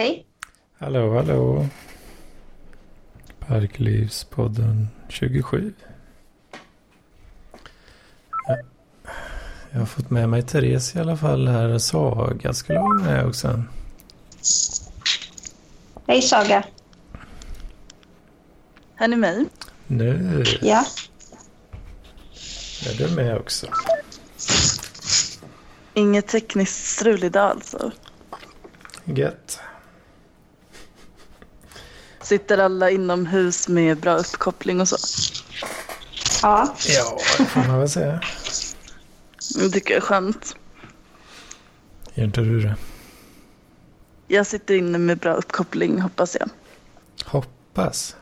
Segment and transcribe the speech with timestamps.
[0.00, 0.26] Hej.
[0.78, 1.66] Hallå, hallå.
[3.38, 5.74] Parklivspodden 27.
[9.70, 11.78] Jag- har fått med mig Therese i alla fall här.
[11.78, 13.62] Saga skulle vara med också.
[16.06, 16.64] Hej Saga.
[18.94, 19.46] Hör ni mig?
[19.86, 20.84] Nu Ja.
[22.90, 23.66] är du med också.
[25.94, 27.92] Inget tekniskt strul idag alltså.
[29.04, 29.60] Gött.
[32.30, 34.96] Sitter alla inomhus med bra uppkoppling och så?
[36.42, 36.74] Ja.
[36.88, 38.20] Ja, det får man väl säga.
[39.58, 40.56] Det tycker jag är skönt.
[42.14, 42.74] Gör inte du det?
[44.28, 46.48] Jag sitter inne med bra uppkoppling hoppas jag.
[47.26, 48.16] Hoppas.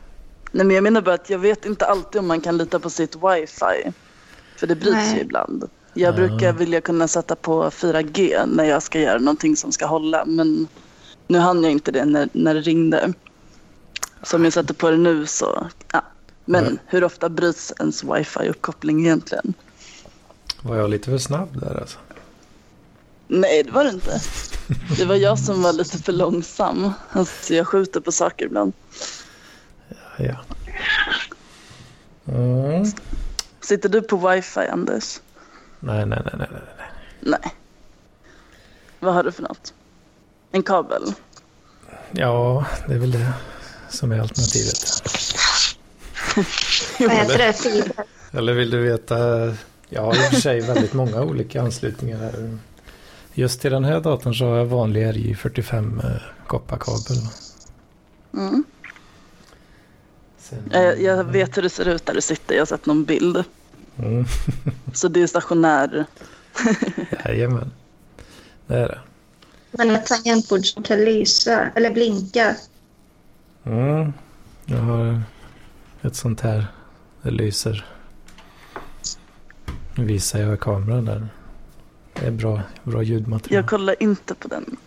[0.51, 2.89] Nej men jag menar bara att jag vet inte alltid om man kan lita på
[2.89, 3.91] sitt wifi.
[4.57, 5.15] För det bryts Nej.
[5.15, 5.69] ju ibland.
[5.93, 6.15] Jag Ja.
[6.15, 10.25] brukar vilja kunna sätta på 4G när jag ska göra någonting som ska hålla.
[10.25, 10.67] Men
[11.27, 13.13] nu hann jag inte det när, när det ringde.
[14.23, 16.01] Så om jag sätter på det nu så, ja.
[16.45, 16.77] Men Nej.
[16.85, 19.53] hur ofta bryts ens wifi-uppkoppling egentligen?
[20.61, 21.99] Var jag lite för snabb där alltså?
[23.27, 24.19] Nej, det var det inte.
[24.97, 26.91] Det var jag som var lite för långsam.
[27.11, 28.73] Alltså, jag skjuter på saker ibland.
[30.17, 30.35] Ja.
[32.27, 32.85] Mm.
[33.61, 35.19] Sitter du på wifi, Anders?
[35.79, 36.61] Nej, nej, nej, nej, nej.
[36.77, 36.87] nej.
[37.19, 37.55] Nej.
[38.99, 39.73] Vad har du för något?
[40.51, 41.13] En kabel?
[42.11, 43.33] Ja, det är väl det
[43.89, 44.77] som är alternativet.
[46.99, 47.53] Vad heter det?
[47.53, 48.05] Fiber.
[48.31, 49.17] Eller vill du veta?
[49.89, 52.57] Jag har i och för sig väldigt många olika anslutningar här.
[53.33, 57.17] Just till den här datorn så har jag vanlig RJ45 eh, kopparkabel.
[58.33, 58.63] Mm.
[60.39, 62.55] Sen, Jag, jag vet hur det ser ut där du sitter.
[62.55, 63.43] Jag har sett någon bild.
[63.97, 64.25] Mm,
[64.93, 66.05] Så det är stationär.
[67.25, 67.71] jajamän.
[68.67, 68.99] Det är det.
[69.71, 72.55] Men ett tangentbord som kan lysa eller blinka.
[73.69, 74.13] Mm,
[74.65, 75.21] jag har
[76.01, 76.67] ett sånt här.
[77.21, 77.85] Det lyser.
[79.95, 81.27] Nu visar jag kameran där.
[82.13, 83.55] Det är bra, bra ljudmaterial.
[83.55, 84.77] Jag kollar inte på den.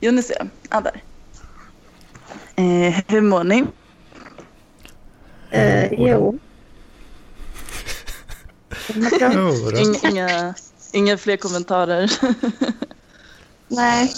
[0.00, 0.50] Jo, ni ser.
[0.68, 1.02] Ah, där.
[2.54, 3.64] Eh, hur mår ni?
[5.50, 6.38] Eh, jo.
[9.18, 9.32] Bra.
[9.34, 10.54] Jo, inga,
[10.92, 12.12] inga fler kommentarer.
[13.68, 14.12] Nej.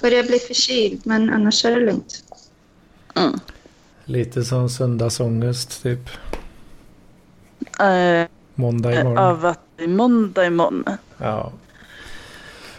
[0.00, 2.25] Börjar bli förkyld men annars är det lugnt.
[3.16, 3.38] Mm.
[4.04, 6.08] Lite som söndagsångest typ.
[7.80, 9.18] Eh, Måndag imorgon.
[9.18, 10.84] av att det är måndag imorgon.
[11.18, 11.52] Ja.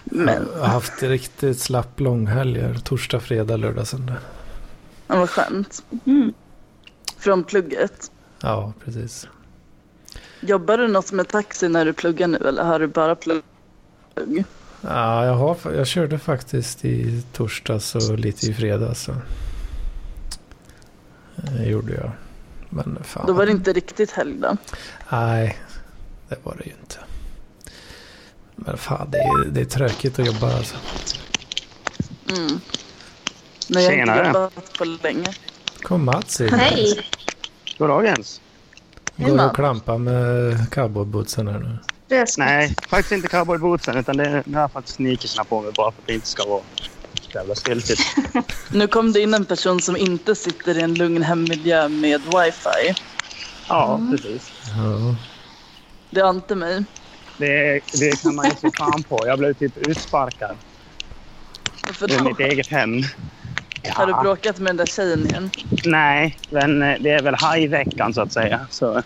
[0.03, 2.74] Men Jag har haft riktigt slapp långhelger.
[2.84, 4.16] Torsdag, fredag, lördag, söndag.
[5.08, 5.84] ja, vad skönt.
[6.06, 6.34] Mm.
[7.18, 8.12] Från plugget.
[8.42, 9.28] Ja, precis.
[10.42, 13.44] Jobbar du något med taxi när du pluggar nu eller har du bara plugg?
[14.81, 19.02] Ja, jag, har, jag körde faktiskt i torsdags och lite i fredags.
[19.04, 19.16] Så.
[21.38, 22.12] Det gjorde jag.
[22.70, 23.28] Men fan.
[23.28, 24.58] Då var det inte riktigt helg då?
[25.12, 25.58] Nej,
[26.30, 26.98] det var det ju inte.
[28.56, 30.75] Men fan, det är, det är tråkigt att jobba alltså.
[32.30, 32.59] Mm.
[33.70, 35.34] Men jag har inte jobbat på länge.
[35.81, 36.53] Kom Mats in.
[36.53, 37.09] Hej.
[37.78, 38.42] Goddagens.
[39.16, 39.50] Går Mats.
[39.50, 41.78] och klampa med cowboybootsen här nu.
[42.38, 46.08] Nej, faktiskt inte cowboybootsen utan det, har jag faktiskt sneakersna på mig bara för att
[46.08, 46.62] det inte ska vara
[47.35, 48.01] jävla stiltigt.
[48.71, 53.01] Nu kom det in en person som inte sitter i en lugn hemmiljö med wifi.
[53.67, 54.51] Ja, precis.
[54.77, 55.15] Ja.
[56.09, 56.83] Det ante mig.
[57.38, 59.27] Det, det kan man ju se fan på.
[59.27, 60.55] Jag blev typ utsparkad
[61.93, 63.01] För ur då mitt eget hem.
[63.89, 65.49] har du bråkat med den där tjejen igen.
[65.85, 68.67] Nej, men eh, det är väl hajveckan så att säga.
[68.69, 69.03] Så,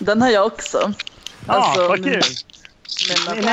[0.00, 0.92] Den har jag också.
[1.46, 2.14] ja, Alltså, vad kul!
[2.16, 2.22] Är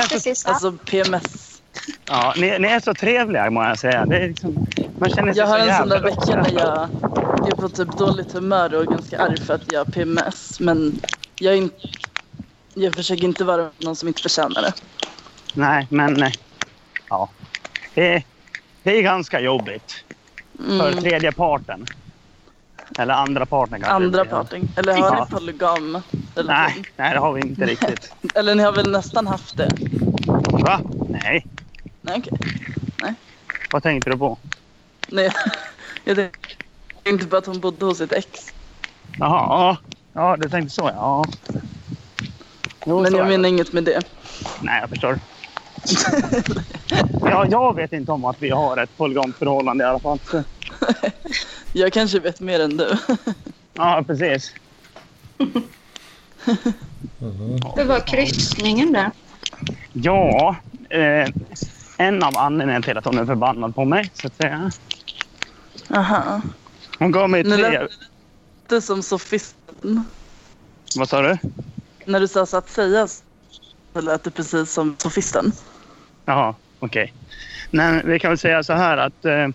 [0.04, 0.46] så, Precis.
[0.46, 1.55] alltså PMS.
[2.06, 4.06] Ja, ni, ni är så trevliga må jag säga.
[4.06, 4.68] Det är liksom,
[5.00, 6.90] man känner sig Jag har så en sån där vecka när jag
[7.48, 10.60] är på typ dåligt humör och ganska arg för att jag har PMS.
[10.60, 11.00] Men
[11.40, 11.76] jag, inte,
[12.74, 14.74] jag försöker inte vara någon som inte förtjänar det.
[15.54, 16.32] Nej, men eh,
[17.10, 17.30] ja.
[17.96, 18.24] Det,
[18.84, 20.06] det är ganska jobbigt
[20.58, 21.04] för Mm.
[21.04, 21.86] tredje parten.
[23.00, 23.92] Eller andra parten kanske.
[24.06, 24.68] Andra parten.
[24.78, 25.28] Eller har Ja.
[25.32, 26.02] ni polygam?
[26.36, 28.14] Eller, Nej, nej, det har vi inte riktigt.
[28.36, 29.70] eller ni har väl nästan haft det?
[30.52, 30.80] Va?
[31.10, 31.46] Nej.
[32.06, 33.14] Nej, okej.
[33.72, 34.38] Vad tänkte du på?
[35.08, 35.30] Nej,
[36.06, 36.30] jag
[37.04, 38.28] tänkte på att hon bodde hos sitt ex.
[39.20, 39.78] Jaha, ja.
[40.14, 41.26] Ja, du tänkte så ja.
[42.86, 43.38] Jo, Men så jag är det.
[43.38, 44.02] menar inget med det.
[44.62, 45.20] Nej, jag förstår.
[47.22, 50.20] ja, jag vet inte om att vi har ett polygamt förhållande i alla fall.
[51.74, 52.98] Jag kanske vet mer än du.
[53.74, 54.52] Ja, precis.
[57.76, 59.12] Hur var kryssningen där?
[59.94, 60.56] Ja,
[60.90, 61.28] eh,
[61.98, 64.72] en av anledningarna till att hon är förbannad på mig, så att säga.
[65.90, 66.42] Aha.
[67.00, 67.70] Hon gav mig Nu tre...
[67.70, 67.92] lät
[68.68, 70.04] det som sofisten.
[70.98, 71.38] Vad sa du?
[72.06, 73.08] När du sa så att säga
[73.94, 75.52] så lät det precis som sofisten.
[76.26, 77.14] Jaha, okej.
[77.72, 79.48] Nej, vi kan väl säga så här att eh,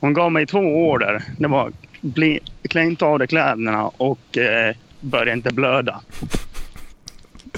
[0.00, 1.22] hon gav mig två order.
[1.38, 6.00] Det var bli, klä inte av dig kläderna och eh, börja inte blöda.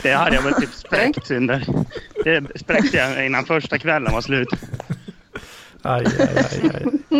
[0.02, 1.66] Det hade jag väl typ spräckt under.
[2.24, 4.48] Det spräckte jag innan första kvällen var slut.
[5.82, 7.18] Aj, aj, aj, aj.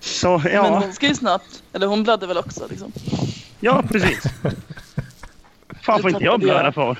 [0.00, 1.42] Så Men ja, hon ska ju snart,
[1.72, 2.92] eller hon blödde väl också liksom.
[3.60, 4.22] ja precis.
[5.82, 6.96] Fan får inte jag blöda för?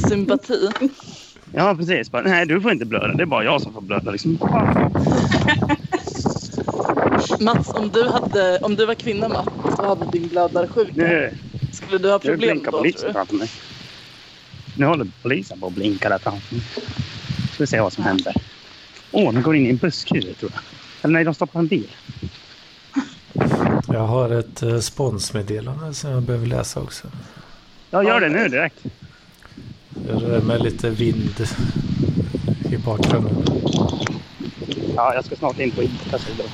[0.08, 0.70] Sympati.
[1.54, 2.10] Ja precis.
[2.10, 3.14] Bara, Nej du får inte blöda.
[3.14, 4.10] Det är bara jag som får blöda.
[4.10, 4.38] Liksom.
[7.40, 11.34] Mats, om du, hade, om du var kvinna Mats och hade din blödarsjuka, Nu,
[11.92, 13.12] skulle du ha nu problem blinkar då tror polisen du?
[13.12, 13.50] framför mig.
[14.76, 16.64] Nu håller polisen på att blinka där framför mig.
[17.52, 18.34] Ska vi se vad som händer.
[19.10, 20.62] Åh, oh, de går in i en busskur tror jag.
[21.02, 21.90] Eller nej, de stoppar en bil.
[23.88, 27.08] Jag har ett eh, sponsmeddelande som jag behöver läsa också.
[27.90, 28.78] Ja, gör det nu direkt.
[29.90, 31.46] Det är med lite vind
[32.70, 33.44] i bakgrunden.
[34.96, 36.46] Ja, jag ska snart in på Ica-sidor.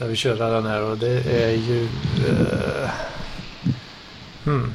[0.00, 1.88] Jag vill köra den här och det är ju...
[2.28, 2.90] Uh,
[4.44, 4.74] hmm.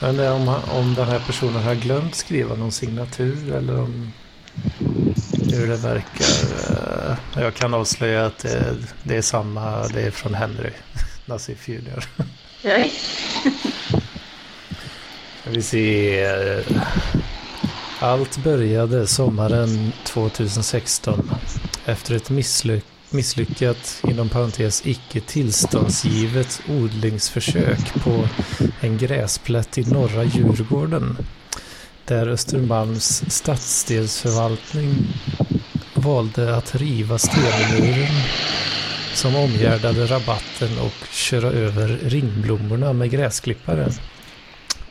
[0.00, 4.12] Är om, om den här personen har glömt skriva någon signatur eller om
[5.52, 6.26] hur det verkar.
[7.36, 10.72] eh, jag kan avslöja att det, det är samma, det är från Henry
[11.26, 12.04] Nassif Junior.
[15.44, 16.26] Vi se.
[18.00, 21.30] Allt började sommaren 2016
[21.86, 28.28] efter ett misslyck misslyckat, inom parentes icke tillståndsgivet odlingsförsök på
[28.80, 31.16] en gräsplätt i norra Djurgården.
[32.04, 34.94] Där Östermalms stadsdelsförvaltning
[35.94, 38.22] valde att riva stenmuren
[39.14, 43.92] som omgärdade rabatten och köra över ringblommorna med gräsklippare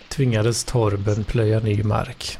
[0.10, 2.38] tvingades Torben plöja ny mark.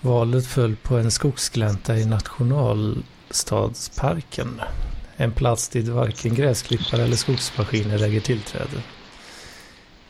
[0.00, 4.60] Valet föll på en skogsglänta i national stadsparken.
[5.16, 8.82] En plats dit varken gräsklippare eller skogsmaskiner lägger tillträde.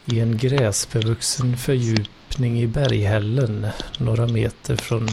[0.04, 3.66] I en gräsbevuxen fördjupning i berghällen,
[3.98, 5.08] några meter från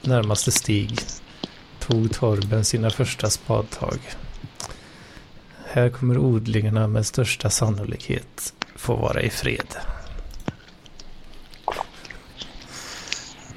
[0.00, 1.00] närmaste stig,
[1.78, 3.98] tog Torben sina första spadtag.
[5.66, 9.76] Här kommer odlingarna med största sannolikhet få vara i fred.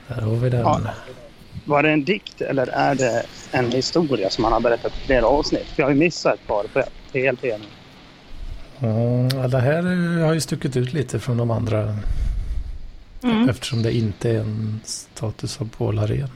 [0.07, 0.61] Där har vi den.
[0.61, 0.93] Ja.
[1.65, 5.25] Var det en dikt eller är det en historia som han har berättat i flera
[5.25, 5.67] avsnitt?
[5.67, 6.81] För jag har ju missat ett par på
[7.11, 7.59] TLT nu.
[8.87, 9.83] Mm, ja, det här
[10.25, 11.97] har ju stuckit ut lite från de andra.
[13.23, 13.49] Mm.
[13.49, 16.29] Eftersom det inte är en status av Pålaren.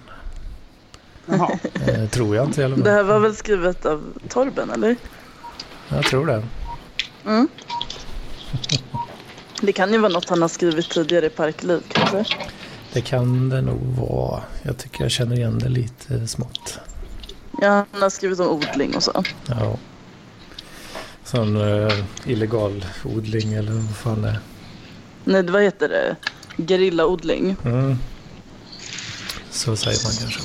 [1.25, 1.59] Jaha.
[1.87, 4.95] Eh, tror jag inte i alla Det här var väl skrivet av Torben, eller?
[5.89, 6.43] Jag tror det.
[7.25, 7.47] Mm.
[9.61, 12.35] Det kan ju vara något han har skrivit tidigare i Parkliv kanske.
[12.97, 14.41] Det kan det nog vara.
[14.61, 16.79] Jag tycker jag känner igen det lite smått.
[17.61, 19.23] Ja, han har skrivit om odling och så.
[19.47, 19.77] Ja.
[21.23, 21.93] Sån eh,
[22.25, 24.39] illegal odling eller vad fan det är.
[25.23, 26.15] Nej, vad heter det?
[26.67, 27.55] Gerillaodling.
[27.65, 27.97] Mm.
[29.49, 30.41] Så säger man kanske.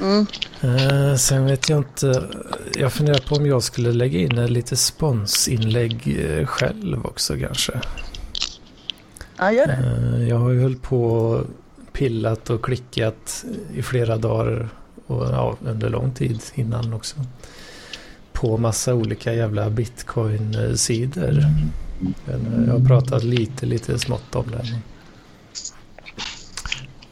[0.00, 0.26] Mm.
[0.60, 2.28] Eh, sen vet jag inte.
[2.74, 7.80] Jag funderar på om jag skulle lägga in lite sponsinlägg eh, själv också kanske.
[9.42, 9.72] Ja, gör det.
[9.72, 11.46] Eh, jag har ju hållit på och
[11.92, 13.44] pillat och klickat
[13.74, 14.68] i flera dagar
[15.06, 17.16] och ja, under lång tid innan också.
[18.32, 21.38] På massa olika jävla bitcoin-sidor.
[22.28, 24.80] Eh, jag har pratat lite, lite smått om det.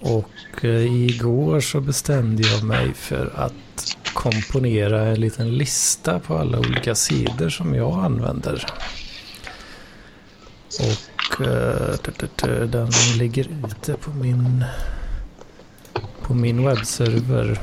[0.01, 6.59] Och eh, igår så bestämde jag mig för att komponera en liten lista på alla
[6.59, 8.67] olika sidor som jag använder.
[10.81, 11.10] Och
[12.67, 14.65] den ligger ute på min
[16.23, 17.61] på min webbserver.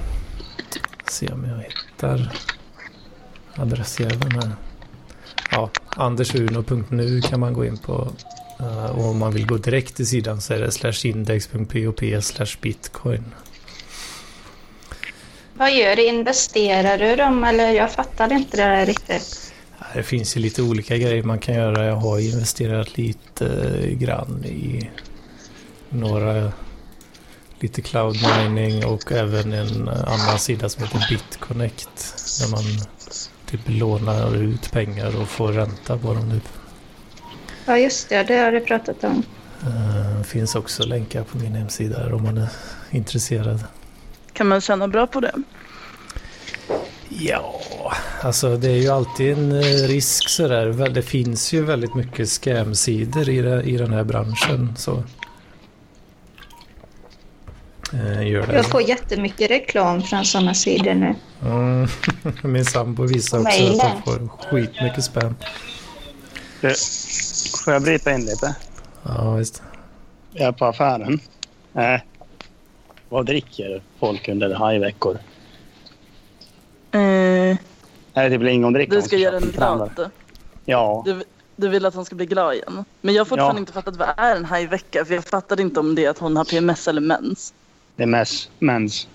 [1.09, 2.31] Se om jag hittar
[3.55, 4.51] adressjäveln här.
[5.51, 8.07] Ja, andersuno.nu kan man gå in på.
[8.59, 12.57] Eh, och om man vill gå direkt till sidan så är det slash index.pop slash
[12.61, 13.23] bitcoin.
[15.53, 16.05] Vad gör du?
[16.05, 19.46] Investerar du dem eller jag fattar inte det där riktigt.
[19.93, 21.85] Det finns ju lite olika grejer man kan göra.
[21.85, 24.89] Jag har investerat lite eh, grann i
[25.89, 26.51] några
[27.59, 32.15] lite cloud mining och även en eh, annan sida som heter BitConnect.
[32.39, 32.63] Där man
[33.45, 36.31] typ lånar ut pengar och får ränta på dem.
[36.31, 36.49] Typ.
[37.65, 39.23] Ja just det, det har du pratat om.
[39.61, 42.49] Eh, finns också länkar på min hemsida om man är
[42.89, 43.63] intresserad.
[44.33, 45.33] Kan man tjäna bra på det?
[47.09, 47.61] Ja,
[48.21, 50.89] alltså det är ju alltid en eh, risk sådär.
[50.89, 54.73] Det finns ju väldigt mycket scam-sidor i, den här branschen.
[54.77, 55.03] Så.
[57.93, 58.55] Eh, gör det.
[58.55, 61.15] Jag får jättemycket reklam från sådana sidor nu.
[61.41, 61.87] Mm.
[62.53, 63.81] Min sambo visar också Mailen.
[63.81, 65.35] att han får skitmycket spam.
[66.61, 66.73] Du,
[67.63, 68.55] får jag bryta in lite?
[69.03, 69.61] Ja, visst.
[70.33, 71.19] Jag är på affären.
[71.73, 72.01] Eh,
[73.09, 75.17] vad dricker folk under hajveckor?
[76.91, 76.99] Eh,
[78.13, 78.95] Är det typ lingondricka?
[78.95, 79.89] du ska göra en köpa till andra?
[79.95, 80.09] glad.
[80.65, 81.01] Ja.
[81.05, 81.23] Du,
[81.55, 82.85] du vill att han ska bli glad igen.
[83.01, 83.59] Men jag har fortfarande Ja.
[83.59, 85.05] inte fattat vad är en hajvecka.
[85.05, 87.53] För jag fattade inte om det är att hon har PMS eller mens.
[87.95, 89.07] Det är mest mens.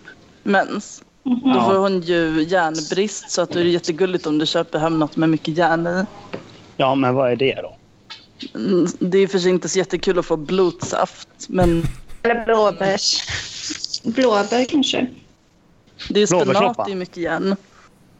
[0.42, 1.02] Mens.
[1.24, 1.64] Då Ja.
[1.64, 5.28] får hon ju järnbrist så att det är jättegulligt om du köper hem något med
[5.28, 6.04] mycket järn i.
[6.76, 7.76] Ja, men vad är det då?
[8.58, 11.28] Mm, Det är för sig inte så jättekul att få blodsaft.
[11.48, 11.82] Men
[12.22, 13.22] Eller blåbärs.
[14.04, 15.06] Blåbär kanske.
[16.08, 17.56] Det är spenat, är mycket järn.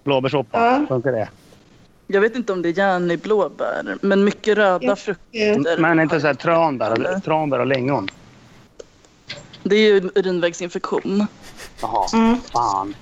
[0.04, 0.60] Blåbärssoppa?
[0.60, 0.86] Ja.
[0.88, 1.28] Funkar det?
[2.06, 3.96] Jag vet inte om det är järn i blåbär.
[4.00, 4.96] Men mycket röda Ja.
[4.96, 5.78] frukter.
[5.78, 8.08] Men inte så här tranbär, tranbär och lingon?
[9.62, 11.26] Det är ju urinvägsinfektion.
[11.82, 12.36] Jaha, Mm.
[12.52, 12.94] fan.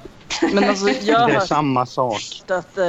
[0.53, 2.21] Men alltså jag har Det är samma sak.
[2.49, 2.87] att eh,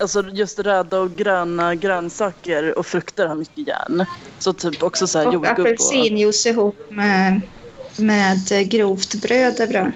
[0.00, 4.04] alltså just röda och gröna grönsaker och frukter har mycket järn.
[4.38, 5.66] Så typ också så här Och jordgubb och...
[5.66, 7.40] apelsinjuice ihop med,
[7.98, 9.90] med grovt bröd är bra.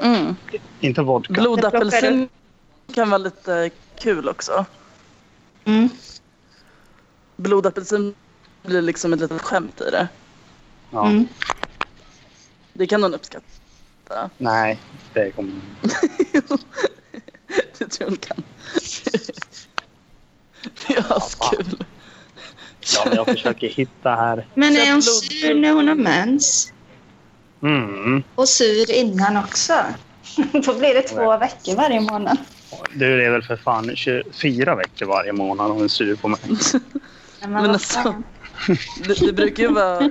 [0.00, 0.36] Mm.
[0.80, 1.32] Inte vodka.
[1.32, 2.28] Blodapelsin
[2.94, 4.64] kan vara lite kul också.
[5.64, 5.88] Mm.
[7.36, 8.14] Blodapelsin
[8.62, 10.08] blir liksom ett litet skämt i det.
[10.90, 11.06] Ja.
[11.06, 11.28] Mm.
[12.72, 14.30] Det kan någon uppskatta.
[14.38, 14.78] Nej,
[15.14, 15.60] det kommer
[17.78, 18.42] det tror jag hon kan.
[20.86, 21.84] det är askul.
[22.94, 24.46] Ja, men jag försöker hitta här.
[24.54, 26.72] Men är hon sur när hon har mens?
[27.62, 28.22] Mm.
[28.34, 29.72] Och sur innan också?
[30.52, 32.36] Då blir det två veckor varje månad.
[32.94, 36.38] Du, det är väl för fan 24 veckor varje månad hon är sur på mig.
[37.40, 38.22] Men, alltså-.
[39.06, 40.10] Det, det brukar ju vara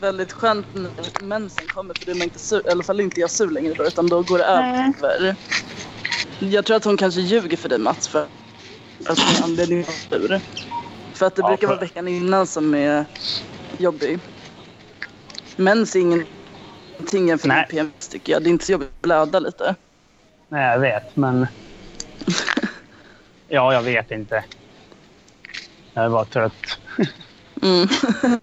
[0.00, 3.30] väldigt skönt när mensen kommer för då är inte sur, i alla fall inte jag
[3.30, 4.92] sur längre då utan då går det Nej.
[4.98, 5.36] över.
[6.38, 8.28] Jag tror att hon kanske ljuger för dig Mats för
[9.06, 10.40] att är anledningen vara sur.
[11.14, 13.04] För att det Ja, brukar för- vara veckan innan som är
[13.78, 14.20] jobbig.
[15.56, 16.26] Mens är
[17.02, 17.66] ingenting jämfört med Nej.
[17.70, 18.42] PMS tycker jag.
[18.42, 19.74] Det är inte så jobbigt att blöda lite.
[20.48, 21.46] Nej, jag vet, men...
[23.48, 24.44] Ja, jag vet inte.
[25.94, 26.78] Jag är bara trött.
[27.62, 27.88] Mm.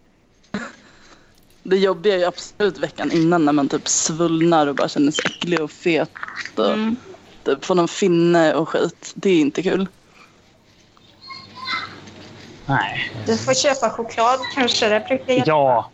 [1.63, 5.23] Det jobbiga är ju absolut veckan innan när man typ svullnar och bara känner sig
[5.25, 6.11] äcklig och fet.
[6.55, 6.95] Och Mm.
[7.43, 9.11] typ får någon finne och skit.
[9.15, 9.87] Det är inte kul.
[12.65, 13.11] Nej.
[13.25, 14.89] Du får köpa choklad kanske.
[14.89, 15.49] Det brukar hjälpa.
[15.49, 15.91] Ja.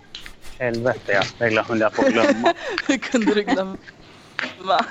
[0.59, 1.21] Helvete, ja.
[1.37, 2.53] Det höll jag på att glömma.
[2.87, 3.77] Hur kunde du glömma?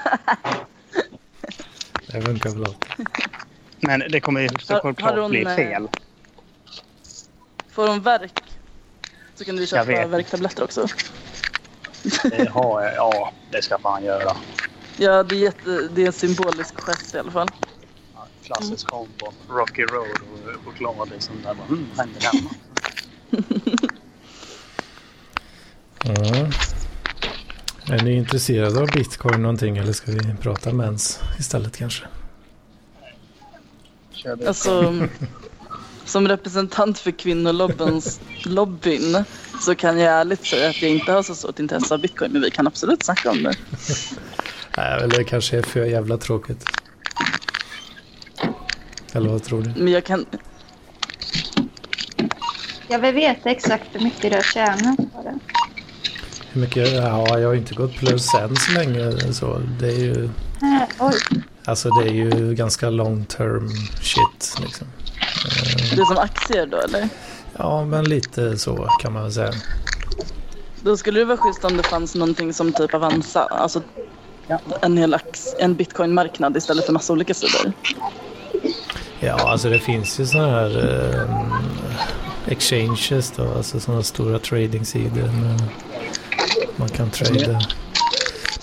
[2.07, 2.75] Det funkar bra.
[3.81, 4.49] Men det kommer ju
[4.99, 5.89] har hon, bli eh, fel.
[7.71, 8.33] Får hon värk
[9.35, 10.09] så kan du köpa vet.
[10.11, 10.87] värktabletter också.
[12.31, 12.95] Det har jag.
[12.95, 14.37] Ja, det ska fan göra.
[14.97, 17.51] Ja, det är, jätte, det är en symbolisk gest i alla fall.
[18.15, 19.33] Ja, Klassisk kombo.
[19.49, 20.23] Rocky Road
[20.57, 21.11] och choklad.
[21.11, 21.55] Liksom där.
[21.55, 22.51] Bara, Mm, händer hemma?
[26.07, 26.47] Ja.
[27.95, 32.05] Är ni intresserade av bitcoin någonting eller ska vi prata mens istället kanske?
[34.47, 34.95] Alltså,
[36.05, 39.25] som representant för kvinnolobbyns lobbyn
[39.61, 42.33] så kan jag ärligt säga att jag inte har så stort intresse av bitcoin.
[42.33, 43.55] Men vi kan absolut snacka om det.
[44.77, 46.65] Nej, eller det kanske är för jävla tråkigt.
[49.13, 49.83] Eller vad tror du?
[49.83, 50.27] Men jag kan...
[52.89, 55.39] Jag vill veta exakt hur mycket du har tjänat på det.
[56.55, 56.93] Hur mycket?
[56.93, 59.33] Ja, jag har inte gått plus än så länge.
[59.33, 60.25] Så det är ju,
[60.63, 61.15] Äh, oj.
[61.65, 63.69] alltså det är ju ganska long term
[64.03, 64.87] shit liksom.
[65.95, 67.09] Det är som aktier då eller?
[67.57, 69.53] Ja, men lite så kan man väl säga.
[70.83, 73.41] Då skulle det vara schysst om det fanns någonting som typ Avanza.
[73.45, 73.83] Alltså
[74.83, 75.17] en hel
[75.59, 77.73] en bitcoin-marknad istället för massa olika sidor.
[79.21, 85.23] Ja, alltså det finns ju sådana här eh, exchanges då, alltså sådana stora tradingsidor.
[85.33, 85.63] med-
[86.85, 87.61] Man kan trada.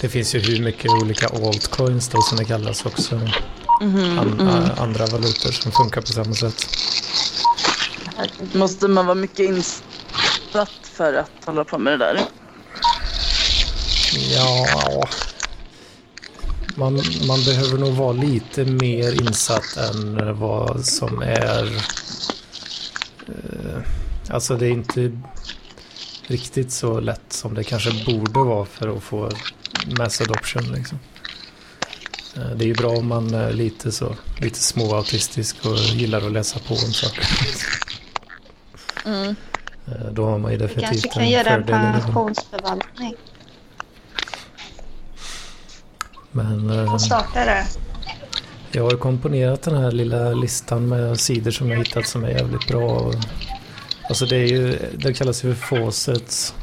[0.01, 3.15] Det finns ju hur mycket olika altcoins då som det kallas också.
[3.81, 4.47] Mhm, An, mhm.
[4.47, 6.67] a- andra valutor som funkar på samma sätt.
[8.53, 12.19] Måste man vara mycket insatt för att hålla på med det där?
[14.35, 14.65] Ja,
[16.75, 21.65] man, man behöver nog vara lite mer insatt än vad som är...
[23.27, 23.81] Eh,
[24.29, 25.11] Alltså det är inte
[26.31, 29.29] riktigt så lätt som det kanske borde vara för att få
[29.97, 30.99] mass adoption liksom.
[32.37, 36.31] Eh, Det är ju bra om man är lite så, lite småautistisk och gillar att
[36.31, 37.25] läsa på om saker.
[39.05, 39.35] Mm.
[39.87, 43.15] Eh, Då har man ju Vi kanske definitivt kan göra en fördel pensionsförvaltning
[46.31, 47.65] Men eh, och starta det.
[48.71, 52.67] jag har komponerat den här lilla listan med sidor som jag hittat som är jävligt
[52.67, 52.89] bra.
[52.89, 53.13] Och,
[54.11, 56.55] alltså det är ju, det kallas ju för Fawcett.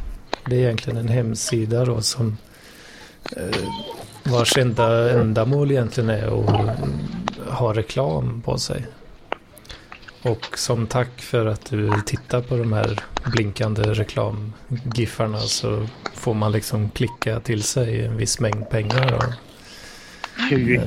[0.46, 2.36] Det är egentligen en hemsida då som
[3.36, 3.58] eh,
[4.22, 6.78] vars enda ändamål egentligen är att
[7.48, 8.86] ha reklam på sig.
[10.22, 13.00] Och som tack för att du tittar på de här
[13.32, 19.14] blinkande reklamgiffarna så får man liksom klicka till sig en viss mängd pengar.
[19.14, 20.82] Och, eh,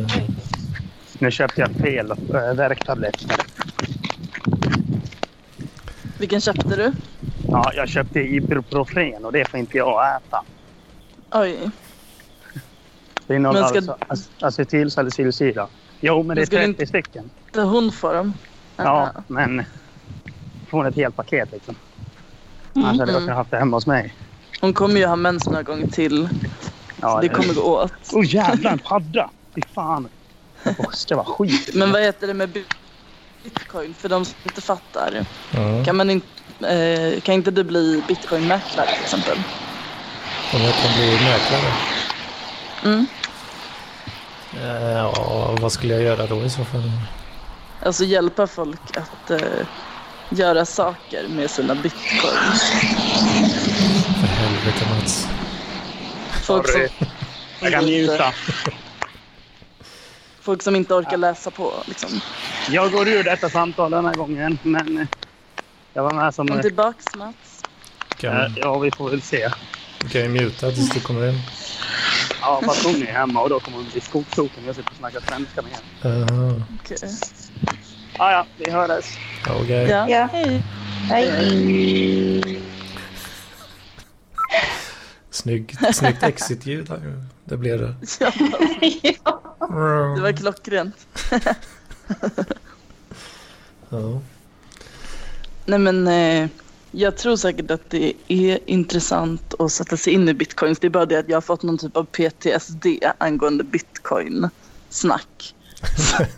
[1.19, 3.31] Nu köpte jag fel eh, äh, värktabletter.
[6.21, 6.93] Vilken köpte du?
[7.51, 10.43] Ja, jag köpte Ibuprofen och det får inte jag äta.
[11.31, 11.69] Oj.
[13.27, 15.67] Det innehåller ska- alltså ac- acetylsalicylsyra.
[15.99, 17.29] Jo, men det är Men ska du 30 inte- stycken.
[17.53, 18.33] Det hon får dem.
[18.75, 19.63] Ja, men
[20.69, 21.75] får ett helt paket liksom.
[22.75, 23.35] Annars hade jag Mm.
[23.35, 24.15] haft det hemma hos mig.
[24.61, 26.29] Hon kommer ju ha mens några gånger till.
[27.01, 27.93] Ja, det kommer gå åt.
[28.13, 29.29] Åh oh, jävlar, en padda!
[29.55, 30.07] Fy fan.
[30.63, 31.75] Det ska vara skit.
[31.75, 32.57] Men vad heter det med
[33.43, 33.93] bitcoin?
[33.93, 35.25] För de som inte fattar.
[35.51, 35.83] ja.
[35.85, 36.27] Kan, man inte,
[36.67, 39.37] eh, kan inte du bli bitcoinmäklare till exempel?
[40.53, 41.73] Om jag kan bli mäklare?
[42.83, 43.05] Mm.
[44.53, 46.91] Eh, Ja, vad skulle jag göra då i så fall?
[47.85, 49.65] Alltså hjälpa folk att eh,
[50.29, 52.71] göra saker med sina bitcoins.
[54.19, 55.27] För helvete Mats.
[56.43, 56.87] Folk som.
[57.59, 58.33] Jag kan njuta.
[60.41, 61.73] folk som inte orkar läsa på.
[61.85, 62.21] Liksom.
[62.69, 65.07] Jag går ur detta samtal den här gången, men eh,
[65.93, 66.47] jag var med som...
[66.47, 67.63] Kom tillbaks Mats.
[68.17, 69.49] Kan, Eh, Ja, vi får väl se.
[70.11, 71.35] kan jag muta tills du kommer hem?
[72.41, 74.65] Ja, fast hon är hemma och då kommer hon bli skogsoken.
[74.65, 76.25] Jag sitter och snackar svenska med henne.
[76.29, 77.09] Jaha, Okej.
[78.17, 79.05] Ah, ja, vi hörs.
[79.61, 79.87] okej.
[79.89, 80.09] Ja.
[80.09, 80.29] Ja.
[80.31, 80.61] Hej.
[81.09, 82.61] Hej.
[85.29, 87.23] Snygg, snyggt exit-ljud ju.
[87.45, 87.95] Det blev det.
[89.23, 89.41] Ja.
[90.15, 90.95] det var klockrent.
[93.89, 94.21] Ja.
[95.65, 96.49] Nej men eh,
[96.91, 100.79] jag tror säkert att det är intressant att sätta sig in i bitcoins.
[100.79, 102.85] Det är bara det att jag har fått någon typ av PTSD
[103.17, 105.55] angående bitcoin-snack.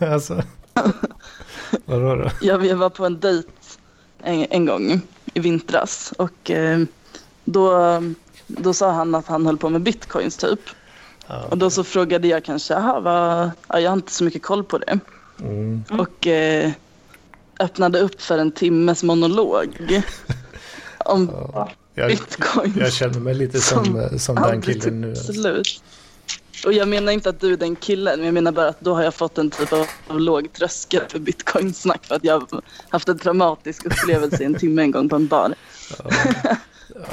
[0.00, 0.42] alltså.
[1.84, 2.30] Vadå då?
[2.40, 3.48] Jag, jag var på en dejt
[4.22, 5.00] en, en gång
[5.34, 6.80] i vintras och eh,
[7.44, 8.02] då,
[8.46, 10.60] då sa han att han höll på med bitcoins typ.
[11.26, 11.44] Ja.
[11.50, 14.64] Och då så frågade jag kanske, jaha, vad, ja, jag har inte så mycket koll
[14.64, 14.98] på det.
[15.44, 15.84] Mm.
[15.90, 16.70] Och eh,
[17.60, 19.68] öppnade upp för en timmes monolog
[21.04, 21.70] om Ja.
[21.94, 22.74] Jag, bitcoin.
[22.78, 25.14] jag känner mig lite som, eh, som den killen nu.
[25.14, 25.80] tog alltså.
[26.66, 28.94] Och jag menar inte att du är den killen, men jag menar bara att då
[28.94, 29.86] har jag fått en typ av,
[30.20, 34.82] låg tröskel för bitcoin-snack för att jag har haft en traumatisk upplevelse i en timme
[34.82, 35.54] en gång på en bar.
[35.98, 36.10] Ja,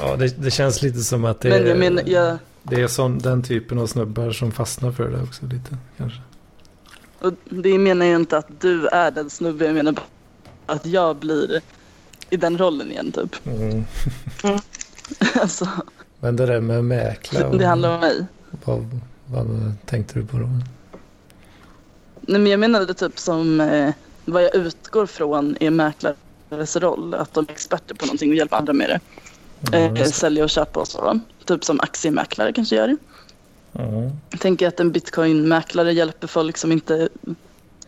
[0.00, 2.88] ja det, det känns lite som att det Men jag är, menar, jag, det är
[2.88, 6.20] sån, den typen av snubbar som fastnar för det också lite kanske.
[7.22, 9.94] Och det menar jag inte att du är den snubben, jag menar
[10.66, 11.60] att jag blir
[12.30, 13.46] i den rollen igen typ.
[13.46, 13.84] Mm.
[15.34, 15.68] Alltså,
[16.20, 18.26] Men det där med mäkla, och, det handlar om mig.
[18.64, 20.48] vad, vad tänkte du på då?
[22.20, 27.14] Nej, men jag menade typ som eh, vad jag utgår från är mäklares roll.
[27.14, 29.00] Att de är experter på någonting och hjälper andra med det.
[29.72, 31.20] Ja, Eh, sälja och köpa och så.
[31.44, 32.96] Typ som aktiemäklare kanske gör.
[33.72, 34.10] Ja.
[34.30, 37.08] Jag tänker att en bitcoinmäklare hjälper folk som inte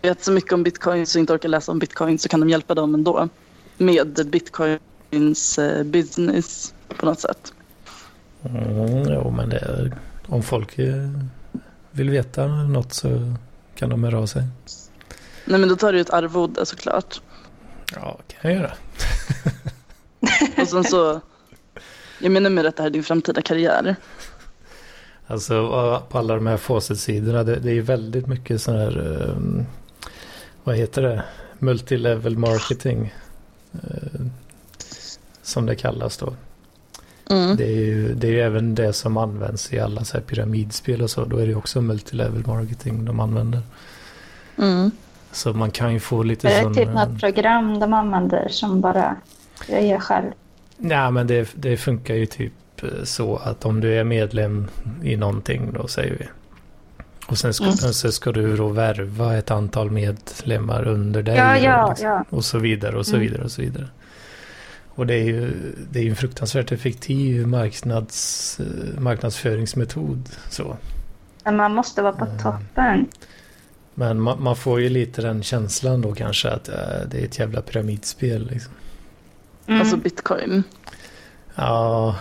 [0.03, 2.75] vet så mycket om bitcoin så inte orkar läsa om bitcoin så kan de hjälpa
[2.75, 3.29] dem ändå.
[3.77, 7.53] Med bitcoins eh, business på något sätt.
[8.43, 9.93] Mm, jo, men det
[10.27, 11.11] om folk eh,
[11.91, 13.35] vill veta något så
[13.75, 14.43] kan de höra av sig.
[15.45, 17.21] Nej men då tar du ett arvode såklart.
[17.95, 18.73] Ja, kan jag göra.
[20.63, 21.21] Och sen så,
[22.19, 23.97] jag menar med att det här är din framtida karriär.
[25.27, 29.67] Alltså på alla de här faucet-sidorna, det, det är ju väldigt mycket sån här, um,
[30.65, 31.25] vad heter det,
[31.59, 33.15] multilevel marketing.
[33.73, 34.21] eh,
[35.43, 36.33] som det kallas då.
[37.31, 37.57] Mm.
[37.57, 41.03] Det är ju det är ju även det som används i alla så här pyramidspel
[41.03, 41.25] och så.
[41.25, 43.61] Då är det ju också multilevel marketing de använder.
[44.59, 44.91] Mm.
[45.33, 46.75] Så man kan ju få lite Är det sån...
[46.75, 49.17] typ eh, något program de använder som bara
[49.69, 50.31] jag gör själv?
[50.77, 52.64] Nej, men det, det funkar ju typ eh,
[53.05, 54.69] så att om du är medlem
[55.03, 56.27] i någonting då säger vi.
[57.27, 57.77] Och sen ska, Mm.
[57.77, 61.37] så ska du då värva ett antal medlemmar under dig.
[61.37, 62.07] Ja, ja, liksom.
[62.09, 62.25] ja.
[62.31, 63.27] Och så vidare och så Mm.
[63.29, 63.87] vidare och så vidare.
[64.89, 65.51] Och det är ju
[65.91, 70.29] det är en fruktansvärt effektiv marknads, eh, marknadsföringsmetod.
[70.51, 70.77] Så.
[71.45, 72.39] Men man måste vara på Mm.
[72.39, 73.07] toppen.
[73.95, 76.75] Men man, man får ju lite den känslan då kanske att eh,
[77.11, 78.47] det är ett jävla pyramidspel.
[78.51, 78.73] Liksom.
[79.67, 79.81] Mm.
[79.81, 80.63] Alltså bitcoin.
[81.55, 82.17] Ja,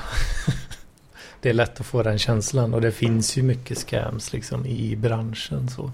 [1.41, 4.95] det är lätt att få den känslan och det finns ju mycket scams liksom i
[4.95, 5.69] branschen.
[5.69, 5.91] Så,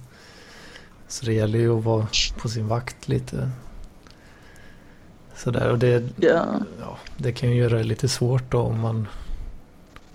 [1.07, 3.49] så det gäller ju att vara på sin vakt lite.
[5.35, 6.45] Sådär och det, Ja.
[6.79, 9.07] ja, det kan ju göra det lite svårt då om man,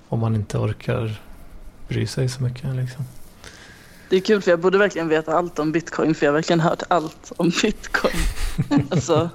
[0.08, 1.20] om man inte orkar
[1.88, 2.76] bry sig så mycket.
[2.76, 3.04] Liksom.
[4.08, 6.60] Det är kul för jag borde verkligen veta allt om bitcoin för jag har verkligen
[6.60, 8.14] hört allt om bitcoin.
[8.90, 9.30] Alltså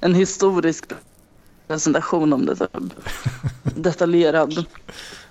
[0.00, 0.84] en historisk
[1.66, 2.56] presentation om det.
[2.56, 2.70] Typ.
[3.62, 4.64] Detaljerad.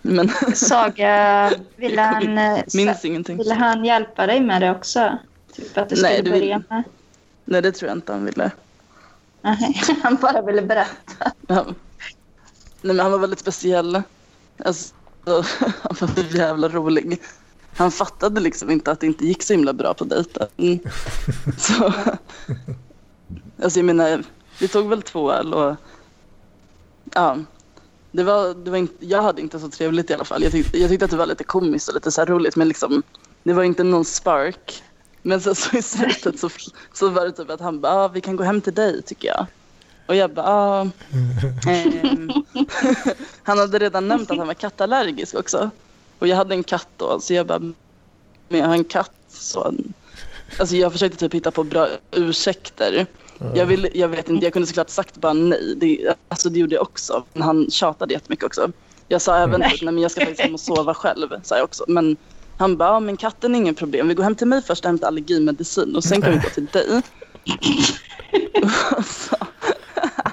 [0.02, 3.38] Men Saga, ville han, eh, minns ingenting.
[3.38, 5.18] ville han hjälpa dig med det också?
[5.56, 6.84] Typ att du Nej, skulle det vill- börja med?
[7.46, 8.52] Nej det tror jag inte han ville.
[9.42, 11.32] Nej, han bara ville berätta.
[11.48, 11.66] Ja.
[12.82, 14.02] Nej men han var väldigt speciell.
[14.66, 14.94] Alltså,
[15.82, 17.22] han var så jävla rolig.
[17.78, 20.48] Han fattade liksom inte att det inte gick så himla bra på dejten.
[21.58, 21.94] Så,
[23.64, 24.24] alltså jag menar,
[24.60, 25.76] vi tog väl två öl och
[27.12, 27.38] ja,
[28.12, 30.44] det var, det var inte, jag hade inte så trevligt i alla fall.
[30.44, 32.68] Jag tyckte, jag tyckte att det var lite komiskt och lite så här roligt men
[32.68, 33.04] liksom,
[33.44, 34.84] det var inte någon spark.
[35.22, 36.50] Men sen så i slutet så,
[36.94, 39.28] så var det typ att han bara, ah, vi kan gå hem till dig tycker
[39.28, 39.46] jag.
[40.06, 40.88] Och jag bara, ah,
[41.68, 42.32] ehm.
[43.44, 45.70] Han hade redan nämnt att han var kattallergisk också.
[46.20, 49.12] Och jag hade en katt då, så jag bara, men jag har en katt.
[49.30, 49.74] Så,
[50.60, 53.06] alltså jag försökte typ hitta på bra ursäkter.
[53.54, 55.76] Jag, vill, jag vet inte, jag kunde såklart sagt bara nej.
[55.78, 57.24] Det, alltså det gjorde jag också.
[57.34, 58.72] Men han tjatade jättemycket också.
[59.08, 61.28] Jag sa även typ, nej men jag ska faktiskt hem och sova själv.
[61.44, 61.86] Sa jag också.
[61.88, 62.18] Men
[62.58, 64.08] han bara, men katten är inget problem.
[64.08, 66.66] Vi går hem till mig först och hämtar allergimedicin och sen kan vi gå till
[66.66, 67.02] dig.
[69.06, 69.36] så,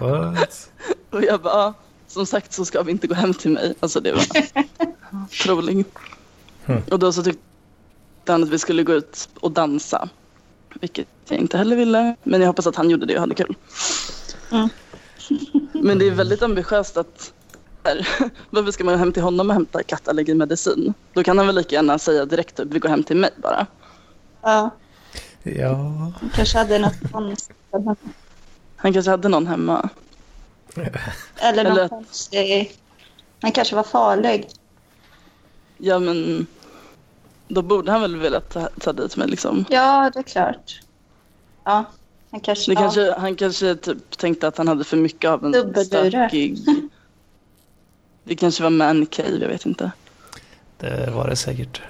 [0.01, 0.71] What?
[1.11, 1.75] och jag bara,
[2.07, 3.75] som sagt så ska vi inte gå hem till mig.
[3.81, 4.25] Alltså det var
[5.45, 5.89] troligt.
[6.67, 6.83] Mm.
[6.91, 7.43] Och då så tyckte
[8.27, 10.09] han att vi skulle gå ut och dansa.
[10.75, 12.17] Vilket jag inte heller ville.
[12.23, 13.55] Men jag hoppas att han gjorde det och hade kul.
[14.53, 14.69] Mm.
[15.73, 17.33] Men det är väldigt ambitiöst att
[17.85, 18.09] här,
[18.51, 20.95] varför ska man gå hem till honom och hämta kattallergimedicin?
[21.13, 23.67] Då kan han väl lika gärna säga direkt typ, vi går hem till mig bara.
[24.43, 24.71] Ja,
[25.43, 25.75] Ja,
[26.21, 26.95] han kanske hade något.
[28.77, 29.89] Han kanske hade någon hemma.
[31.37, 32.77] Eller någon Eller- konstig...
[33.43, 34.49] Han kanske var farlig.
[35.79, 36.47] Ja men
[37.51, 39.65] då borde han väl vilja ta, ta dit mig liksom.
[39.71, 40.81] Ja, det är klart.
[41.65, 41.85] Ja,
[42.31, 42.71] han kanske...
[42.71, 42.81] Det ja.
[42.81, 46.59] kanske, han kanske typ tänkte att han hade för mycket av en stökig...
[48.25, 49.93] Det kanske var man cave, jag vet inte.
[50.79, 51.83] det var det säkert.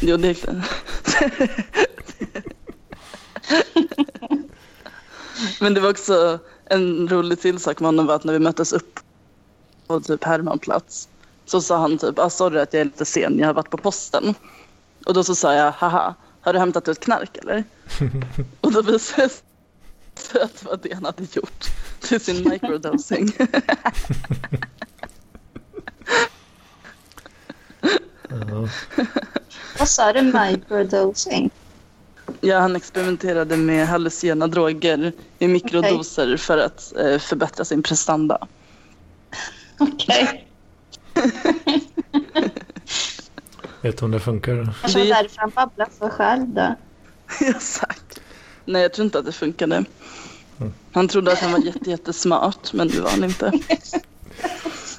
[0.00, 0.62] Jo, det är
[5.60, 8.72] Men det var också en rolig till sak med honom var att när vi möttes
[8.72, 9.00] upp
[9.86, 11.08] på typ Hermanplats
[11.46, 13.76] så sa han typ, ah, sorry att jag är lite sen, jag har varit på
[13.76, 14.34] posten.
[15.06, 17.64] Och då så sa jag, haha, har du hämtat ut knark eller?
[18.60, 21.64] Och då visade det sig att det var det han hade gjort
[22.00, 23.32] till sin microdosing.
[29.78, 30.22] Vad sa du?
[30.22, 31.50] Microdosing?
[32.40, 38.48] Ja, han experimenterade med hallucinogena droger i mikrodoser för att eh, förbättra sin prestanda.
[39.78, 40.45] Okej.
[43.82, 44.74] Vet om det funkar?
[44.80, 46.74] Kanske var Det- därför han babblade för själv då.
[47.40, 48.20] Exakt.
[48.64, 49.84] Nej, jag tror inte att det funkade.
[50.58, 50.72] Mm.
[50.92, 53.52] Han trodde att han var jätte, jättesmart, men det var han inte.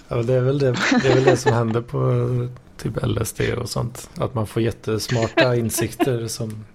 [0.10, 0.72] Ja, det, är väl det,
[1.04, 2.00] det är väl det som händer på
[2.78, 4.10] typ LSD och sånt.
[4.18, 6.66] Att man får jättesmarta insikter som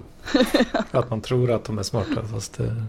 [0.91, 2.85] att man tror att de är smarta fast det,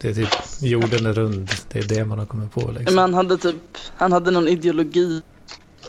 [0.00, 0.28] det är typ
[0.60, 1.50] jorden är rund.
[1.68, 2.98] Det är det man har kommit på Men liksom.
[2.98, 5.22] han hade typ, han hade någon ideologi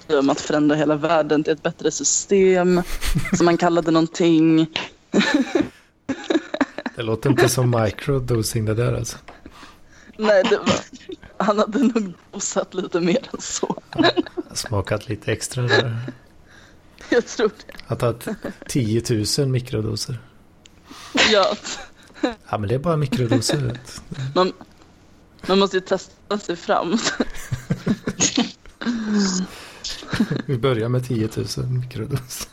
[0.08, 2.82] om att förändra hela världen till ett bättre system.
[3.38, 4.67] Som han kallade någonting.
[6.95, 9.17] Det låter inte som microdosing det där alltså.
[10.17, 10.76] Nej, det var,
[11.38, 13.82] han hade nog dosat lite mer än så.
[14.54, 15.98] Smakat lite extra där.
[17.10, 17.93] Jag tror det.
[17.93, 18.13] Att ha
[18.67, 19.04] 10
[19.38, 20.19] 000 mikrodoser.
[21.32, 21.56] Ja,
[22.21, 23.79] Ja men det är bara mikrodoser.
[24.36, 24.53] man,
[25.47, 26.97] man måste ju testa sig fram.
[30.45, 32.49] Vi börjar med 10 000 mikrodoser.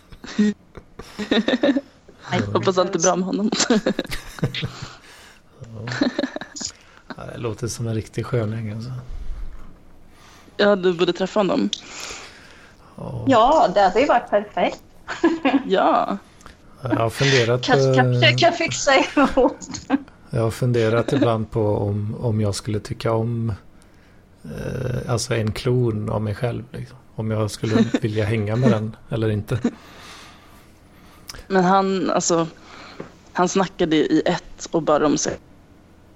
[2.52, 3.50] Hoppas allt är bra med honom.
[7.16, 8.90] Ja, det låter som en riktig sköning alltså.
[10.56, 11.70] Ja, du borde träffa honom.
[12.96, 13.24] Ja.
[13.28, 14.82] Ja, det hade ju varit perfekt.
[15.66, 16.18] Ja,
[16.82, 18.20] Jag har funderat Kanske kan på...
[18.20, 19.56] försöka fixa ihop.
[20.30, 23.52] Jag har funderat ibland på om, om jag skulle tycka om
[24.44, 26.64] eh, alltså en klon av mig själv.
[26.72, 26.96] Liksom.
[27.14, 29.58] Om jag skulle vilja hänga med den eller inte.
[31.48, 32.46] Men han, alltså,
[33.32, 35.36] han snackade i ett och bara om sig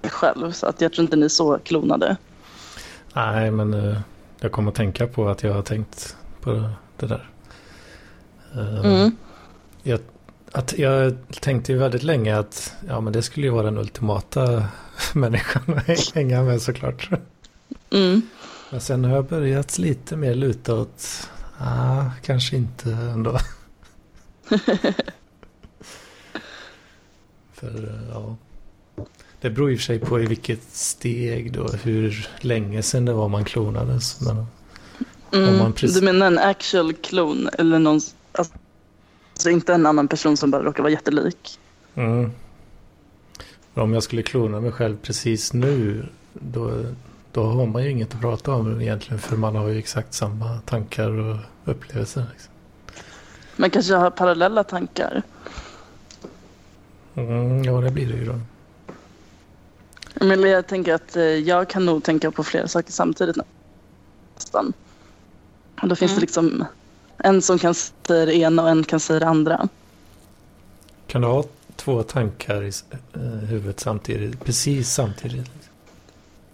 [0.03, 0.51] själv.
[0.51, 2.17] Så att jag tror inte ni är så klonade.
[3.13, 3.97] Nej, men eh,
[4.39, 7.29] jag kommer att tänka på att jag har tänkt på det där.
[8.53, 9.11] Eh, Mm.
[9.83, 9.99] jag,
[10.51, 14.65] att jag tänkte ju väldigt länge att ja, men det skulle ju vara den ultimata
[15.13, 17.09] människan att hänga med såklart.
[17.91, 18.21] Mm.
[18.71, 23.37] Men sen har jag börjat lite mer luta åt, ah, kanske inte ändå.
[27.53, 28.35] För ja,
[29.41, 33.13] det beror i och för sig på i vilket steg då, hur länge sedan det
[33.13, 34.21] var man klonades.
[34.21, 34.45] Men, Om
[35.43, 35.57] Mm.
[35.57, 37.99] man precis- Du menar en actual klon eller någon,
[38.31, 38.53] alltså
[39.49, 41.59] inte en annan person som bara råkar vara jättelik?
[41.95, 42.31] mm.
[43.73, 46.85] Om jag skulle klona mig själv precis nu, då,
[47.31, 50.59] då har man ju inget att prata om egentligen, för man har ju exakt samma
[50.65, 52.25] tankar och upplevelser.
[52.31, 52.51] Liksom.
[53.55, 55.21] Man kanske har parallella tankar.
[57.15, 58.39] Mm, ja, det blir det ju då.
[60.25, 63.37] Men jag tänker att eh, jag kan nog tänka på flera saker samtidigt
[64.35, 64.73] nästan.
[65.81, 66.19] Och då finns Mm.
[66.19, 66.65] det liksom
[67.23, 69.67] en som kan säga det ena och en kan säga det andra.
[71.07, 71.43] Kan du ha
[71.75, 72.71] två tankar i
[73.13, 74.45] eh, huvudet samtidigt?
[74.45, 75.51] Precis samtidigt?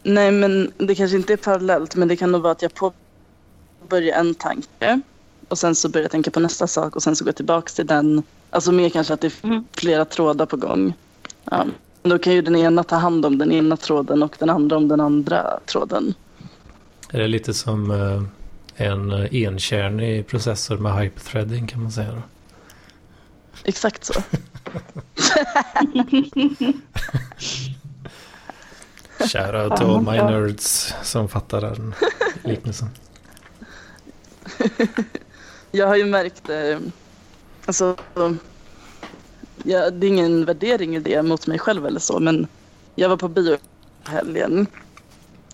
[0.03, 4.19] Nej, men det kanske inte är parallellt, men det kan nog vara att jag påbörjar
[4.19, 5.01] en tanke
[5.47, 7.69] och sen så börjar jag tänka på nästa sak och sen så går jag tillbaka
[7.69, 8.23] till den.
[8.49, 9.65] Alltså mer kanske att det är Mm.
[9.71, 10.93] flera trådar på gång.
[11.43, 11.65] Ja.
[12.03, 14.87] Då kan ju den ena ta hand om den ena tråden och den andra om
[14.87, 16.13] den andra tråden.
[17.09, 18.23] Är det lite som eh,
[18.77, 22.21] en eh, enkärnig processor med hyperthreading kan man säga då?
[23.63, 24.13] Exakt så.
[29.19, 31.93] Shoutout till all my nerds som fattar den
[32.43, 32.89] liknelsen.
[35.71, 36.79] Jag har ju märkt, eh,
[37.65, 37.95] alltså,
[39.63, 42.47] ja, det är ingen värdering i det mot mig själv eller så, men
[42.95, 43.57] jag var på bio
[44.03, 44.67] helgen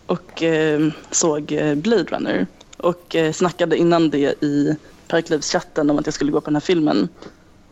[0.05, 2.47] och eh, såg eh, Blade Runner
[2.83, 4.75] och eh, snackade innan det i
[5.07, 7.09] Parklivschatten om att jag skulle gå på den här filmen.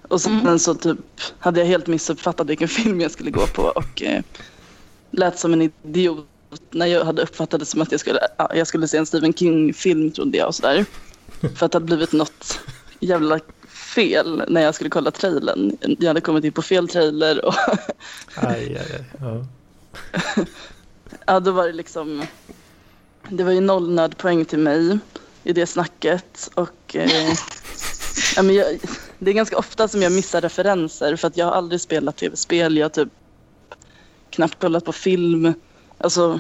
[0.08, 0.60] Och sen Mm.
[0.60, 0.98] så typ
[1.40, 4.24] hade jag helt missuppfattat vilken film jag skulle gå på och eh,
[5.12, 6.28] lät som en idiot
[6.72, 9.34] när jag hade uppfattat det som att jag skulle, ja, jag skulle se en Stephen
[9.34, 10.86] King-film trodde jag och sådär.
[11.56, 12.60] För att det hade blivit något
[13.00, 13.40] jävla
[13.96, 15.78] fel när jag skulle kolla trailern.
[16.00, 17.54] Jag hade kommit in på fel trailer och
[18.36, 19.06] Aj, aj, aj.
[19.20, 19.46] Ja.
[21.26, 22.24] ja, då var det liksom...
[23.30, 24.98] Det var ju noll nödpoäng till mig
[25.44, 27.30] i det snacket och eh,
[28.36, 28.80] ja, men jag,
[29.20, 32.78] det är ganska ofta som jag missar referenser för att jag har aldrig spelat tv-spel.
[32.78, 33.10] Jag har typ
[34.30, 35.54] knappt kollat på film.
[35.98, 36.40] Alltså,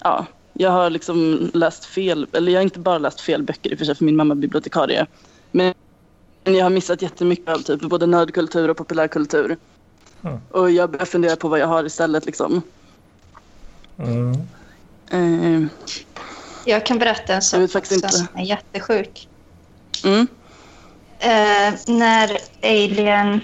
[0.00, 3.74] ja, jag har liksom läst fel, eller jag har inte bara läst fel böcker i
[3.74, 5.06] och för sig för min mamma är bibliotekarie.
[5.50, 5.74] Men
[6.44, 9.56] jag har missat jättemycket av typ både nördkultur och populärkultur.
[10.22, 10.38] Mm.
[10.50, 12.62] Och jag börjar fundera på vad jag har istället liksom.
[13.96, 14.36] Mm.
[15.14, 15.62] Eh,
[16.64, 18.32] Jag kan berätta en Jag sak faktiskt också inte.
[18.32, 19.28] som är jättesjuk.
[20.04, 20.26] mm,
[21.18, 23.40] Eh, när Alien,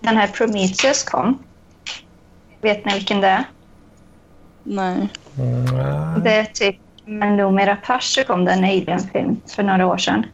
[0.00, 1.38] den här Prometheus kom.
[2.60, 3.44] Vet ni vilken det är?
[4.62, 5.08] nej.
[5.38, 6.22] Mm.
[6.24, 10.26] Det är typ med Noomi Rapace kom det en Alien-film för några år sedan.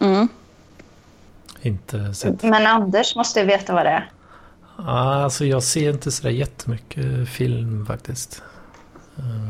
[0.00, 0.28] Mm.
[1.62, 2.42] Inte sett.
[2.42, 4.10] Men Anders måste veta vad det är.
[4.76, 8.42] Ah, alltså jag ser inte sådär jättemycket film faktiskt.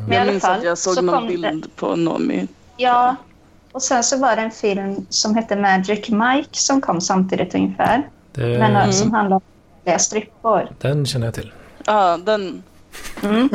[0.09, 2.49] Men i Jag minns fall, att jag såg så någon kom bild på Nomi.
[2.77, 3.17] Ja,
[3.73, 8.09] och sen så var det en film som hette Magic Mike som kom samtidigt ungefär.
[8.33, 8.93] Det, Men Mm.
[8.93, 9.43] som handlar om
[9.85, 10.69] vanliga strippor.
[10.79, 11.53] Den känner jag till.
[11.87, 12.63] Ja, den.
[13.23, 13.49] Mm.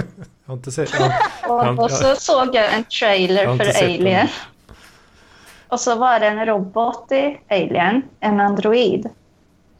[0.45, 1.11] Jag har inte sett Ja,
[1.73, 3.91] Och, och så såg jag en Jag trailer inte för den.
[3.95, 4.27] Alien.
[5.67, 9.09] Och så var det en robot i Alien, en android.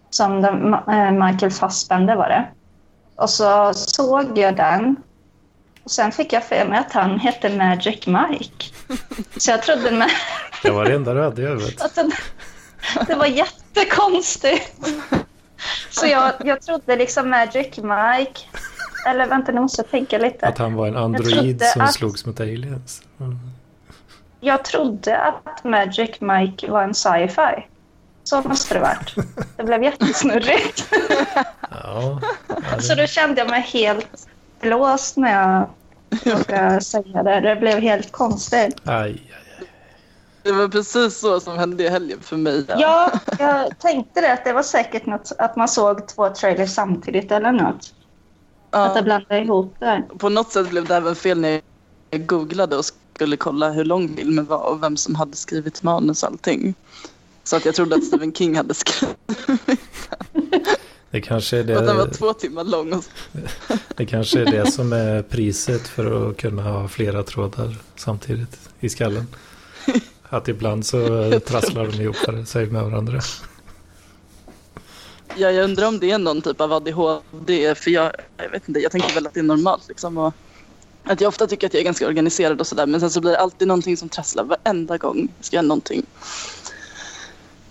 [0.09, 2.45] Som de, eh, Michael Fassbender var det.
[3.15, 4.95] Och så såg jag den.
[5.85, 8.65] Och sen fick jag för mig att han hette Magic Mike.
[9.37, 10.09] Så jag trodde med,
[10.63, 11.95] det var det enda du hade i huvudet.
[13.07, 14.79] det var jättekonstigt.
[15.89, 18.41] Så jag, jag trodde liksom Magic Mike.
[19.07, 20.47] Eller vänta, nu måste jag tänka lite.
[20.47, 23.01] Att han var en android som att- slogs mot aliens.
[23.19, 23.39] Mm.
[24.39, 27.67] Jag trodde att Magic Mike var en sci-fi.
[28.23, 29.15] Så måste det varit.
[29.57, 30.93] Det blev jättesnurrigt.
[31.71, 34.27] Ja, ja, Så det, då kände jag mig helt
[34.65, 35.69] blåst när jag
[36.36, 37.39] råkade säga det.
[37.39, 38.75] Det blev helt konstigt.
[38.84, 39.67] aj, aj, aj.
[40.43, 42.65] Det var precis så som hände i helgen för mig.
[42.67, 44.34] Ja, jag tänkte det.
[44.34, 47.93] Att det var säkert något att man såg två trailers samtidigt eller något.
[48.69, 50.04] Att jag blandade ihop det.
[50.17, 51.62] På något sätt blev det även fel när
[52.10, 56.23] jag googlade och skulle kolla hur lång filmen var och vem som hade skrivit manus
[56.23, 56.75] och allting.
[57.43, 59.15] Så att jag trodde att Stephen King hade skrivit
[61.15, 63.04] Det kanske är och den var det, två timmar lång.
[63.95, 68.89] Det kanske är det som är priset för att kunna ha flera trådar samtidigt i
[68.89, 69.28] skallen.
[70.23, 70.99] Att ibland så
[71.45, 73.21] trasslar de ihop sig med varandra.
[75.36, 77.75] Ja, jag undrar om det är någon typ av ADHD.
[77.75, 79.88] För jag, jag vet inte, jag tänker väl att det är normalt.
[79.88, 80.34] Liksom, och
[81.04, 82.86] att jag ofta tycker att jag är ganska organiserad och sådär.
[82.86, 86.06] Men sen så blir det alltid någonting som trasslar varenda gång jag ska göra någonting.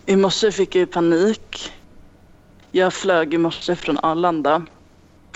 [0.07, 1.73] I morse fick jag ju panik.
[2.77, 4.67] Jag flög i morse från Arlanda.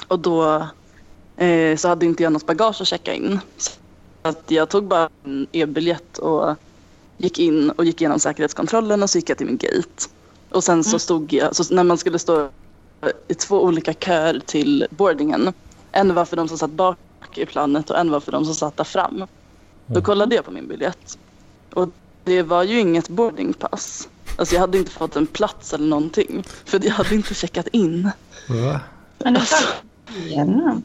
[0.09, 0.67] Och då
[1.37, 3.41] eh, så hade inte jag något bagage att checka in.
[3.57, 3.71] Så
[4.23, 6.57] att jag tog bara en e-biljett och
[7.17, 10.09] gick in och gick igenom säkerhetskontrollen och så gick jag till min gate.
[10.51, 12.49] Och sen så stod jag, så när man skulle stå
[13.29, 15.53] i två olika köer till boardingen.
[15.93, 16.99] En var för de som satt bak
[17.35, 19.27] i planet och en var för de som satt där fram.
[19.87, 21.19] Då kollade jag på min biljett.
[21.75, 21.89] Och
[22.25, 24.09] det var ju inget boardingpass.
[24.39, 26.45] Alltså jag hade inte fått en plats eller någonting.
[26.65, 28.11] För jag hade inte checkat in.
[28.49, 28.81] Va?
[30.17, 30.83] Igenom.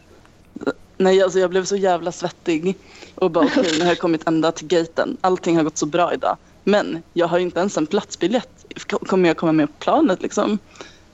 [0.98, 2.78] Nej, alltså jag blev så jävla svettig.
[3.16, 5.18] Och bara okej, nu har jag kommit ända till gaten.
[5.22, 6.38] Allting har gått så bra idag.
[6.64, 8.66] Men jag har ju inte ens en platsbiljett.
[8.90, 10.58] Kommer jag komma med på planet liksom?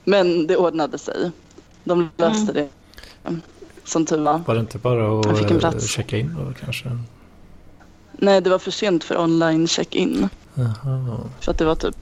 [0.04, 1.32] Men det ordnade sig.
[1.84, 2.69] De löste det.
[3.84, 4.38] Som tur var.
[4.38, 5.19] Var det inte bara
[5.69, 6.97] att checka in då kanske?
[8.21, 10.29] Nej, det var för sent för online check-in.
[11.39, 11.95] För att det var typ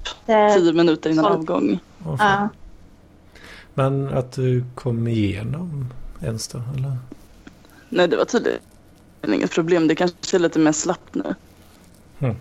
[0.55, 1.79] tio minuter innan avgång.
[2.03, 2.17] Fan.
[2.19, 2.49] ja.
[3.73, 6.61] Men att du kom igenom ens då?
[6.77, 6.97] Eller?
[7.89, 8.59] Nej, det var tydligen
[9.33, 9.87] inget problem.
[9.87, 11.35] Det kanske är lite mer slappt nu.
[12.19, 12.35] Mm.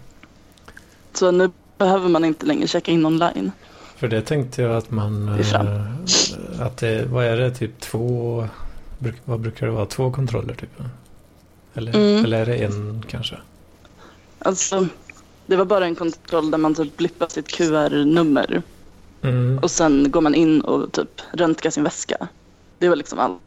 [1.12, 3.52] Så nu behöver man inte längre checka in online.
[3.96, 5.28] För det tänkte jag att man...
[5.28, 7.50] Eh, Att det, vad är det?
[7.50, 8.48] Typ två...
[9.24, 9.86] Vad brukar det vara?
[9.86, 10.70] Två kontroller typ?
[11.74, 12.24] Eller, Mm.
[12.24, 13.36] eller är det en kanske?
[14.46, 14.86] Alltså,
[15.46, 18.62] det var bara en kontroll där man typ blippar sitt QR-nummer.
[19.22, 19.58] Mm.
[19.58, 22.28] Och sen går man in och typ röntgar sin väska.
[22.78, 23.40] Det var liksom allt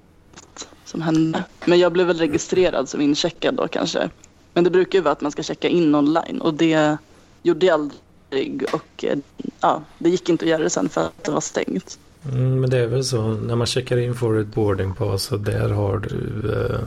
[0.86, 1.44] som hände.
[1.66, 4.10] Men jag blev väl registrerad som incheckad då kanske.
[4.54, 6.98] Men det brukar ju vara att man ska checka in online och det
[7.44, 8.66] gjorde jag aldrig.
[8.74, 9.18] Och eh,
[9.60, 12.00] ja, det gick inte att göra det sen för att det var stängt.
[12.32, 13.22] Mm, men det är väl så.
[13.22, 16.80] När man checkar in får du ett boarding pass och där har du eh,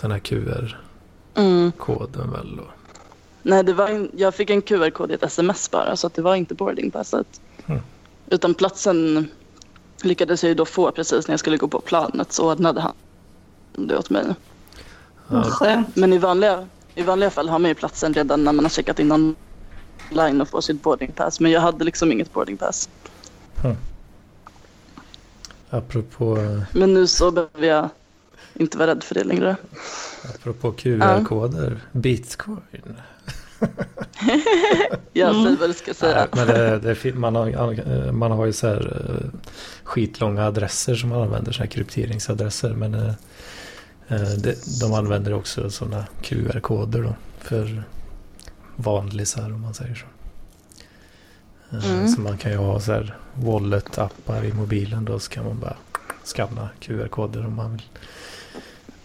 [0.00, 2.32] den här QR-koden Mm.
[2.32, 2.64] väl då?
[3.46, 6.22] Nej, det var in, jag fick en QR-kod i ett sms bara så att det
[6.22, 7.40] var inte boardingpasset.
[7.66, 7.80] Mm.
[8.30, 9.28] Utan platsen
[10.02, 12.92] lyckades jag ju då få precis när jag skulle gå på planet så ordnade han
[13.72, 14.24] det åt mig.
[15.28, 15.96] Ja, skönt.
[15.96, 18.98] Men i vanliga, i vanliga fall har man ju platsen redan när man har checkat
[18.98, 19.34] in
[20.10, 21.40] online och får sitt boardingpass.
[21.40, 22.88] Men jag hade liksom inget boardingpass.
[25.70, 27.88] apropå, eh, Men nu så behöver jag
[28.54, 29.56] inte vara rädd för det längre.
[30.34, 31.80] apropå QR-koder.
[31.92, 32.96] Bitcoin.
[35.12, 36.28] Jag säger vad du ska säga.
[36.32, 39.40] Nej, men det, det, man, har, man har ju så här eh,
[39.84, 42.70] skitlånga adresser som man använder, så här krypteringsadresser.
[42.70, 43.14] Men eh,
[44.08, 47.82] eh, det, de använder också sådana QR-koder då för
[48.76, 50.06] vanlisar om man säger så.
[51.76, 52.08] Mm.
[52.08, 55.76] Så man kan ju ha så här wallet-appar i mobilen då så kan man bara
[56.24, 57.82] skanna QR-koder om man vill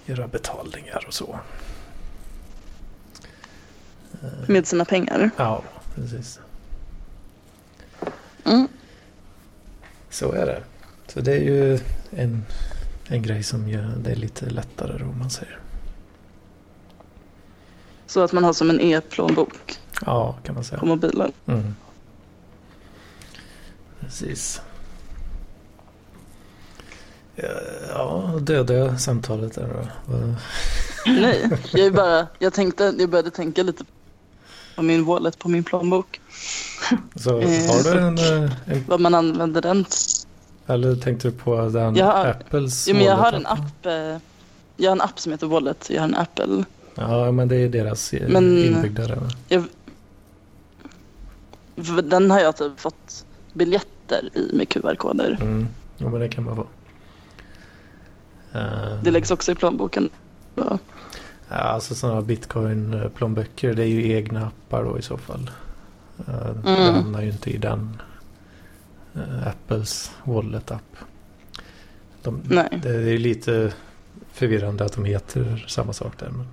[0.06, 1.40] göra betalningar och så.
[4.48, 5.30] Med sina pengar.
[5.38, 5.64] Ja,
[5.96, 6.40] precis.
[8.46, 8.68] Mm.
[10.10, 10.64] Så är det.
[11.08, 11.80] Så det är ju
[12.12, 12.46] en,
[13.08, 15.60] en grej som gör det lite lättare då, om man säger.
[18.08, 20.80] Så att man har som en e-plånbok Ja, kan man säga.
[20.80, 21.32] på mobilen.
[21.46, 21.76] Mm.
[24.00, 24.62] Precis.
[27.90, 29.68] Ja, döda samtalet där
[30.08, 30.36] då.
[31.06, 33.84] Nej, jag, är bara, jag, tänkte, jag började tänka lite
[34.80, 36.22] på min wallet på min plånbok.
[37.16, 38.84] Så Eh, har du en, eh, en...
[38.88, 39.86] Vad man använder den.
[40.68, 43.86] Eller tänkte du på den har- Apples Ja, men jag har en app.
[43.86, 44.18] eh,
[44.78, 45.90] Jag har en app som heter Wallet.
[45.90, 46.64] Jag har en Apple.
[46.96, 49.30] Ja, men det är deras Men- inbyggda va?
[49.48, 49.64] Jag,
[52.04, 55.38] den har jag typ fått biljetter i med QR-koder.
[55.42, 55.68] Mm.
[55.98, 56.68] Jo, men det kan man få.
[58.54, 60.10] Eh, Det läggs också i plånboken.
[60.56, 60.80] Så,
[61.50, 65.52] Ja, alltså sådana bitcoin-plånböcker, det är ju egna appar då i så fall.
[66.28, 66.34] Eh,
[66.64, 66.94] Det Mm.
[66.96, 68.02] hamnar ju inte i den
[69.16, 70.96] eh, Apples Wallet-app.
[72.24, 72.80] De, Nej.
[72.84, 73.74] det är ju lite
[74.34, 76.30] förvirrande att de heter samma sak där.
[76.30, 76.48] Men,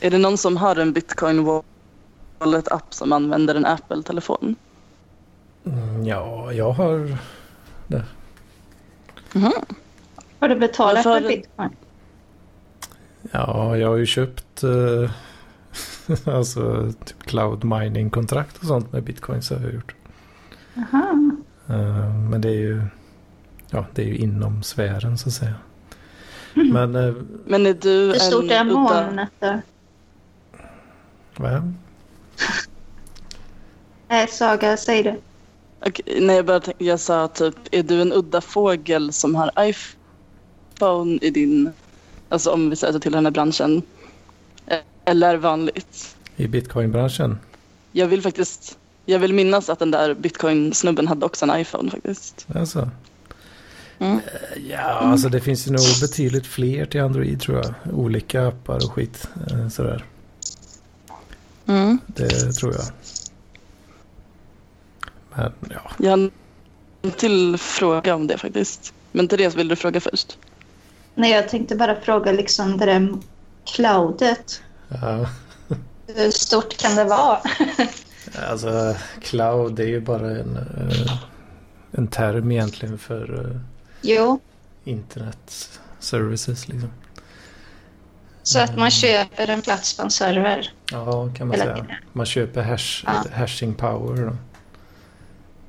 [0.00, 4.56] Är det någon som har en Bitcoin Wallet-app som använder en Apple-telefon?
[5.64, 7.18] mm, ja, jag har...
[9.32, 9.52] Mhm.
[10.40, 11.70] Har du betalat med bitcoin?
[13.32, 15.10] Ja, jag har ju köpt eh,
[16.34, 19.94] alltså typ cloud mining kontrakt och sånt med bitcoin så har jag gjort.
[20.76, 21.32] Aha.
[21.68, 22.82] Eh, men det är ju
[23.70, 25.54] ja, det är ju inom sfären så att säga.
[26.54, 27.14] Men eh,
[27.46, 29.60] Men är du Hur stort en är molnet då?
[31.36, 31.74] vad?
[34.08, 35.16] Nej, Saga, säg det.
[35.86, 39.50] Okej, nej, jag, bara tänk, jag sa typ, är du en udda fågel som har
[39.58, 41.72] iPhone i din...
[42.30, 43.82] Alltså om vi säger till den här branschen.
[44.66, 46.16] Eh, Eller vanligt.
[46.36, 47.38] I bitcoinbranschen?
[47.92, 48.78] Jag vill faktiskt...
[49.06, 52.46] Jag vill minnas att den där bitcoin-snubben hade också en iPhone faktiskt.
[52.54, 52.90] Alltså.
[53.98, 54.16] Mm.
[54.16, 57.94] Eh, Ja, alltså det finns ju nog betydligt fler till Android tror jag.
[57.98, 59.28] Olika appar och skit.
[59.50, 60.04] eh, Sådär.
[61.66, 61.98] Mm.
[62.06, 62.84] Det tror jag.
[65.34, 66.18] Men ja, Jag har
[67.02, 68.92] en till fråga om det faktiskt.
[69.12, 70.38] Men Therese, vill du fråga först?
[71.20, 73.08] Nej, jag tänkte bara fråga liksom det där
[73.74, 74.62] cloudet.
[74.88, 75.26] ja.
[76.16, 77.38] Hur stort kan det vara?
[78.50, 81.12] Alltså cloud är ju bara en, eh,
[81.92, 83.60] en term egentligen för eh,
[84.02, 84.40] jo,
[84.84, 86.90] internet services liksom.
[88.42, 90.72] så att man köper en plats på en server.
[90.90, 91.74] Ja, kan man Hela säga.
[91.84, 91.96] tiden.
[92.12, 93.24] Man köper hash, Ja.
[93.34, 94.36] hashing power.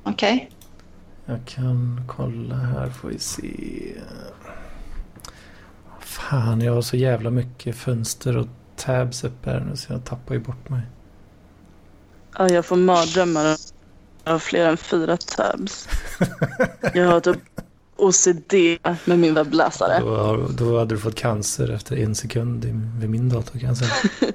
[0.02, 0.50] Okej.
[1.26, 3.52] Jag kan kolla här får vi se.
[6.32, 10.34] Fan, jag har så jävla mycket fönster och tabs uppe här nu så jag tappar
[10.34, 10.80] ju bort mig.
[12.38, 13.56] Ja, jag får mardrömmar
[14.24, 15.88] av fler än fyra tabs.
[16.94, 17.38] Jag har typ
[17.96, 18.52] OCD
[19.04, 20.00] med min webbläsare.
[20.00, 22.68] Då, har- då hade du fått cancer efter en sekund i,
[23.00, 23.90] vid min dator kan jag säga.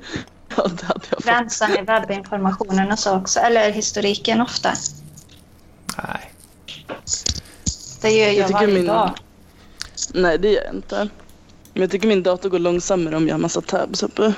[0.58, 1.28] Ja, det hade jag fått.
[1.28, 3.40] Rensar ni webbinformationen och så också?
[3.40, 4.74] Eller historiken ofta?
[6.04, 6.32] Nej,
[8.02, 9.12] Det gör jag, Jag varje min- dag.
[10.14, 11.10] Nej, det gör jag inte.
[11.78, 14.34] Men jag tycker min dator går långsammare om jag har massa tabs uppe.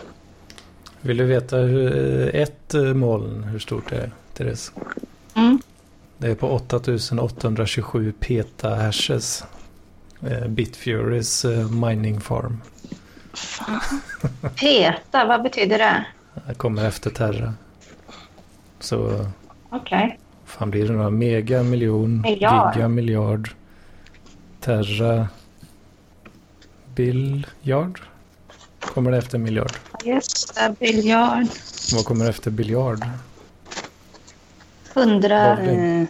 [1.02, 4.72] Vill du veta hur, ett eh, moln, hur stort det är, Therese?
[5.36, 5.60] Mm.
[6.18, 9.44] Det är på 8827 peta hashes.
[10.22, 12.62] Eh, Bitfurys eh, mining farm.
[14.60, 16.06] Peta, vad betyder det?
[16.48, 17.54] Det kommer efter Terra.
[18.80, 19.26] Så
[19.70, 20.20] Okej.
[20.46, 22.76] fan blir det några mega, miljon, Miljard.
[22.76, 23.50] giga, miljard,
[24.60, 25.28] Terra,
[27.00, 28.02] biljard.
[28.80, 29.72] Kommer det efter miljard?
[30.06, 31.48] Just det, biljard.
[31.94, 33.06] Vad kommer efter biljard?
[34.94, 35.60] Hundra.
[35.60, 36.06] Eh,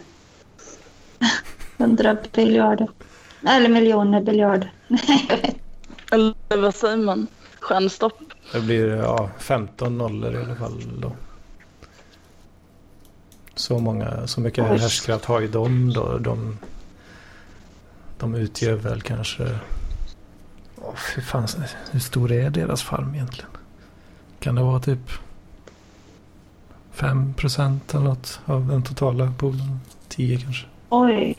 [1.78, 2.88] hundra biljarder.
[3.48, 4.72] Eller miljoner biljarder.
[4.88, 5.56] Nej, jag vet.
[6.10, 7.26] eller vad säger man?
[7.60, 8.18] Stjärnstopp?
[8.52, 11.12] Det blir ja, 15 nollor i alla fall då.
[13.54, 14.78] Så många, så mycket Oj.
[14.78, 16.18] härskraft har ju de då.
[16.18, 16.58] De,
[18.18, 19.58] de utgör väl kanske...
[20.82, 21.48] Åh, fy fan,
[21.90, 23.50] hur stor är deras farm egentligen?
[24.40, 25.10] Kan det vara typ
[26.92, 29.80] 5 procent eller något av den totala poolen?
[30.08, 30.66] 10 kanske?
[30.88, 31.36] Oj.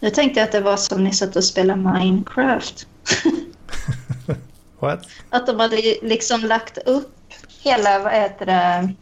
[0.00, 2.86] Jag tänkte att det var som ni satt och spelade Minecraft.
[4.78, 5.06] What?
[5.30, 7.14] Att de hade liksom lagt upp
[7.62, 8.94] hela, vad heter det,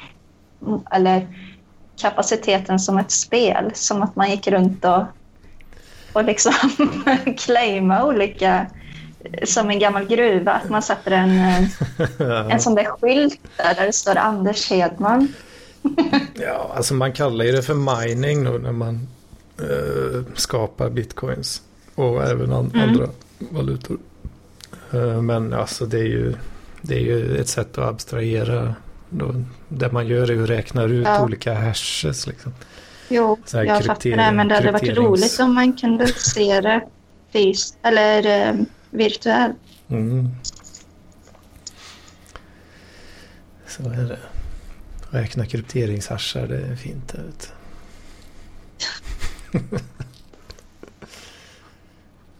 [0.90, 1.38] eller
[1.96, 3.70] kapaciteten som ett spel.
[3.74, 5.04] Som att man gick runt och,
[6.12, 6.52] och liksom
[7.38, 8.66] claima olika,
[9.44, 10.52] som en gammal gruva.
[10.52, 15.28] Att man sätter en, eh, en sån där skylt där, där det står Anders Hedman.
[16.34, 19.08] Ja, alltså man kallar ju det för mining då när man
[19.60, 21.62] eh, skapar bitcoins.
[21.94, 22.88] Och även an- Mm.
[22.88, 23.08] andra
[23.38, 23.98] valutor.
[24.92, 26.34] Eh, men alltså det är, ju,
[26.82, 28.74] det är ju ett sätt att abstrahera.
[29.10, 29.34] Då,
[29.68, 31.22] det man gör är att räkna ut Ja.
[31.24, 32.54] olika hashes liksom.
[33.08, 36.80] Jo, jag fattar det, men det hade varit roligt om man kunde se det
[37.32, 38.56] fysiskt eller
[38.94, 39.52] Virtuell.
[39.88, 40.30] Mm.
[43.66, 44.18] Så är det.
[45.10, 47.14] Räkna krypteringshashar, det är fint.
[47.14, 47.52] Vet.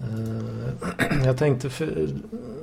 [0.01, 2.09] Eh, jag tänkte för,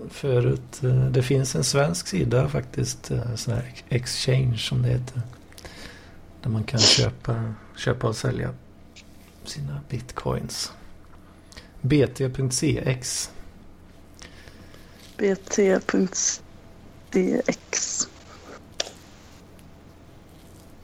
[0.09, 5.21] förut, eh, det finns en svensk sida faktiskt, eh, sån här exchange som det heter.
[6.41, 8.53] Där man kan köpa, köpa och sälja
[9.45, 10.71] sina bitcoins.
[11.81, 13.31] bt.cx
[15.17, 16.41] bt.dx.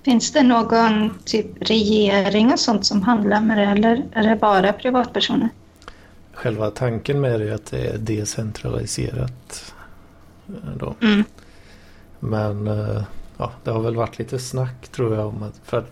[0.06, 4.74] Finns det någon typ regering och sånt som handlar med det eller är det bara
[4.74, 5.50] privatpersoner?
[6.34, 9.74] Själva tanken med det är att det är decentraliserat.
[10.48, 10.96] eh, Då.
[11.02, 11.24] Mm.
[12.20, 13.04] Men eh,
[13.38, 15.92] ja, det har väl varit lite snack tror jag om att, för att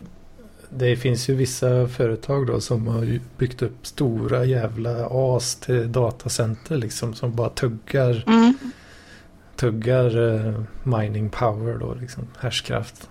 [0.78, 6.78] det finns ju vissa företag då som har byggt upp stora jävla as till datacenter
[6.78, 8.58] liksom som bara tuggar, Mm.
[9.56, 13.10] tuggar eh, mining power då liksom, härskraft.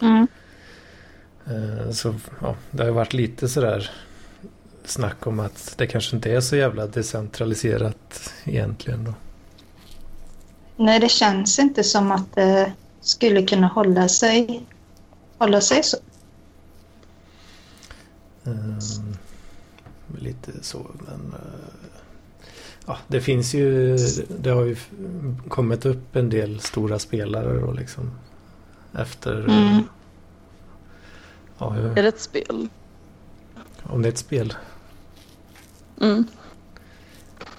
[0.00, 0.26] Mm.
[1.46, 3.90] Eh, så ja, det har ju varit lite sådär
[4.84, 9.14] snack om att det kanske inte är så jävla decentraliserat egentligen då.
[10.76, 14.66] Nej, det känns inte som att det skulle kunna hålla sig,
[15.38, 15.96] hålla sig så.
[18.46, 18.78] Ehm,
[20.18, 21.32] lite så, men...
[21.32, 21.90] eh,
[22.86, 23.96] ja, det finns ju...
[24.38, 24.76] Det har ju
[25.48, 28.10] kommit upp en del stora spelare då liksom.
[28.94, 29.32] Efter...
[29.48, 29.82] Mm.
[31.58, 32.68] Ja, Är hur- det ett spel?
[33.82, 34.54] om det är ett spel.
[36.00, 36.24] Mm.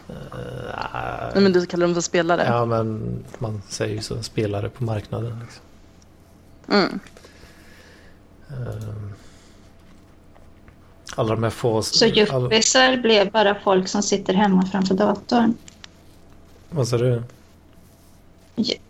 [0.09, 0.15] Eh,
[1.33, 2.43] Nej, men du kallar dem för spelare?
[2.47, 4.23] Ja, men man säger ju så.
[4.23, 5.39] Spelare på marknaden.
[5.39, 5.63] Liksom.
[6.67, 6.99] Mm.
[8.49, 9.13] Ehm,
[11.15, 11.81] alla de här få...
[11.81, 15.53] Så alla- yuppisar blev bara folk som sitter hemma framför datorn.
[16.69, 17.23] Vad sa du?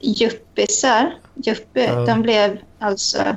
[0.01, 1.15] Yuppisar,
[1.45, 2.05] yuppie, Ja.
[2.05, 3.35] de blev alltså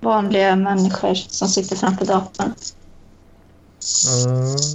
[0.00, 2.54] vanliga människor som sitter framför datorn.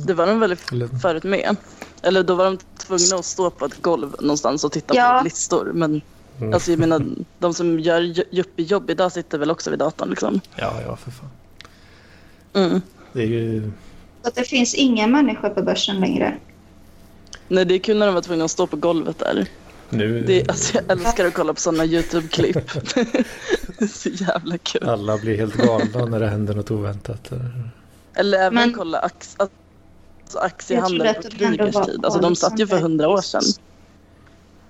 [0.05, 0.55] Det var de väl
[1.01, 1.55] förut med?
[2.01, 5.17] Eller då var de tvungna att stå på ett golv någonstans och titta Ja.
[5.19, 5.71] på listor.
[5.73, 6.01] Men
[6.39, 6.53] Mm.
[6.53, 7.05] alltså, jag menar,
[7.39, 8.01] de som gör
[8.35, 10.41] yuppie-jobb idag sitter väl också vid datorn liksom.
[10.55, 11.29] Ja, ja, för fan.
[12.55, 12.81] Mm.
[13.13, 13.71] Det är ju...
[14.21, 16.37] Så att det finns inga människor på börsen längre.
[17.47, 19.47] Nej, det är kul när de var tvungna att stå på golvet där.
[19.89, 20.21] Nu...
[20.21, 22.55] Det, alltså, jag älskar att kolla på sådana YouTube-klipp.
[23.77, 24.89] det är så jävla kul.
[24.89, 27.31] Alla blir helt galna när det händer något oväntat.
[28.13, 29.57] Eller även Men- kolla ax, alltså,
[30.33, 32.05] Jag aktiehandel trodde på var tid.
[32.05, 33.43] Alltså, de satt ju för hundra år sedan.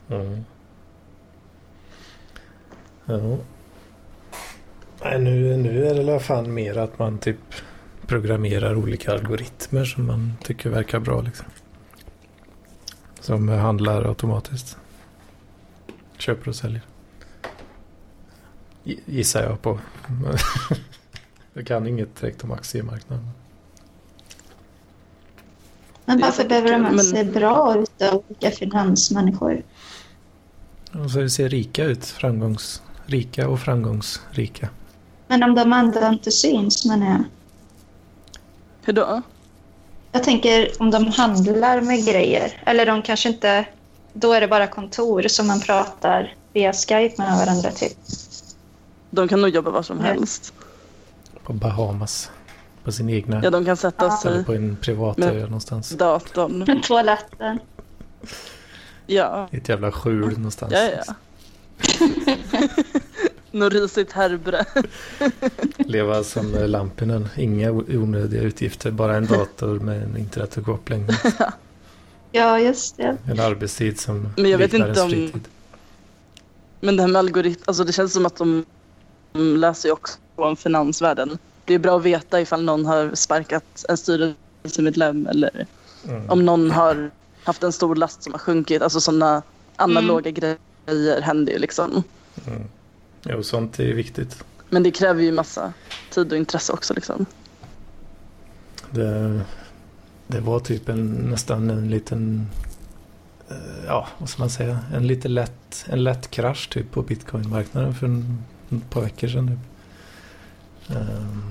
[0.10, 0.46] Mm.
[3.06, 3.38] Ja.
[5.04, 7.38] Nej, nu, nu är det alla fall mer att man typ
[8.08, 11.22] programmerar olika algoritmer som man tycker verkar bra.
[11.22, 11.46] Liksom.
[13.20, 14.78] Som handlar automatiskt.
[16.18, 16.82] Köper och säljer.
[18.84, 19.80] Gi- Gissar jag på.
[21.54, 23.30] jag kan inget direkt om aktiemarknaden.
[26.06, 29.64] Men varför behöver de ens se bra ut då, olika finansmänniskor?
[30.94, 32.06] Och så ser rika ut.
[32.06, 34.70] Framgångs, rika och framgångsrika.
[35.28, 37.24] Men om de ändå inte syns, menar jag.
[38.86, 39.22] Hur då?
[40.12, 42.62] Jag tänker om de handlar med grejer.
[42.66, 43.66] Eller de kanske inte...
[44.14, 47.98] Då är det bara kontor som man pratar via Skype med varandra typ.
[49.10, 50.54] De kan nog jobba var som helst.
[51.44, 52.32] På Bahamas.
[52.84, 53.42] På sin egna.
[53.44, 55.92] Ja, de kan sätta sig Eller på en privat ö någonstans.
[55.92, 56.58] i datorn.
[56.68, 57.60] Med toaletten.
[59.06, 60.74] Ja, I ett jävla skjul någonstans.
[60.74, 61.14] ja, ja.
[63.56, 64.66] Något risigt härbre.
[65.78, 67.30] Leva som eh, Lampinen.
[67.38, 68.92] Inga onödiga utgifter.
[68.92, 71.08] Bara en dator med en internetuppkoppling.
[72.32, 73.18] Ja, just det.
[73.28, 75.48] En arbetstid som Men jag vet inte om- fritid.
[76.80, 78.66] Men det här med algoritm, alltså det känns som att de
[79.34, 81.38] läser ju också om finansvärlden.
[81.66, 85.66] Det är bra att veta ifall någon har sparkat en styrelsemedlem eller
[86.08, 86.30] Mm.
[86.30, 87.12] om någon har
[87.44, 88.82] haft en stor last som har sjunkit.
[88.82, 89.42] Alltså sådana
[89.76, 92.04] analoga grejer händer ju liksom.
[92.48, 92.64] Mm.
[93.30, 94.44] Jo, sånt är viktigt.
[94.70, 95.74] Men det kräver ju massa
[96.10, 97.26] tid och intresse också liksom.
[98.92, 99.42] Det,
[100.28, 102.48] det var typ en, nästan en liten,
[103.50, 107.96] eh, ja vad ska man säga, en lite lätt, en lätt krasch typ på bitcoinmarknaden
[107.96, 109.48] för en, ett par veckor sedan.
[109.48, 110.98] Typ.
[110.98, 111.44] Ehm,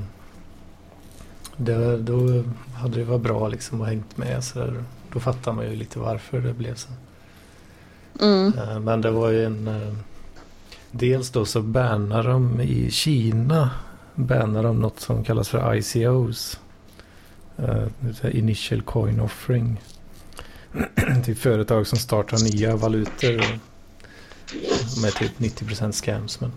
[1.56, 2.44] det, då
[2.74, 4.84] hade det varit bra liksom att hängt med så där.
[5.12, 6.88] Då fattar man ju lite varför det blev så.
[8.20, 8.52] Mm.
[8.58, 9.68] Eh, Men det var ju en...
[9.68, 9.94] eh,
[10.96, 13.70] Dels då så bannar de i Kina
[14.14, 16.60] bannar de något som kallas för ICOs.
[17.56, 19.80] eh, vill säga Initial Coin Offering.
[21.24, 23.60] till företag som startar nya valutor.
[24.94, 26.40] De är typ 90% scams.
[26.40, 26.52] Men,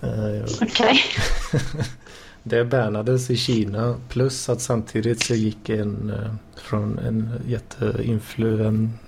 [0.00, 1.00] eh, Okej.
[2.42, 8.98] det bannades i Kina plus att samtidigt så gick en eh, från en jätteinfluen...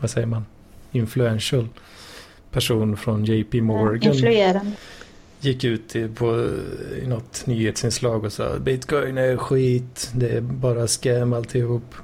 [0.00, 0.46] Vad säger man?
[0.92, 1.68] Influential
[2.54, 4.00] person från JP Morgan
[5.40, 6.48] gick ut på,
[7.02, 11.94] i något nyhetsinslag och sa Bitcoin är skit, det är bara scam alltihop.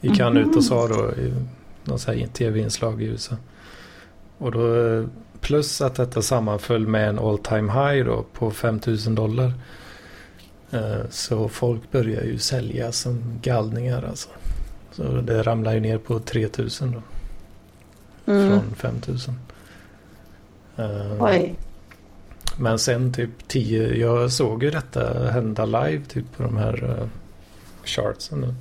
[0.00, 1.32] Gick han ut och sa då i
[2.06, 3.36] här tv-inslag i USA.
[4.38, 4.64] Och då
[5.40, 9.52] plus att detta sammanföll med en all time high då på 5000 dollar.
[10.70, 14.28] Eh, Så folk börjar ju sälja som galningar alltså.
[14.92, 17.02] Så det ramlar ju ner på 3000 då.
[18.30, 18.48] Mm.
[18.48, 19.34] Från 5000.
[20.76, 21.54] Eh, Oj.
[22.58, 27.08] Men sen typ tio, jag såg ju detta hända live typ på de här uh,
[27.84, 28.54] chartsen.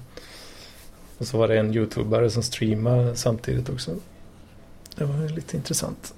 [1.17, 3.91] Och så var det en youtubare som streamade samtidigt också.
[4.95, 6.13] Det var lite intressant.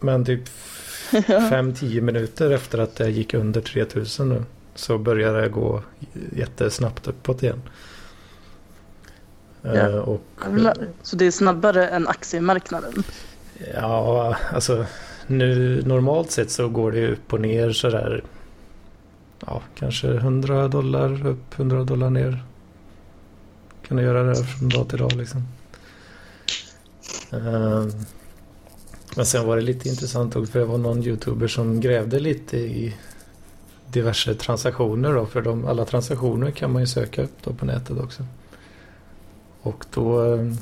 [0.00, 0.42] Men typ
[1.10, 4.44] 5-10 minuter efter att det gick under 3000 nu
[4.74, 5.82] så började det gå
[6.36, 7.62] jättesnabbt uppåt igen.
[9.62, 9.74] Ja.
[9.74, 10.20] Eh, och,
[11.02, 13.02] Så det är snabbare än aktiemarknaden?
[13.74, 14.86] Ja, alltså
[15.26, 18.24] nu normalt sett så går det upp och ner sådär.
[19.46, 22.44] Ja, kanske 100 dollar upp, 100 dollar ner.
[23.88, 25.42] Kan du göra det från dag till dag liksom.
[27.32, 27.90] Ehm,
[29.16, 32.56] Men sen var det lite intressant också för det var någon youtuber som grävde lite
[32.56, 32.96] i
[33.92, 35.26] diverse transaktioner då.
[35.26, 38.26] För de, alla transaktioner kan man ju söka upp då på nätet också.
[39.62, 40.52] Och då eh,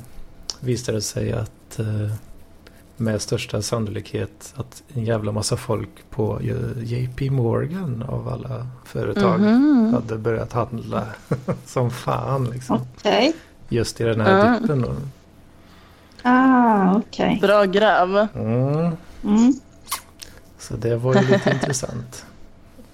[0.59, 2.11] visade det sig att eh,
[2.97, 9.39] med största sannolikhet att en jävla massa folk på eh, JP Morgan av alla företag
[9.39, 9.93] Mhm.
[9.93, 11.05] hade börjat handla
[11.65, 12.79] som fan liksom.
[12.97, 13.33] Okej.
[13.69, 14.59] Just i den här Ja.
[14.59, 14.93] dippen då.
[16.23, 17.39] Ah, okej.
[17.41, 18.27] Bra gräv.
[18.35, 18.91] Mm.
[19.23, 19.53] Mm.
[20.57, 22.25] Så det var ju lite intressant.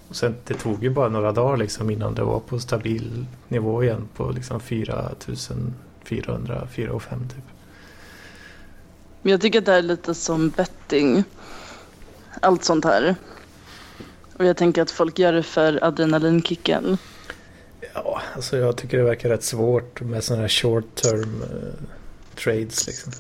[0.10, 3.84] Och sen det tog ju bara några dagar liksom innan det var på stabil nivå
[3.84, 4.60] igen på liksom
[6.06, 7.44] 4400, 4 och 5 typ.
[9.22, 11.24] Men jag tycker att det här är lite som betting.
[12.42, 13.16] Allt sånt här.
[14.38, 16.98] Och jag tänker att folk gör det för adrenalinkicken.
[17.94, 21.88] Ja, alltså jag tycker det verkar rätt svårt med sådana här short term eh,
[22.36, 23.12] trades liksom.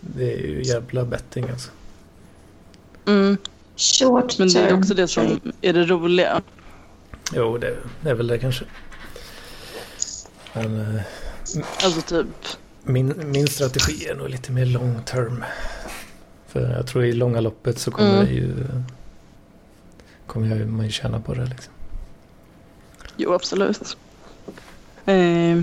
[0.00, 1.70] Det är ju jävla betting alltså.
[3.06, 3.36] Mm.
[3.76, 6.42] Short Men det är också det som är det roliga.
[7.34, 8.64] Jo, det, det är väl det kanske.
[10.52, 11.02] Men eh,
[11.84, 12.26] Alltså typ.
[12.82, 15.44] min, min strategi är nog lite mer long term.
[16.48, 18.34] För jag tror i långa loppet så kommer Mm.
[18.34, 18.54] ju...
[20.26, 21.72] Kommer jag, man ju tjäna på det liksom.
[23.16, 23.96] Jo, absolut.
[25.04, 25.60] Eh,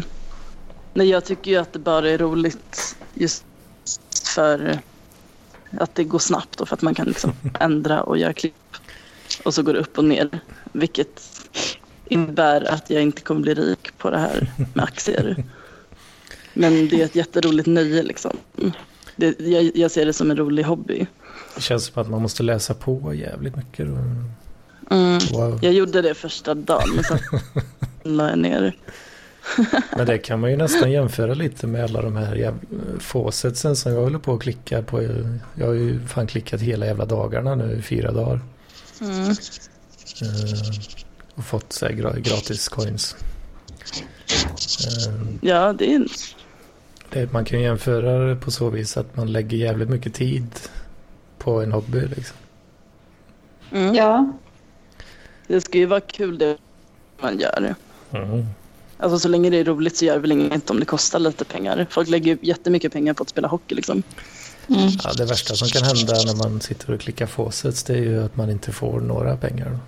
[0.94, 3.44] nej, jag tycker ju att det bara är roligt just
[4.36, 4.80] för
[5.80, 8.54] att det går snabbt och för att man kan liksom ändra och göra klipp.
[9.46, 10.30] Och så går det upp och ner.
[10.74, 11.22] Vilket
[12.06, 15.44] innebär att jag inte kommer bli rik på det här med aktier.
[16.60, 18.38] Men det är ett jätteroligt nöje liksom.
[19.16, 21.08] Det, jag, jag ser det som en rolig hobby.
[21.56, 23.86] Det känns som att man måste läsa på jävligt mycket.
[23.88, 23.96] Då.
[24.96, 25.20] Mm.
[25.32, 25.60] Wow.
[25.62, 27.20] Jag gjorde det första dagen men sen
[28.18, 28.76] la jag ner.
[29.98, 33.94] Men det kan man ju nästan jämföra lite med alla de här jäv- faucetsen som
[33.94, 35.02] jag håller på att klicka på.
[35.56, 38.40] Jag har ju fan klickat hela jävla dagarna nu i fyra dagar.
[39.02, 39.20] Mm.
[39.30, 39.36] Eh,
[41.36, 43.16] och fått så här gra- gratis coins.
[45.08, 46.06] Eh, Ja, det är
[47.12, 50.48] det, man kan ju jämföra det på så vis att man lägger jävligt mycket tid
[51.38, 52.08] på en hobby.
[52.08, 52.38] Liksom.
[53.72, 53.96] Mm.
[53.96, 54.34] Ja,
[55.48, 56.58] Det ska ju vara kul det
[57.22, 57.76] man gör.
[58.12, 58.46] Mm.
[58.98, 61.46] Alltså så länge det är roligt så gör det väl inget om det kostar lite
[61.46, 61.88] pengar.
[61.90, 64.04] Folk lägger ju jättemycket pengar på att spela hockey liksom.
[64.68, 64.90] mm.
[65.04, 68.24] Ja, det värsta som kan hända när man sitter och klickar faucets det är ju
[68.24, 69.80] att man inte får några pengar.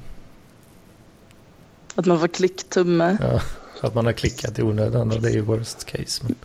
[1.96, 3.18] Att man får klicktumme.
[3.22, 3.42] Ja,
[3.88, 6.24] att man har klickat i onödan och det är ju worst case.
[6.24, 6.36] Men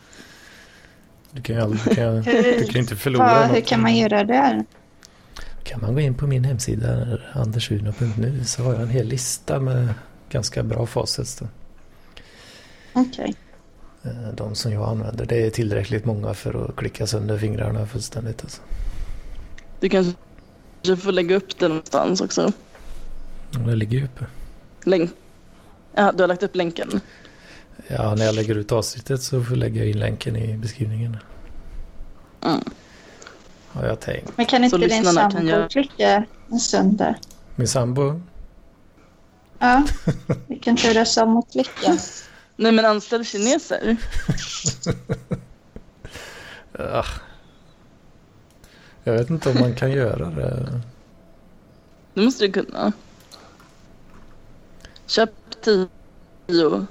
[1.37, 4.25] du kan ju aldrig, du kan, du kan inte förlora Vad, hur kan man göra
[4.25, 4.65] där?
[5.63, 9.89] Kan man gå in på min hemsida andersuno.nu så har jag en hel lista med
[10.31, 11.37] ganska bra facits.
[11.37, 11.47] Då.
[12.93, 13.35] Okej.
[14.03, 15.27] Eh, De som jag använder.
[15.27, 18.43] Det är tillräckligt många för att klicka sönder fingrarna fullständigt.
[18.43, 18.63] Alltså.
[19.81, 20.17] Du kanske
[20.97, 22.53] får lägga upp det någonstans också.
[23.67, 24.27] Det ligger ju uppe.
[24.85, 25.11] Länk.
[25.95, 27.01] Ja, du har lagt upp länken.
[27.89, 31.17] Ja, när jag lägger ut avsnittet så får jag in länken i beskrivningen.
[32.45, 32.61] Mm.
[33.69, 34.33] Har jag tänkt.
[34.37, 37.19] Men kan Så inte din lyssnarna kan sambo göra- klicka en stund där?
[37.57, 38.21] Min sambo?
[39.59, 39.85] Ja,
[40.47, 41.97] vi kan turas om att klicka.
[42.57, 43.97] Nej men anställ kineser.
[46.79, 47.05] Ah.
[49.05, 50.81] Jag vet inte om man kan göra det.
[52.15, 52.93] Det måste du kunna.
[55.07, 55.31] Köp
[55.65, 56.87] tio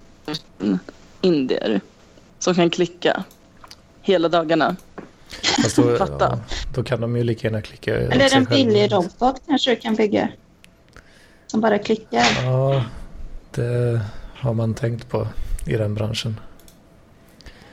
[1.22, 1.82] indier
[2.40, 3.24] som kan klicka
[4.02, 4.76] hela dagarna.
[5.64, 6.26] Fast då, Fatta.
[6.32, 6.40] ja,
[6.76, 10.30] då kan de ju lika gärna klicka Eller en billig robot kanske du kan bygga.
[11.48, 12.26] Som bara klickar.
[12.44, 12.86] Ja,
[13.52, 14.02] det
[14.36, 15.28] har man tänkt på
[15.68, 16.40] i den branschen.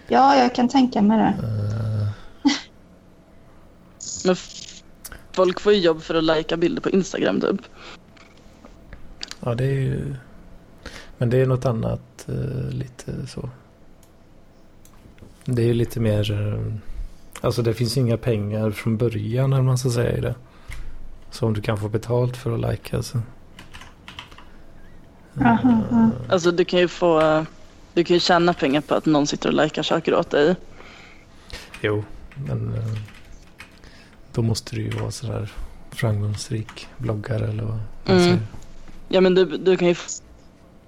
[0.09, 1.47] Ja, jag kan tänka mig det.
[1.47, 2.09] Eh,
[4.25, 4.37] Men
[5.33, 7.61] folk får ju jobb för att lajka bilder på Instagram typ.
[9.41, 10.15] Ja, det är ju...
[11.23, 13.51] Men det är något annat eh, lite så.
[15.45, 16.33] Det är ju lite mer...
[16.33, 16.75] eh,
[17.41, 20.35] Alltså det finns inga pengar från början när man ska säga i det.
[21.31, 23.19] Så om du kan få betalt för att lajka så.
[25.41, 26.11] Aha, aha.
[26.29, 27.45] Alltså du kan ju få,
[27.95, 30.57] du kan ju tjäna pengar på att någon sitter och likar saker åt dig.
[31.83, 32.05] Jo,
[32.35, 32.99] men eh,
[34.33, 35.53] då måste du ju vara sådär
[35.91, 37.73] framgångsrik bloggare eller vad
[38.05, 38.23] man Mm.
[38.23, 38.41] säger.
[39.09, 39.95] Ja men du, du kan ju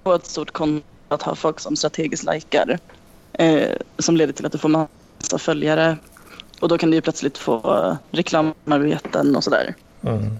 [0.05, 2.79] få ett stort konto att ha folk som strategiskt likar.
[3.33, 5.97] Eh, som leder till att du får massa följare.
[6.59, 9.75] Och då kan du ju plötsligt få reklamarbeten och sådär.
[10.01, 10.37] Mm.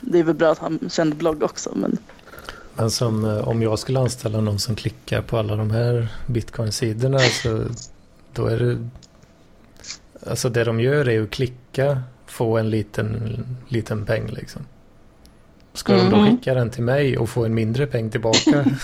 [0.00, 1.98] Det är väl bra att ha en känd blogg också men
[2.74, 7.18] Men som eh, om jag skulle anställa någon som klickar på alla de här bitcoin-sidorna
[7.18, 7.64] så
[8.32, 8.88] då är det
[10.26, 14.62] Alltså det de gör är att klicka, få en liten, liten peng liksom.
[15.78, 16.36] Ska de då Mhm.
[16.36, 18.64] skicka den till mig och få en mindre peng tillbaka?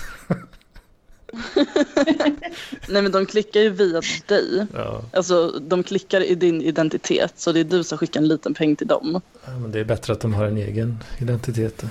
[2.88, 4.66] Nej men de klickar ju via dig.
[4.74, 8.54] ja, Alltså de klickar i din identitet så det är du som skickar en liten
[8.54, 9.20] peng till dem.
[9.44, 11.82] ja, men det är bättre att de har en egen identitet.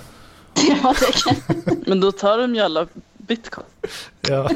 [0.67, 1.35] Ja, det kan...
[1.87, 2.87] Men då tar de ju alla
[3.17, 3.65] bitcoin.
[4.21, 4.49] Ja,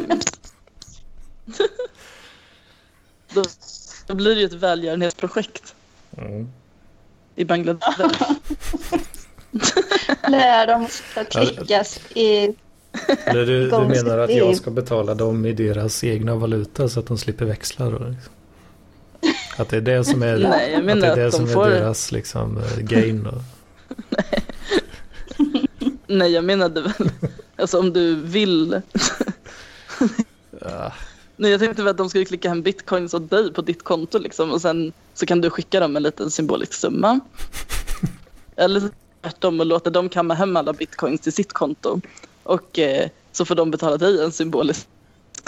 [3.34, 3.44] Då,
[4.08, 5.76] då blir det ju ett välgörenhetsprojekt
[6.18, 6.48] mm.
[7.36, 8.24] i Bangladesh.
[10.28, 12.56] Lär dem att klickas i...
[13.26, 17.08] Eller du, du menar att jag ska betala dem i deras egna valuta så att
[17.08, 17.98] de slipper växla då?
[17.98, 18.34] Liksom.
[19.58, 21.68] Att det är det som är, Nej, jag att det är, det de som får...
[21.68, 23.24] är deras liksom, eh, gain.
[23.24, 23.34] Då.
[26.08, 27.10] Nej, jag menade väl...
[27.56, 28.82] Alltså om du vill...
[30.62, 30.94] Ja,
[31.40, 34.20] Nej, jag tänkte väl att de skulle klicka hem bitcoins åt dig på ditt konto
[34.20, 37.20] liksom och sen så kan du skicka dem en liten symbolisk summa.
[38.56, 38.82] Eller
[39.22, 42.02] tvärtom och låta dem kamma hem alla bitcoins till sitt konto.
[42.44, 44.88] Och eh, så får de betala dig en symbolisk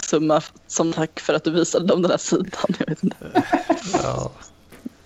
[0.04, 2.50] summa som tack för att du visade dem den här sidan.
[2.78, 3.16] Jag vet inte.
[3.92, 4.32] ja.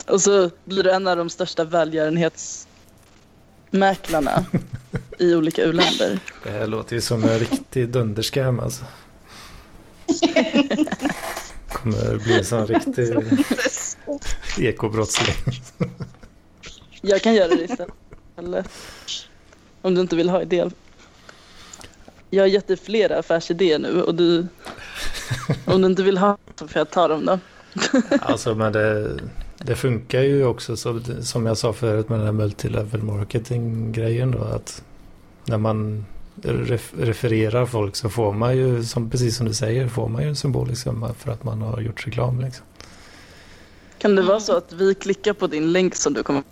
[0.07, 4.45] Och så blir du en av de största välgörenhetsmäklarna
[5.19, 6.19] i olika u-länder.
[6.43, 8.85] Det här låter ju som en riktig dunderskam alltså.
[11.69, 13.17] Kommer bli en sån riktig
[14.69, 15.37] ekobrottsling.
[17.03, 17.95] Jag kan göra det istället.
[19.83, 20.71] Om du inte vill ha idéer.
[22.31, 24.47] Jag har gett dig flera affärsidéer nu och du...
[25.65, 27.39] Om du inte vill ha så får jag ta dem då.
[28.21, 29.17] Alltså men det,
[29.59, 34.31] det funkar ju också så, som jag sa förut med den här multilevel marketing grejen
[34.31, 34.83] då att
[35.45, 36.05] när man
[36.43, 40.29] ref, refererar folk så får man ju, som, precis som du säger, får man ju
[40.29, 42.67] en symbolisk summa för att man har gjort reklam liksom.
[43.99, 46.43] Kan det vara så att vi klickar på din länk som du kommer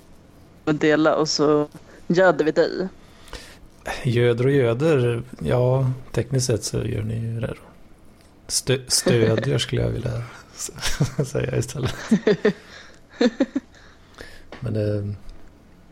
[0.65, 1.69] dela och så
[2.07, 2.89] göder vi dig?
[4.03, 7.55] Göder och göder, ja tekniskt sett så gör ni ju det då.
[8.47, 10.23] Stö, stödjer skulle jag vilja
[11.27, 11.95] säga istället.
[14.61, 15.15] Men det,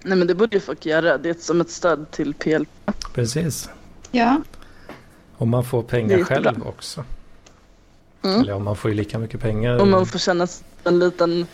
[0.03, 1.19] Nej men det borde ju folk göra.
[1.19, 2.65] Det är som ett stöd till PL.
[3.15, 3.71] precis.
[4.11, 4.43] Ja.
[5.37, 7.05] Och man får pengar själv också.
[8.23, 8.41] Mm.
[8.41, 9.79] Eller ja, man får ju lika mycket pengar.
[9.79, 11.47] Och man får känna sig en liten...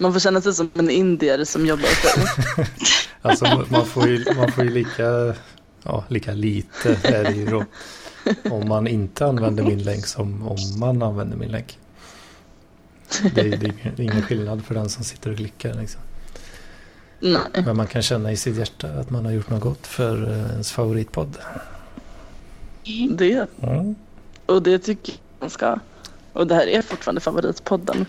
[0.00, 2.66] Man får känna sig som en indier som jobbar dig.
[3.22, 5.34] Alltså man får ju, man får ju lika,
[5.82, 7.64] ja, lika lite är det ju då.
[8.50, 11.78] Om man inte använder min länk som om man använder min länk.
[13.34, 15.74] Det är, det är ingen skillnad för den som sitter och klickar.
[15.74, 16.00] Liksom.
[17.20, 17.64] Nej.
[17.64, 20.50] Men man kan känna i sitt hjärta att man har gjort något gott för eh,
[20.50, 21.36] ens favoritpodd.
[23.10, 23.46] Det.
[23.62, 23.94] Mm.
[24.46, 25.78] Och det tycker jag man ska.
[26.32, 28.06] Och det här är fortfarande favoritpodden.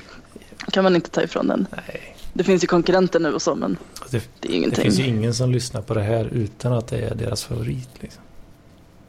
[0.71, 1.67] Kan man inte ta ifrån den.
[1.87, 3.77] Nej, Det finns ju konkurrenter nu och så men
[4.09, 4.83] det, det är det ingenting.
[4.83, 7.89] finns ju ingen som lyssnar på det här utan att det är deras favorit.
[7.99, 8.21] Liksom.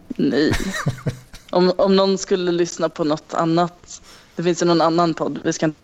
[0.08, 0.52] Nej.
[1.50, 4.02] Om, om någon skulle lyssna på något annat.
[4.36, 5.38] Det finns ju någon annan podd.
[5.44, 5.78] Vi ska inte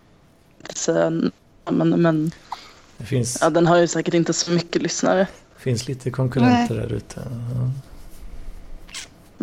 [0.75, 2.31] säga namn men
[2.97, 5.27] Det finns, ja, den har ju säkert inte så mycket lyssnare.
[5.57, 7.21] finns lite konkurrenter där ute.
[7.53, 7.71] Ja.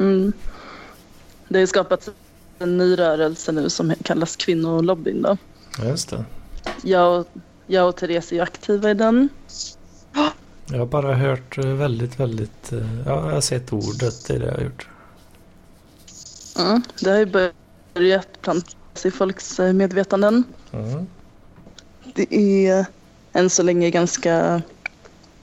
[0.03, 0.33] Mm.
[1.49, 2.11] Det har skapats
[2.59, 5.23] en ny rörelse nu som kallas kvinnolobbyn.
[5.23, 5.37] Då.
[5.79, 6.25] Ja, just det.
[6.83, 7.27] Jag, och,
[7.67, 9.29] jag och Therese är ju aktiva i den.
[10.71, 12.73] Jag har bara hört eh, väldigt, väldigt...
[12.73, 14.89] eh, Ja, jag har sett ordet, det är det jag har gjort.
[16.59, 16.83] Mm.
[17.01, 17.51] Det har ju
[17.95, 20.45] börjat plantas i folks eh, medvetanden.
[20.73, 21.07] Mm.
[22.15, 22.35] Det
[22.67, 22.87] är
[23.33, 24.63] än så länge ganska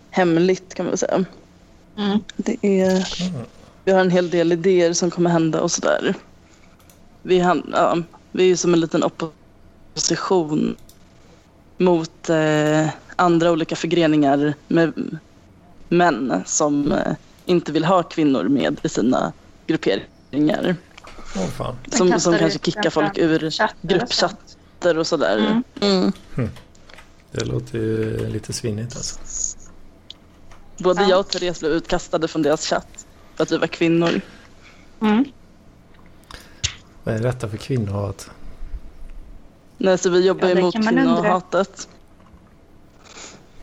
[0.09, 1.25] hemligt kan man väl säga.
[1.97, 2.19] Mm.
[2.37, 3.41] Det är, Mm.
[3.85, 6.13] vi har en hel del idéer som kommer hända och sådär.
[7.21, 7.97] Vi, ja,
[8.31, 9.33] vi är ju som en liten opposition
[11.77, 15.19] mot eh, andra olika förgreningar med
[15.89, 17.13] män som eh,
[17.45, 19.33] inte vill ha kvinnor med i sina
[19.67, 20.75] grupperingar.
[21.33, 25.63] Den Som, som kanske kickar folk ur gruppchatter och sådär.
[25.81, 26.11] Mm.
[26.35, 26.49] Mm.
[27.31, 29.19] Det låter ju lite svinnigt alltså.
[30.77, 31.09] Både Ja.
[31.09, 34.21] jag och Therese blev utkastade från deras chatt för att vi var kvinnor.
[35.01, 35.25] Mm.
[37.03, 38.29] Vad är detta för kvinnohat?
[39.77, 41.87] Nej, så vi jobbar Ja, emot kvinnohatet.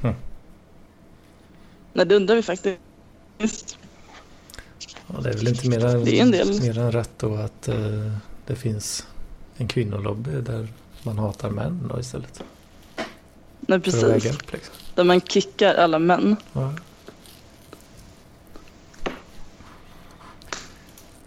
[0.01, 0.15] Hmm.
[1.93, 3.79] Nej, det undrar vi faktiskt.
[5.07, 6.61] Ja, det är väl inte mer än, Det är en del.
[6.61, 7.77] mer än rätt då att eh,
[8.47, 9.07] det finns
[9.57, 10.69] en kvinnolobby där
[11.03, 12.43] man hatar män då istället.
[13.61, 14.35] Nej, För att väga precis.
[14.35, 14.75] upp liksom.
[14.95, 16.37] Där man kickar alla män.
[16.53, 16.73] Ja.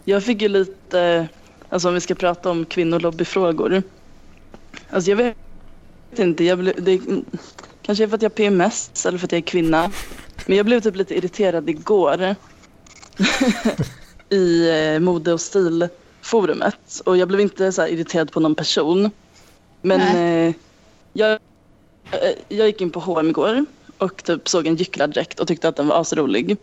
[0.04, 1.28] Jag fick ju lite,
[1.68, 3.82] alltså om vi ska prata om kvinnolobbyfrågor.
[4.94, 5.36] Alltså jag vet
[6.16, 7.00] inte, jag blev, det,
[7.82, 9.90] kanske är för att jag har PMS eller för att jag är kvinna.
[10.46, 12.34] Men jag blev typ lite irriterad igår
[14.28, 17.00] i eh, mode och stilforumet.
[17.04, 19.10] Och jag blev inte så irriterad på någon person.
[19.82, 20.54] Men eh,
[21.12, 21.38] jag, eh,
[22.48, 23.64] jag gick in på H&M igår
[23.98, 26.56] och typ såg en gycklardräkt och tyckte att den var asrolig.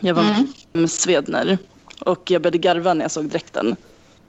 [0.00, 0.46] Jag var Mm.
[0.72, 1.58] med Svedner
[2.00, 3.76] och jag började garva när jag såg dräkten.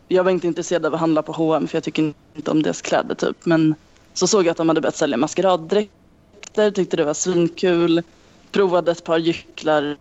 [0.07, 2.81] Jag var inte intresserad av att handla på H&M för jag tycker inte om deras
[2.81, 3.45] kläder typ.
[3.45, 3.75] Men
[4.13, 8.03] så såg jag att de hade börjat sälja maskeraddräkter, tyckte det var svinkul.
[8.51, 9.97] Provade ett par gycklar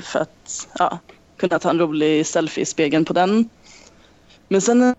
[0.00, 0.98] för att ja,
[1.36, 3.48] kunna ta en rolig selfie i spegeln på den.
[4.48, 4.94] Men sen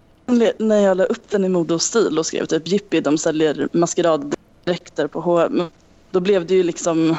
[0.57, 3.69] när jag la upp den i mode och stil och skrev typ Jippi, de säljer
[3.71, 5.63] maskeraddräkter på H&M.
[6.11, 7.15] Då blev det ju liksom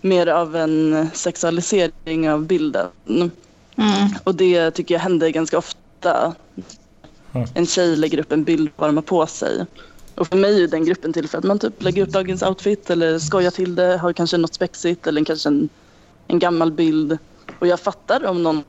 [0.00, 2.88] mer av en sexualisering av bilden.
[3.08, 3.30] Mm.
[4.24, 5.79] Och det tycker jag händer ganska ofta.
[6.04, 7.46] Mm.
[7.54, 9.66] En tjej lägger upp en bild på vad de har på sig.
[10.14, 12.90] Och för mig är den gruppen till för att man typ lägger upp dagens outfit
[12.90, 15.68] eller skojar till det, har kanske något spexigt eller kanske en,
[16.26, 17.18] en gammal bild.
[17.58, 18.64] Och jag fattar om någon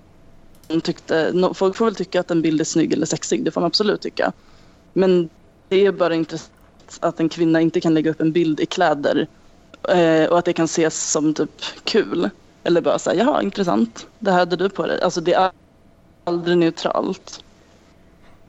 [0.84, 3.62] tyckte, no, folk får väl tycka att en bild är snygg eller sexig, det får
[3.62, 4.32] man absolut tycka.
[4.94, 5.30] Men
[5.70, 6.52] det är bara intressant
[7.00, 9.28] att en kvinna inte kan lägga upp en bild i kläder
[9.90, 11.52] eh, och att det kan ses som typ
[11.84, 12.30] kul.
[12.64, 15.02] Eller bara säga, jaha intressant, det här hade du på dig.
[15.02, 15.52] Alltså det är
[16.24, 17.44] aldrig neutralt.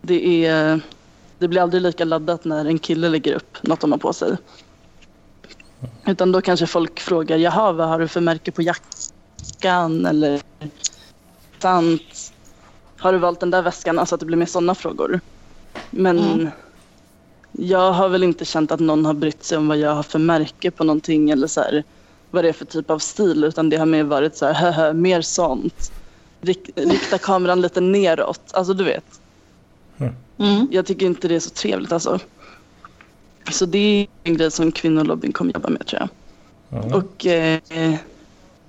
[0.02, 0.80] Det, är,
[1.38, 4.36] det blir aldrig lika laddat när en kille lägger upp något de har på sig.
[6.06, 10.06] Utan då kanske folk frågar, jaha vad har du för märke på jackan?
[10.06, 10.42] Eller
[11.58, 12.32] sant,
[12.98, 13.98] har du valt den där väskan?
[13.98, 15.20] Alltså att det blir mer sådana frågor.
[15.90, 16.48] Men Mm.
[17.52, 20.18] jag har väl inte känt att någon har brytt sig om vad jag har för
[20.18, 21.84] märke på någonting eller så här,
[22.30, 25.22] vad det är för typ av stil utan det har mer varit så här, mer
[25.22, 25.92] sånt.
[26.43, 29.20] Rik, rikta kameran lite neråt, alltså du vet.
[30.38, 30.68] Mm.
[30.70, 32.18] Jag tycker inte det är så trevligt alltså.
[33.51, 36.09] Så det är en grej som kvinnolobbyn kommer jobba med tror jag.
[36.68, 36.97] Ja.
[36.97, 37.61] Och eh,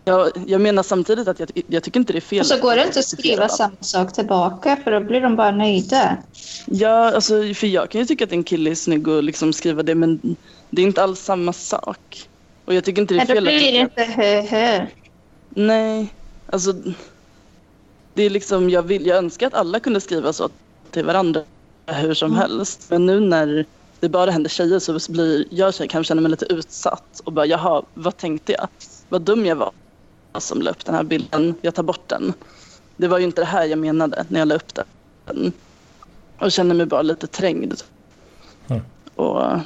[0.05, 2.39] jag, jag menar samtidigt att jag, jag tycker inte det är fel.
[2.39, 5.51] Och så går det inte att skriva samma sak tillbaka för då blir de bara
[5.51, 6.17] nöjda.
[6.65, 9.83] Ja, alltså, för jag kan ju tycka att en kille är snygg och liksom skriva
[9.83, 10.35] det men
[10.69, 12.27] det är inte alls samma sak.
[12.65, 13.47] Och jag tycker inte det är Nej, då fel.
[13.47, 14.85] att blir det inte hö-hö.
[15.49, 16.13] Nej,
[16.49, 16.73] alltså
[18.13, 20.49] det är liksom, jag, vill, jag önskar att alla kunde skriva så
[20.91, 21.41] till varandra
[21.85, 22.39] hur som Mm.
[22.39, 22.85] helst.
[22.89, 23.65] Men nu när
[23.99, 27.45] det bara händer tjejer så blir jag tjej kan känna mig lite utsatt och bara
[27.45, 28.67] jaha, vad tänkte jag?
[29.09, 29.71] Vad dum jag var
[30.39, 31.55] som la upp den här bilden.
[31.61, 32.33] Jag tar bort den.
[32.97, 34.73] Det var ju inte det här jag menade när jag la upp
[35.25, 35.53] den.
[36.39, 37.81] Och känner mig bara lite trängd.
[38.67, 38.81] Mm.
[39.15, 39.59] Och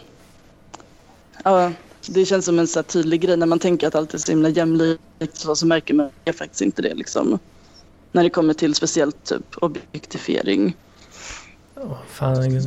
[1.44, 1.72] ja,
[2.08, 4.32] det känns som en så här tydlig grej när man tänker att allt är så
[4.32, 5.02] himla jämlikt
[5.34, 7.40] så, så märker man faktiskt inte det liksom.
[8.12, 10.76] När det kommer till speciellt typ objektifiering.
[11.76, 12.60] Ja, Fan,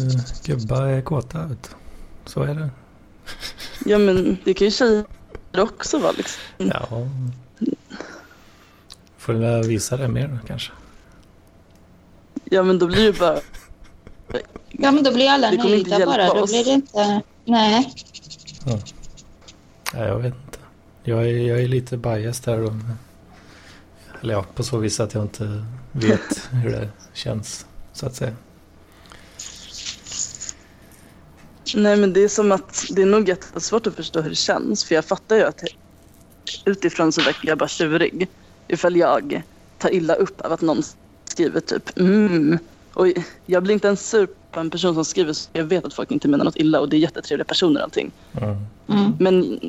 [0.45, 1.69] gubbar är kåta vet du.
[2.25, 2.71] Så är det.
[3.85, 5.05] Ja men det kan ju tjejer
[5.57, 6.43] också vara liksom.
[6.57, 7.09] Ja.
[9.19, 10.73] Får jag visa det mer kanske.
[12.45, 13.41] Ja men då blir det bara,
[14.83, 16.35] Ja, men då blir alla Det kommer inte nöjda bara.
[16.35, 17.23] Då blir det inte...
[17.45, 17.95] Nej.
[19.95, 20.59] Ja, jag vet inte.
[21.03, 22.65] Jag är, jag är lite biased där.
[22.65, 22.73] Och,
[24.21, 27.67] eller ja, på så vis att jag inte vet hur det känns.
[27.93, 28.33] Så att säga.
[31.75, 34.85] nej men det är som att det är nog jättesvårt att förstå hur det känns.
[34.85, 35.63] För jag fattar ju att
[36.65, 38.29] utifrån så verkar jag bara tjurig.
[38.69, 39.43] Ifall jag
[39.79, 40.83] tar illa upp av att någon
[41.25, 42.59] skriver typ mm.
[42.95, 43.07] Och
[43.47, 46.11] jag blir inte ens sur på en person som skriver så jag vet att folk
[46.11, 48.11] inte menar något illa och det är jättetrevliga personer och allting.
[48.33, 48.57] Mm.
[48.89, 49.13] Mm.
[49.19, 49.61] Men,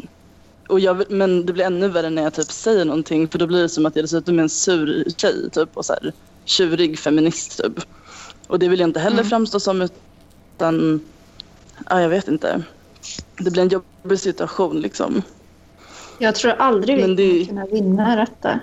[0.71, 3.61] och jag, men det blir ännu värre när jag typ säger någonting för då blir
[3.61, 6.13] det som att jag dessutom är en sur tjej typ och så här,
[6.45, 7.79] tjurig feminist typ.
[8.47, 9.29] Och det vill jag inte heller Mm.
[9.29, 11.01] framstå som utan,
[11.89, 12.63] ja jag vet inte.
[13.37, 15.21] Det blir en jobbig situation liksom.
[16.19, 18.59] Jag tror aldrig vi Men det- kommer kunna vinna detta.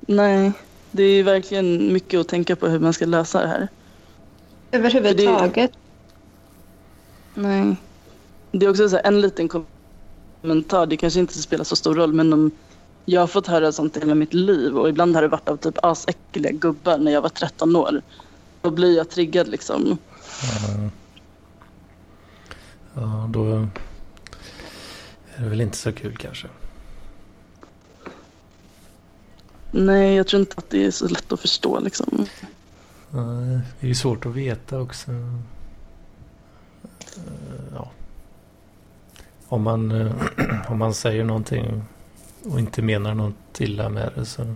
[0.00, 0.52] Nej,
[0.90, 3.68] det är verkligen mycket att tänka på hur man ska lösa det här.
[4.72, 5.70] Överhuvudtaget.
[7.34, 7.76] Nej.
[8.52, 9.73] Det är också så en liten kommentar,
[10.88, 12.50] det kanske inte spelar så stor roll, men om
[13.04, 15.78] Jag har fått höra sånt hela mitt liv och ibland har det varit av typ
[15.82, 18.02] asäckliga gubbar när jag var 13 år.
[18.62, 19.98] Då blir jag triggad liksom.
[20.52, 20.90] Ja,
[22.94, 23.52] ja, då
[25.36, 26.48] är det väl inte så kul kanske.
[29.70, 32.26] Nej, jag tror inte att det är så lätt att förstå liksom.
[33.10, 35.10] Nej, Det är ju svårt att veta också.
[35.10, 35.16] Eh,
[37.74, 37.90] Ja.
[39.54, 40.12] Om man, eh,
[40.68, 41.84] om man säger någonting
[42.44, 44.42] och inte menar något illa med det så...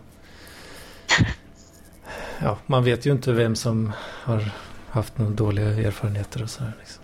[2.42, 4.50] Ja, man vet ju inte vem som har
[4.90, 6.72] haft några dåliga erfarenheter och sådär.
[6.78, 7.02] Liksom.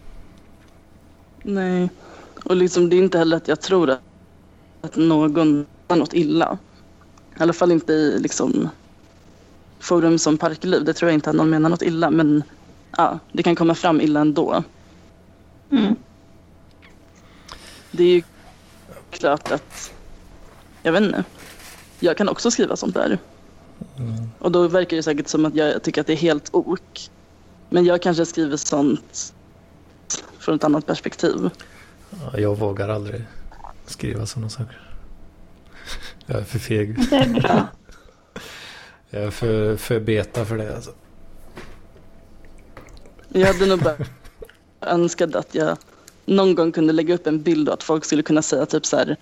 [1.42, 1.88] Nej,
[2.44, 4.00] och liksom det är inte heller att jag tror att,
[4.80, 6.58] att någon har något illa.
[7.38, 8.68] I alla fall inte i liksom
[9.78, 10.84] forum som Parkliv.
[10.84, 12.10] Det tror jag inte att någon menar något illa.
[12.10, 12.42] Men
[12.96, 14.64] ja, det kan komma fram illa ändå.
[15.70, 15.96] Mm.
[17.96, 18.22] Det är ju
[19.10, 19.92] klart att,
[20.82, 21.24] jag vet inte,
[22.00, 23.18] jag kan också skriva sånt där.
[23.96, 24.30] Mm.
[24.38, 27.10] Och då verkar det säkert som att jag tycker att det är helt ok.
[27.70, 29.34] Men jag kanske skriver sånt
[30.38, 31.50] från ett annat perspektiv.
[32.10, 33.24] Ja, jag vågar aldrig
[33.86, 34.90] skriva sådana saker.
[36.26, 37.10] Jag är för feg.
[37.10, 37.66] Det är bra.
[39.10, 40.90] Jag är för, för beta för det alltså.
[43.28, 43.96] Jag hade nog bara
[44.80, 45.78] önskat att jag
[46.24, 48.96] någon gång kunde lägga upp en bild och att folk skulle kunna säga typ så
[48.96, 49.16] här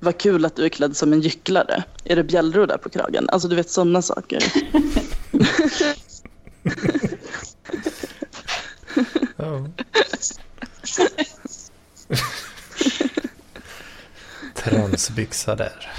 [0.00, 1.84] vad kul att du är klädd som en gycklare.
[2.04, 3.28] Är det bjällror där på kragen?
[3.28, 4.44] Alltså du vet sådana saker.
[9.36, 9.68] Ja.
[14.54, 15.92] Transbyxa där.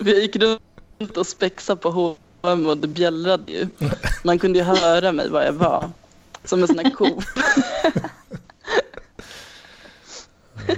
[0.00, 3.68] Vi gick runt och spexade på H&M och det bjällrade ju.
[4.24, 5.90] Man kunde ju höra mig vad jag var.
[6.44, 7.22] Som en sån här ko.
[10.68, 10.74] Ja.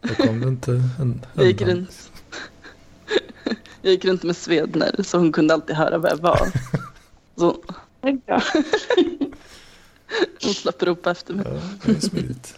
[0.00, 2.10] Då kom det inte en, Jag gick runt.
[3.82, 6.48] Jag gick runt med Svedner så hon kunde alltid höra vad jag var.
[7.36, 7.56] Så
[10.42, 11.46] hon slapp ropa efter mig.
[11.48, 12.54] Ja, det är smidigt.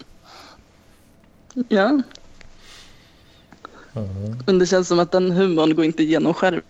[1.69, 2.01] Ja,
[3.93, 4.03] Ja.
[4.47, 6.63] men det känns som att den humorn går inte igenom skärmen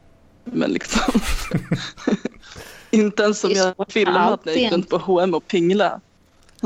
[0.70, 1.20] liksom.
[2.90, 6.00] inte ens som jag filmat när jag gick runt på H&M och pingla.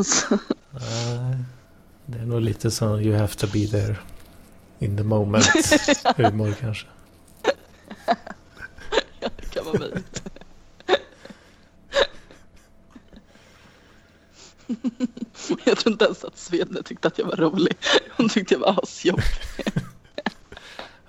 [0.05, 0.39] Så,
[0.71, 1.37] Nej,
[2.07, 3.97] det är nog lite så you have to be there
[4.81, 5.45] in the moment
[6.17, 6.87] humor kanske.
[9.21, 10.23] det kan vara möjligt.
[15.65, 17.77] Jag tror inte ens att Svedner tyckte att jag var rolig.
[18.17, 19.25] Hon tyckte jag var asjobbig.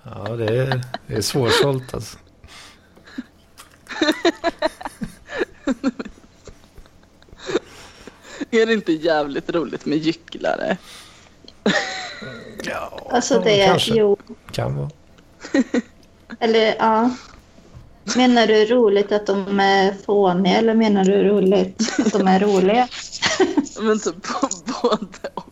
[0.04, 2.18] Ja, det är, det är svårsålt alltså.
[8.50, 10.76] Är det inte jävligt roligt med gycklare?
[12.64, 13.94] Ja, Alltså det, kanske.
[13.94, 14.16] jo.
[14.52, 14.90] Kan vara.
[16.40, 17.10] Eller ja.
[18.16, 22.88] Menar du roligt att de är fåniga eller menar du roligt att de är roliga?
[23.80, 24.48] Men typ på
[24.82, 25.44] både och.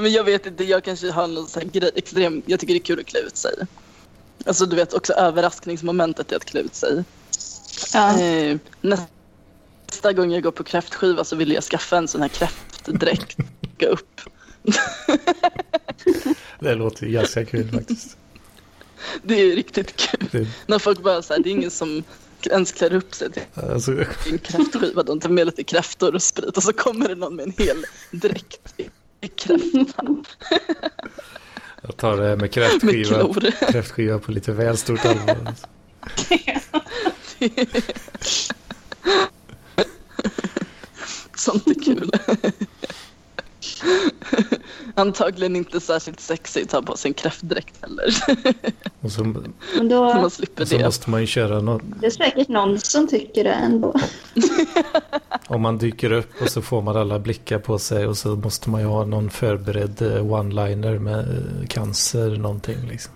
[0.00, 2.78] Men jag vet inte, jag kanske har någon sån här grej, extrem, jag tycker det
[2.78, 3.54] är kul att klä ut sig.
[4.46, 7.04] Alltså du vet också överraskningsmomentet i att klä ut sig.
[7.94, 8.20] Ja.
[8.20, 8.56] Eh,
[9.92, 13.36] nästa gång jag går på kräftskiva så vill jag skaffa en sån här kräftdräkt.
[13.78, 14.20] Gå upp.
[16.60, 18.16] Det låter ju ganska kul faktiskt.
[19.22, 20.28] Det är riktigt kul.
[20.32, 22.04] Det, När folk bara säger det är ingen som
[22.50, 23.92] ens klär upp sig till alltså,
[24.30, 25.02] en kräftskiva.
[25.02, 27.84] De tar med lite kräftor och sprit och så kommer det någon med en hel
[28.10, 28.88] dräkt i,
[29.20, 30.06] i kräfta
[31.82, 33.70] jag tar det med med kräftskiva, klor.
[33.72, 35.36] kräftskiva på lite väl stort allvar.
[38.18, 38.54] Alltså.
[41.36, 42.10] Sånt är kul.
[44.94, 48.14] Antagligen inte särskilt sexigt att ha på sig en kräftdräkt heller.
[49.00, 50.84] Och så, Men Så då, man slipper och så det.
[50.84, 51.82] måste man ju köra något.
[52.00, 53.94] det är säkert någon som tycker det ändå.
[55.46, 58.70] Om man dyker upp och så får man alla blickar på sig och så måste
[58.70, 63.12] man ju ha någon förberedd eh, one-liner med eh, cancer någonting liksom.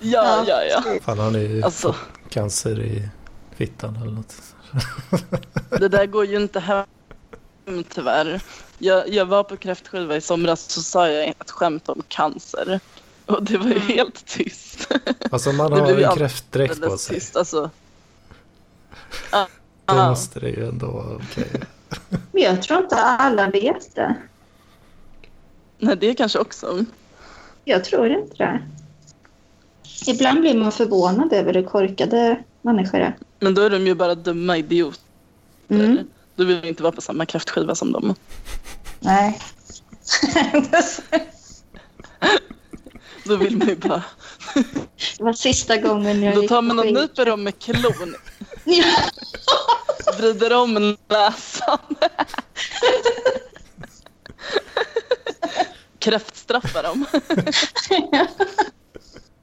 [0.00, 0.82] Ja, ja, ja.
[1.02, 1.94] Fan har ni Alltså,
[2.28, 3.08] cancer i
[3.56, 4.34] fittan eller något?
[5.78, 8.40] det där går ju inte hem tyvärr.
[8.78, 12.80] Jag, jag var på kräftskiva i somras så sa jag ett skämt om cancer.
[13.26, 14.92] Och det var ju helt tyst.
[15.30, 17.14] Alltså man har ju en kräftdräkt på sig.
[17.14, 17.70] tyst alltså.
[19.32, 19.48] Ja,
[19.86, 20.08] Då ja.
[20.08, 21.50] måste det ju ändå vara okej.
[22.32, 24.14] Men jag tror inte alla vet det.
[25.78, 26.84] Nej, det kanske också.
[27.64, 28.62] Jag tror inte det.
[30.06, 33.16] Ibland blir man förvånad över hur korkade människor är.
[33.40, 35.00] Men då är de ju bara dumma idioter.
[35.68, 35.98] Mm.
[36.36, 38.14] Du vill inte vara på samma kräftskiva som dem.
[39.00, 39.40] Nej.
[43.24, 44.02] Då vill man ju bara...
[45.18, 48.14] Det var sista gången jag Då tar man och nyper dem med klon.
[48.64, 48.84] Ja.
[50.18, 51.78] Vrider om näsan.
[55.98, 57.06] Kräftstraffar dem.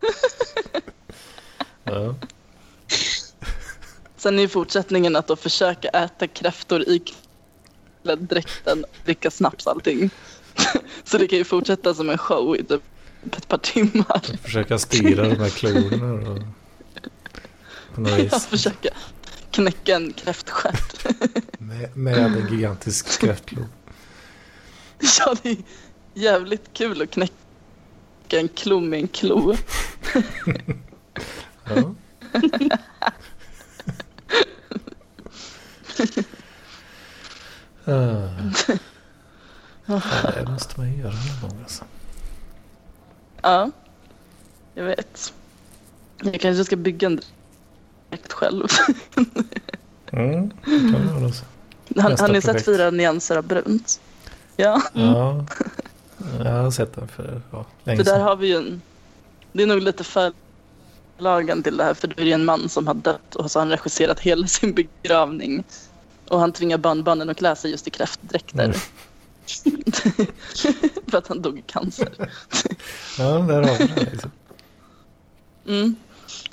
[1.83, 2.15] Ja.
[4.17, 7.03] Sen är ju fortsättningen att då försöka äta kräftor i
[8.17, 10.09] dräkten, dricka snaps allting.
[11.03, 12.81] Så det kan ju fortsätta som en show i typ
[13.31, 14.37] ett par timmar.
[14.43, 15.77] Försöka styra de här.
[15.77, 16.39] Och...
[17.99, 18.45] Något Jag vis.
[18.45, 18.89] försöka
[19.51, 21.05] knäcka en kräftstjärt.
[21.57, 23.65] Med, med en gigantisk kräftklo.
[25.19, 25.57] Ja, det är
[26.13, 27.33] jävligt kul att knäcka
[28.39, 29.55] en klo med en klo.
[31.65, 31.93] Ja.
[39.85, 41.85] Fan, det måste man ju göra någon gång alltså.
[43.41, 43.71] Ja,
[44.73, 45.33] jag vet.
[46.21, 47.19] Jag kanske ska bygga en
[48.09, 48.67] dräkt själv.
[50.15, 51.45] Mm, det kan man alltså.
[51.95, 53.99] Har, Nästa har ni sett fyra nyanser av brunt?
[54.55, 55.45] Ja, Ja,
[56.43, 58.81] jag har sett den för ja, länge för där har vi ju en...
[59.51, 62.87] Det är nog lite förlagan till det här för det är ju en man som
[62.87, 65.63] har dött och så har han regisserat hela sin begravning.
[66.27, 68.63] Och han tvingar barnbarnen att klä sig just i kräftdräkter.
[68.63, 68.75] Mm.
[71.07, 72.09] för att han dog i cancer.
[73.17, 74.05] Ja, där har vi den.
[74.11, 74.31] Liksom.
[75.67, 75.95] Mm.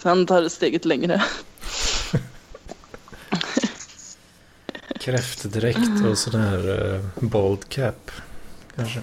[0.03, 1.25] Han tar steget längre.
[5.01, 8.11] Kräftdräkt och sån här uh, bald cap.
[8.77, 9.01] Kanske.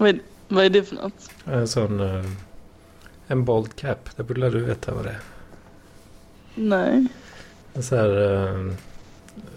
[0.00, 1.30] Vad är, vad är det för något?
[1.44, 2.00] En sån...
[2.00, 2.24] eh,
[3.26, 4.16] en bald cap.
[4.16, 5.20] Det borde du veta vad det är.
[6.54, 7.06] Nej.
[7.74, 8.32] En sån här...
[8.32, 8.66] eh,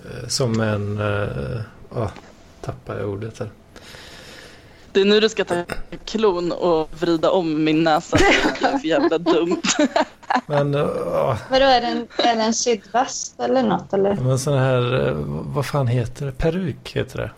[0.06, 1.00] eh, som en...
[1.00, 2.10] Uh, oh,
[2.62, 3.50] tappar jag ordet här.
[4.92, 5.64] Det är nu du ska ta
[6.06, 8.18] klon och vrida om min näsa.
[8.18, 9.62] Det är för jävla dumt.
[10.46, 10.76] Men...
[10.76, 13.94] Uh, Vadå, är det en, är det en sydväst eller något?
[13.94, 14.16] Eller?
[14.16, 15.14] men sån här...
[15.28, 16.32] vad fan heter det?
[16.32, 17.32] Peruk heter det.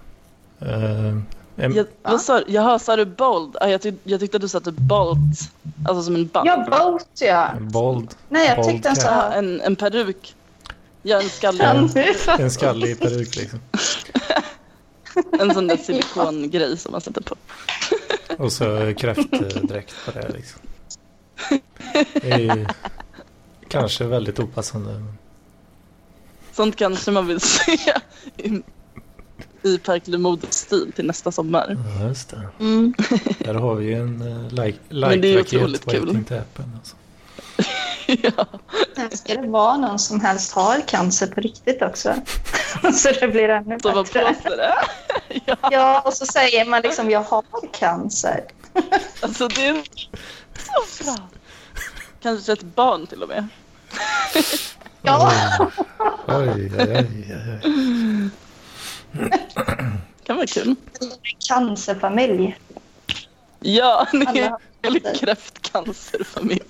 [1.55, 3.57] Jag, vad sa, jaha, sa du bold?
[3.61, 5.19] Jag, tyck, jag tyckte att du sa typ bolt.
[5.87, 6.47] Alltså som en band.
[6.47, 7.47] Ja, boat ja.
[7.47, 8.15] en bald...
[8.29, 8.89] Nej, jag Bold tyckte.
[8.89, 9.33] Ja, sa...
[9.33, 10.35] en, en peruk.
[11.01, 12.17] Ja, en skallig.
[12.17, 13.59] Fattar En skallig peruk liksom.
[15.39, 17.35] En sån där silikongrej som man sätter på.
[18.43, 20.61] Och så kräftdräkt på det liksom.
[22.13, 22.65] Det är ju
[23.67, 25.03] kanske väldigt opassande.
[26.51, 27.77] Sånt kanske man vill se
[29.65, 30.03] i, i Park
[30.49, 31.77] stil till nästa sommar.
[31.99, 32.49] Ja, just det.
[32.59, 32.93] Mm.
[33.39, 35.79] Där har vi ju en uh, like, like-raket kul.
[35.85, 36.71] waiting to happen.
[36.75, 36.95] Alltså.
[38.37, 38.45] ja.
[39.11, 42.15] Ska det vara någon som helst har cancer på riktigt också.
[42.93, 44.73] så det blir ännu Så vad bättre.
[45.45, 47.43] ja, Ja, och så säger man liksom jag har
[47.73, 48.43] cancer.
[49.21, 49.83] alltså det är
[50.87, 51.15] så bra.
[52.21, 53.47] Kanske ett barn till och med.
[55.01, 55.31] Ja,
[56.27, 57.07] Oj, oj, oj,
[57.63, 58.29] oj,
[59.19, 59.29] oj.
[60.25, 60.75] Kan vara kul.
[61.47, 62.57] cancerfamilj.
[63.59, 65.15] Ja, ni är en cancer.
[65.19, 66.61] kräftcancerfamilj.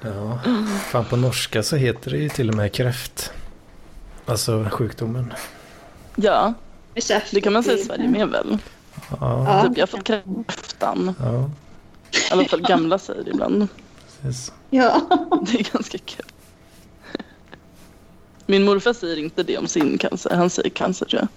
[0.00, 0.38] Ja,
[0.90, 3.32] fan på norska så heter det ju till och med kräft.
[4.26, 5.32] Alltså sjukdomen.
[6.16, 6.54] Ja,
[7.30, 8.58] det kan man säga i Sverige med väl?
[9.10, 9.62] Ja, Ja.
[9.68, 11.14] Typ, jag har fått kräftan.
[11.18, 11.50] ja
[12.28, 13.68] I alla fall gamla säger det ibland.
[14.22, 14.52] precis.
[14.70, 15.00] Ja.
[15.46, 16.26] Det är ganska kul.
[18.46, 20.30] Min morfar säger inte det om sin cancer.
[20.30, 21.28] Han säger cancer tror jag.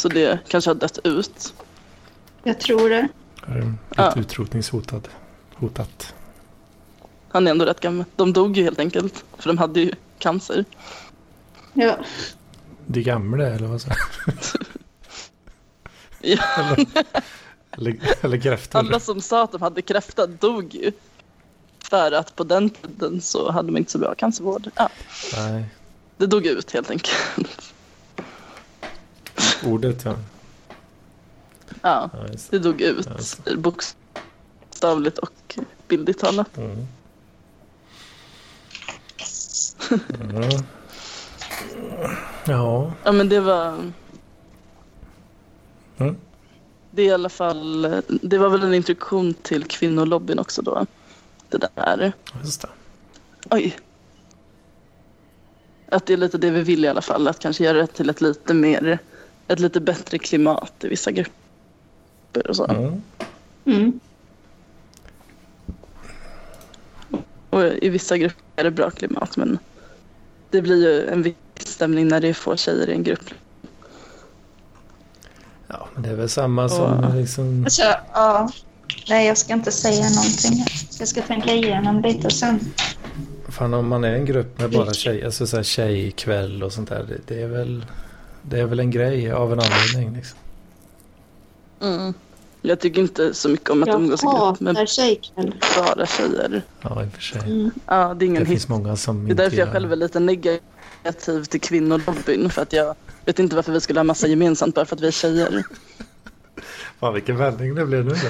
[0.00, 1.54] Så det kanske har dött ut.
[2.44, 3.08] Jag tror det.
[3.96, 4.14] Ja.
[4.16, 5.08] utrotningshotad.
[5.54, 6.14] Hotat.
[7.28, 8.04] Han är ändå rätt gammal.
[8.16, 9.24] De dog ju helt enkelt.
[9.38, 10.64] För de hade ju cancer.
[11.72, 11.96] Ja.
[12.86, 13.90] De gamla eller vad sa
[16.20, 16.38] Ja,
[17.70, 18.78] Eller, eller, eller kräftor.
[18.78, 20.92] alla som sa att de hade kräfta dog ju.
[21.90, 24.70] För att på den tiden så hade man inte så bra cancervård.
[24.74, 24.88] Ja,
[25.36, 25.64] Nej,
[26.18, 27.74] det dog ut helt enkelt.
[29.64, 30.14] ordet ja.
[31.82, 32.10] Ja,
[32.50, 33.08] det dog ut.
[33.56, 35.58] Bokstavligt och
[35.88, 36.56] bildligt talat.
[36.56, 36.86] Mm.
[40.32, 40.50] Ja.
[42.46, 42.92] ja.
[43.04, 43.92] Ja, men det var...
[45.98, 46.16] Mm.
[46.90, 47.82] Det är i alla fall...
[48.22, 50.86] Det var väl en introduktion till kvinnolobbyn också då.
[51.48, 52.12] Det där.
[52.42, 52.68] Just det.
[53.50, 53.78] Oj.
[55.90, 57.28] Att det är lite det vi vill i alla fall.
[57.28, 58.98] Att kanske göra det till ett lite mer...
[59.48, 62.64] Ett lite bättre klimat i vissa grupper och så.
[62.64, 63.02] Mm.
[63.64, 64.00] Mm.
[67.50, 69.58] Och i vissa grupper är det bra klimat men
[70.50, 73.30] det blir ju en viss stämning när det är få tjejer i en grupp.
[75.66, 77.14] Ja, men det är väl samma som Ja.
[77.14, 77.64] liksom...
[77.64, 77.82] Alltså,
[78.12, 78.50] ja.
[79.08, 80.64] Nej, jag ska inte säga någonting.
[80.98, 82.60] Jag ska tänka igenom lite sen.
[83.58, 86.88] Fan om man är en grupp med bara tjejer, alltså så här tjejkväll och sånt
[86.88, 87.06] där.
[87.08, 87.86] Det, det är väl...
[88.42, 90.38] Det är väl en grej av en anledning liksom.
[91.80, 92.14] Mm.
[92.62, 95.54] Jag tycker inte så mycket om att umgås i grupp med hatar tjejkväll.
[95.76, 96.62] bara tjejer.
[96.80, 97.40] Ja, i och för sig.
[97.40, 97.70] Mm.
[97.86, 98.48] Ja, det är ingen Det hit.
[98.48, 102.50] finns många som Det är därför jag själv är lite negativ till kvinnolobbyn.
[102.50, 102.94] För att jag
[103.24, 105.62] vet inte varför vi skulle ha massa gemensamt bara för att vi är tjejer.
[107.00, 108.28] Fan vilken vändning det blev nu då.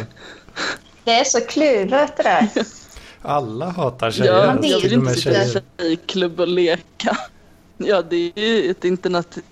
[1.04, 2.48] Det är så kluvet det där.
[3.22, 4.32] Alla hatar tjejer.
[4.34, 7.16] Ja, man jag vill och inte sitta i tjejklubb och leka.
[7.76, 8.84] Ja, det är ju ett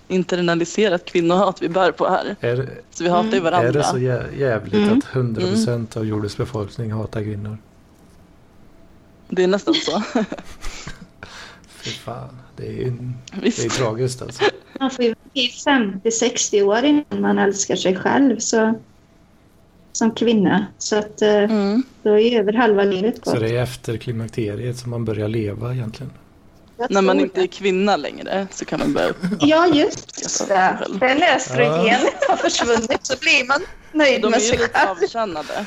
[0.09, 2.37] internaliserat kvinnohat vi bär på här.
[2.41, 3.45] Är, Så vi hatar ju Mm.
[3.45, 3.69] varandra.
[3.69, 4.99] är det så jä- jävligt Mm.
[4.99, 7.59] att 100% av jordens befolkning hatar kvinnor?
[9.29, 10.03] Det är nästan så.
[11.69, 12.93] Fy fan, det är ju
[13.43, 14.45] det är tragiskt alltså.
[14.81, 18.75] Man får ju bli 50-60 år innan man älskar sig själv så,
[19.97, 20.67] som kvinna.
[20.79, 21.83] Så att eh, Mm.
[22.03, 23.35] då är ju över halva livet gått.
[23.35, 26.13] Så det är efter klimakteriet som man börjar leva egentligen.
[26.91, 29.13] När man inte är kvinna längre så kan man börja...
[29.41, 30.79] Ja, just det.
[31.01, 33.61] Det är när östrogenet har försvunnit så blir man
[33.93, 34.91] nöjd De är med ju sig lite själv.
[34.91, 35.67] avkännade.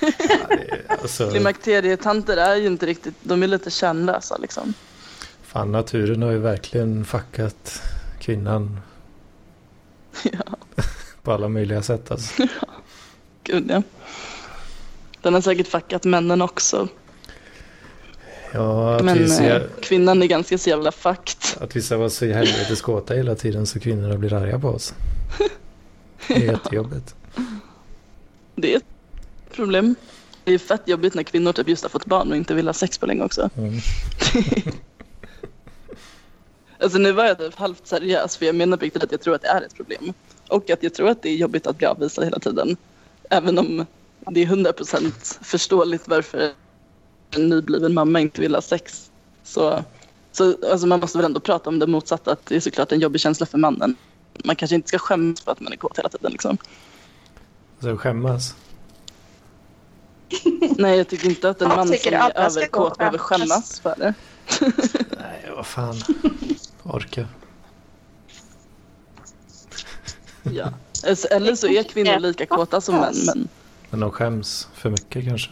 [0.00, 0.08] Ja,
[0.48, 3.14] det är, alltså, Klimakterietanter är ju inte riktigt...
[3.22, 4.74] De är lite kärnlösa liksom.
[5.42, 7.82] fan, naturen har ju verkligen fuckat
[8.20, 8.80] kvinnan
[10.22, 10.56] Ja,
[11.22, 12.42] på alla möjliga sätt alltså.
[13.46, 13.82] Gud ja.
[15.22, 16.88] Den har säkert fuckat männen också.
[18.52, 21.62] Ja, Men eh, kvinnan är ganska så jävla fucked.
[21.62, 24.94] att vissa var så i helvetes kåta hela tiden så kvinnorna blir arga på oss.
[26.28, 27.14] Det är jättejobbigt.
[28.54, 28.84] Det är ett
[29.52, 29.94] problem.
[30.44, 32.74] Det är fett jobbigt när kvinnor typ just har fått barn och inte vill ha
[32.74, 33.50] sex på länge också.
[33.56, 33.74] Mm.
[36.78, 39.34] Alltså nu var jag typ halvt seriös för jag menar på riktigt att jag tror
[39.34, 40.12] att det är ett problem.
[40.48, 42.76] Och att jag tror att det är jobbigt att bli avvisad hela tiden.
[43.30, 43.86] Även om
[44.30, 46.52] det är 100% förståeligt varför
[47.30, 49.10] en nybliven mamma inte vill ha sex.
[49.44, 49.84] Så,
[50.32, 53.00] så alltså man måste väl ändå prata om det motsatta, att det är såklart en
[53.00, 53.96] jobbig känsla för mannen.
[54.44, 56.32] Man kanske inte ska skämmas för att man är kåt hela tiden.
[56.32, 56.58] Liksom.
[57.80, 58.54] Så skämmas.
[60.78, 64.14] Nej, jag tycker inte att en man som är överkåt behöver skämmas för det.
[65.18, 65.96] Nej, vad fan.
[66.82, 67.28] Orka.
[70.42, 70.72] Ja.
[71.06, 73.14] Alltså, Eller så är kvinnor lika kåta som män.
[73.26, 73.48] Men
[73.90, 75.50] Men de skäms för mycket kanske.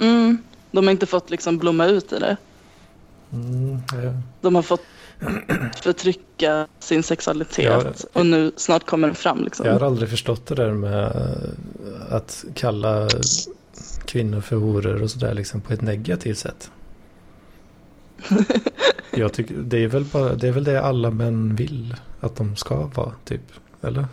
[0.00, 0.38] mm,
[0.70, 2.36] de har inte fått liksom blomma ut i det.
[3.32, 4.12] Mm, ja.
[4.40, 4.82] De har fått
[5.82, 7.92] förtrycka sin sexualitet Ja.
[8.12, 9.44] och nu snart kommer den fram.
[9.44, 9.66] Liksom.
[9.66, 11.12] Jag har aldrig förstått det där med
[12.10, 13.08] att kalla
[14.04, 16.70] kvinnor för horor och sådär liksom på ett negativt sätt.
[19.16, 22.56] Jag tycker, det, är väl bara, det är väl det alla män vill att de
[22.56, 23.40] ska vara, typ.
[23.84, 24.04] Eller?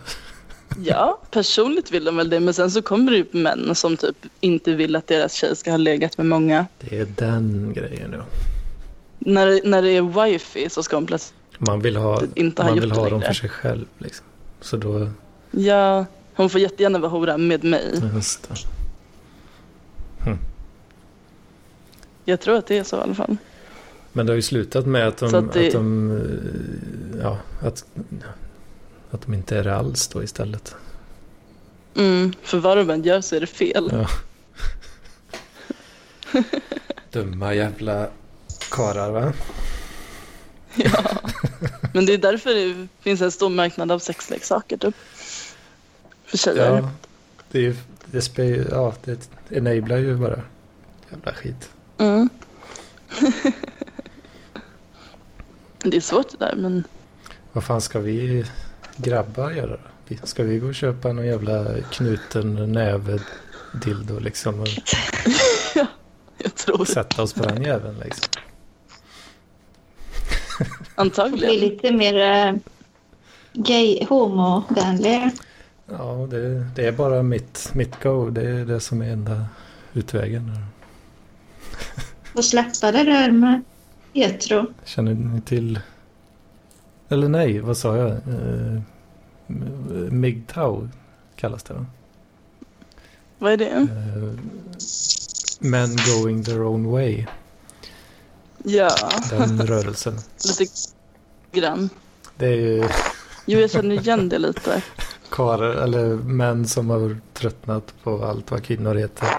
[0.84, 4.15] Ja, personligt vill de väl det men sen så kommer det ju män som typ
[4.39, 6.65] inte vill att deras tjej ska ha legat med många.
[6.80, 8.23] Det är den grejen ja.
[9.19, 12.80] När, när det är wifi så ska hon plötsligt Man vill ha, inte ha man
[12.80, 14.26] vill ha dem för sig själv liksom.
[14.61, 15.10] Så då,
[15.52, 18.02] Ja, hon får jättegärna vara hora med mig.
[18.15, 18.56] just det.
[22.26, 23.38] Jag tror att det är så i alla fall.
[24.14, 27.85] Men det har ju slutat med att de, att att det- de eh, ja, att,
[29.12, 30.76] att de inte är det alls då istället.
[31.96, 33.90] Mm, för vad de än gör så är det fel.
[33.92, 34.10] Ja.
[37.12, 38.08] Dumma jävla
[38.72, 39.34] karar va?
[40.76, 41.22] Ja.
[41.94, 44.96] Men det är därför det finns en stor marknad av sexleksaker typ.
[46.26, 46.76] För tjejer.
[46.78, 46.92] Ja,
[47.52, 47.76] det, är, ju-
[48.06, 50.42] det, spe, ja, det enablar ju bara
[51.10, 51.70] jävla skit.
[51.98, 52.30] Mm.
[55.84, 56.84] det är svårt det där men
[57.52, 58.46] Vad fan ska vi
[58.98, 59.78] grabbar göra då?
[60.08, 63.20] Vi- Ska vi gå och köpa någon jävla knuten näve
[63.74, 64.68] dildo liksom och
[66.38, 68.28] jag tror sätta oss på den jäveln liksom?
[70.96, 71.56] antagligen.
[71.56, 72.16] lite mer
[72.48, 72.54] eh,
[73.54, 75.32] gay, homovänlig.
[75.86, 78.30] Ja, det, det är bara mitt, mitt go.
[78.30, 79.46] Det är det som är enda
[79.94, 80.52] utvägen.
[82.34, 83.62] Och släppa det där med
[84.14, 84.66] hetero.
[84.86, 85.80] Känner ni till?
[87.12, 88.08] Eller nej, vad sa jag?
[88.12, 88.82] Uh,
[90.14, 90.90] MGTOW
[91.36, 91.74] kallas det.
[91.74, 91.86] va?
[93.40, 93.76] Vad är det?
[93.76, 94.34] Uh,
[95.60, 97.26] men going their own way.
[98.64, 98.90] Ja,
[99.30, 100.14] Den rörelsen.
[100.60, 100.72] lite
[101.52, 101.90] grann.
[102.38, 102.88] Det är ju
[103.46, 104.84] Jo, jag känner igen det lite.
[105.30, 109.30] karlar eller män som har tröttnat på allt vad kvinnor heter.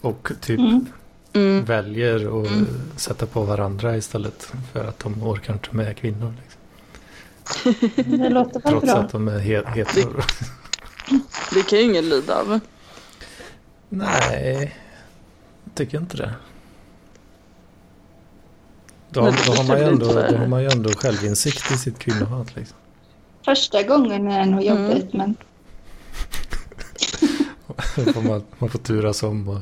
[0.00, 0.86] Och typ Mm.
[1.32, 1.64] Mm.
[1.64, 2.66] väljer att Mm.
[2.96, 6.34] sätta på varandra istället för att de orkar inte med kvinnor.
[7.96, 8.94] Det låter väl Trots bra.
[8.96, 10.22] att de är he- hetero.
[11.54, 12.60] Det kan ju ingen lida av.
[13.88, 14.76] Nej,
[15.64, 16.34] jag tycker inte det.
[19.10, 21.98] Då, Men då, har man ju ändå, då har man ju ändå självinsikt i sitt
[21.98, 22.56] kvinnohat.
[22.56, 22.76] Liksom.
[23.44, 24.82] Första gången är det nog Mm.
[24.88, 25.34] jobbigt, men
[27.96, 29.48] Då får man, man får turas om.
[29.48, 29.60] Och,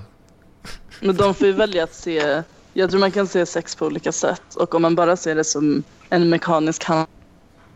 [1.00, 2.42] Men de får ju välja att se,
[2.72, 5.44] jag tror man kan se sex på olika sätt och om man bara ser det
[5.44, 6.84] som en mekanisk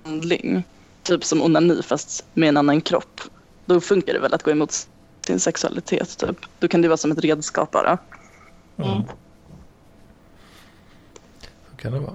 [0.05, 0.65] handling,
[1.03, 3.21] typ som onani fast med en annan kropp,
[3.67, 4.89] då funkar det väl att gå emot
[5.27, 6.37] sin sexualitet typ.
[6.59, 7.99] Då kan det vara som ett redskap bara.
[8.77, 9.03] mm.
[11.71, 12.15] Så kan det vara.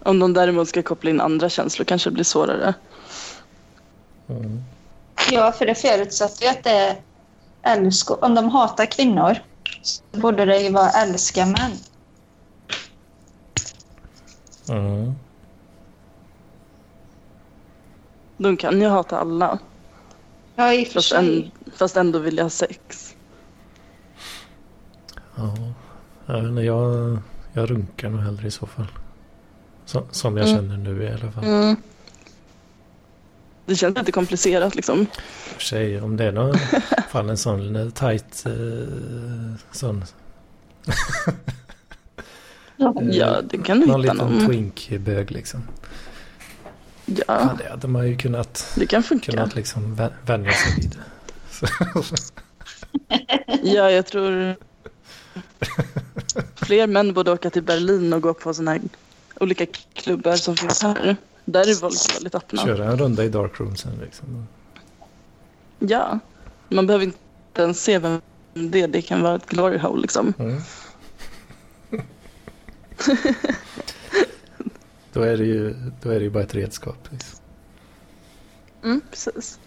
[0.00, 2.74] Om de däremot ska koppla in andra känslor kanske det blir svårare.
[4.28, 4.62] Mm.
[5.30, 6.96] ja, för det förutsätter ju att det är
[7.62, 8.14] älsko.
[8.14, 9.38] Om de hatar kvinnor
[9.82, 11.72] så borde det ju vara älska män.
[14.68, 15.14] Mm.
[18.38, 19.58] De kan ju hata alla,
[20.56, 21.18] Ja, i och för fast, sig.
[21.18, 23.14] en, fast ändå vilja ha sex.
[25.36, 25.54] Ja,
[26.26, 27.18] jag, vet inte, jag,
[27.52, 28.86] jag runkar nog hellre i så fall.
[29.84, 30.56] Så, som jag Mm.
[30.60, 31.44] känner nu i alla fall.
[31.44, 31.76] Mm.
[33.66, 35.06] Det känns lite komplicerat liksom.
[35.54, 36.54] För sig, om det är någon,
[37.10, 38.52] fan en sån eh, tight eh,
[39.72, 40.04] sån.
[42.76, 43.40] Ja.
[43.42, 44.46] det kan du Någon hitta liten någon.
[44.46, 45.62] twink-bög liksom.
[47.16, 49.32] Ja, Ja, det hade man ju kunnat, det kan funka.
[49.32, 50.98] kunnat liksom vä- vänja sig vid.
[53.62, 54.56] Ja, jag tror
[56.56, 58.80] fler män borde åka till Berlin och gå på sådana här
[59.40, 61.16] olika klubbar som finns här.
[61.44, 62.62] Där är folk väldigt öppna.
[62.64, 64.46] köra en runda i darkroomsen liksom.
[65.78, 66.18] Ja,
[66.68, 67.18] man behöver inte
[67.62, 68.20] ens se vem
[68.54, 68.88] det är.
[68.88, 70.34] Det kan vara ett glory hole liksom.
[70.38, 70.60] Mm.
[75.12, 77.08] då, är det ju, då är det ju bara ett redskap.
[77.10, 77.38] Liksom.
[78.84, 79.58] Mm, precis.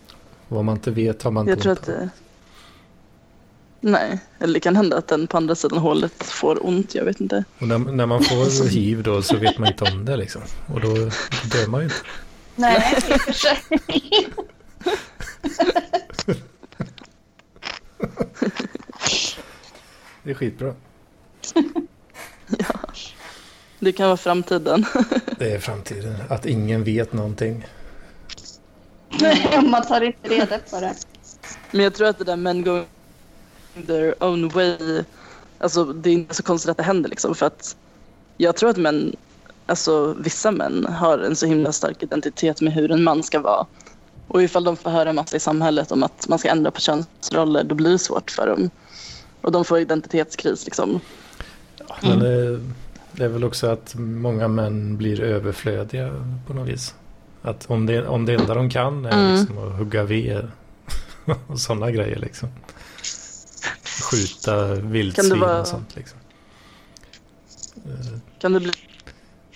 [0.47, 2.09] Vad man inte vet har man Jag inte tror ont att det...
[3.83, 6.95] Nej, eller det kan hända att den på andra sidan hålet får ont.
[6.95, 7.43] Jag vet inte.
[7.59, 10.41] Och när, när man får hiv då så vet man inte om det liksom.
[10.73, 10.93] Och då
[11.45, 11.95] dör man ju inte.
[12.55, 13.57] Nej, i och för sig.
[20.23, 20.75] Det är skitbra.
[23.81, 24.85] Det kan vara framtiden.
[25.37, 26.15] Det är framtiden.
[26.29, 27.67] Att ingen vet någonting.
[29.09, 30.93] Nej, man tar inte reda på det.
[31.71, 32.85] Men jag tror att det där men going
[33.87, 35.03] their own way,
[35.59, 37.75] alltså det är inte så konstigt att det händer liksom för att
[38.37, 39.15] jag tror att män,
[39.65, 43.65] alltså vissa män har en så himla stark identitet med hur en man ska vara.
[44.27, 47.63] Och ifall de får höra massa i samhället om att man ska ändra på könsroller
[47.63, 48.69] då blir det svårt för dem.
[49.41, 50.99] Och de får identitetskris liksom.
[52.01, 52.59] Men det,
[53.11, 56.95] det är väl också att många män blir överflödiga på något vis.
[57.41, 59.39] Att om det, om det enda de kan är Mm.
[59.39, 60.47] liksom att hugga ved
[61.47, 62.49] och sådana grejer liksom.
[64.11, 66.19] Skjuta vildsvin vara- och sånt liksom.
[67.85, 68.71] Eh, Kan det bli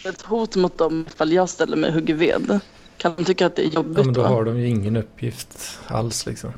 [0.06, 2.60] ett hot mot dem ifall jag ställer mig och hugger ved?
[2.98, 4.28] Kan de tycka att det är jobbigt Ja men då då?
[4.28, 6.52] har de ju ingen uppgift alls liksom.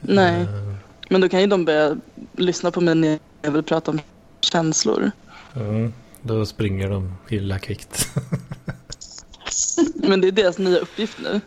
[0.00, 0.40] Nej.
[0.42, 0.74] Eh,
[1.10, 1.96] Men då kan ju de börja
[2.36, 4.00] lyssna på mig när jag vill prata om
[4.40, 5.10] känslor.
[5.56, 5.92] Mm,
[6.22, 8.08] då springer de illa kvickt.
[9.94, 11.40] Men det är deras nya uppgift nu.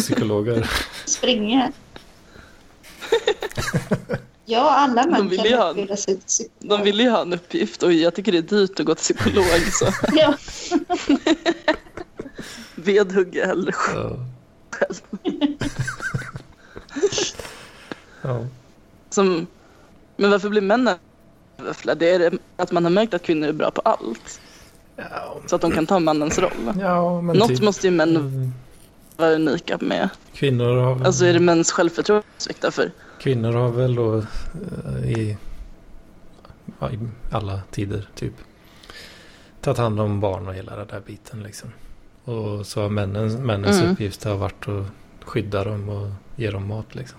[0.00, 0.70] Psykologer.
[1.04, 1.72] Springer.
[4.48, 6.78] Ja, alla De män vill kan utbilda sig till psykolog.
[6.78, 9.16] De vill ju ha en uppgift och jag tycker det är dyrt att gå till
[9.16, 9.44] psykolog.
[9.72, 10.34] Så Ja.
[12.74, 14.16] vedhugga hellre själv.
[18.22, 18.46] Ja.
[19.10, 19.46] Som,
[20.16, 20.98] men varför blir männen
[21.58, 22.14] överflödiga?
[22.14, 24.40] Är det att man har märkt att kvinnor är bra på allt?
[24.96, 26.72] Ja, Så att de kan ta mannens roll?
[26.80, 28.52] ja Något typ, måste ju män mm,
[29.16, 30.08] vara unika med.
[30.34, 32.90] kvinnor, har, väl- Alltså är det mäns självförtroende som för?
[33.20, 35.36] kvinnor har väl då eh, i,
[36.92, 36.98] i
[37.30, 38.32] alla tider typ
[39.60, 41.72] tagit hand om barn och hela den där biten liksom.
[42.24, 43.92] Och så har männen, männens Mm.
[43.92, 44.86] uppgift har varit att
[45.24, 47.18] skydda dem och ge dem mat liksom.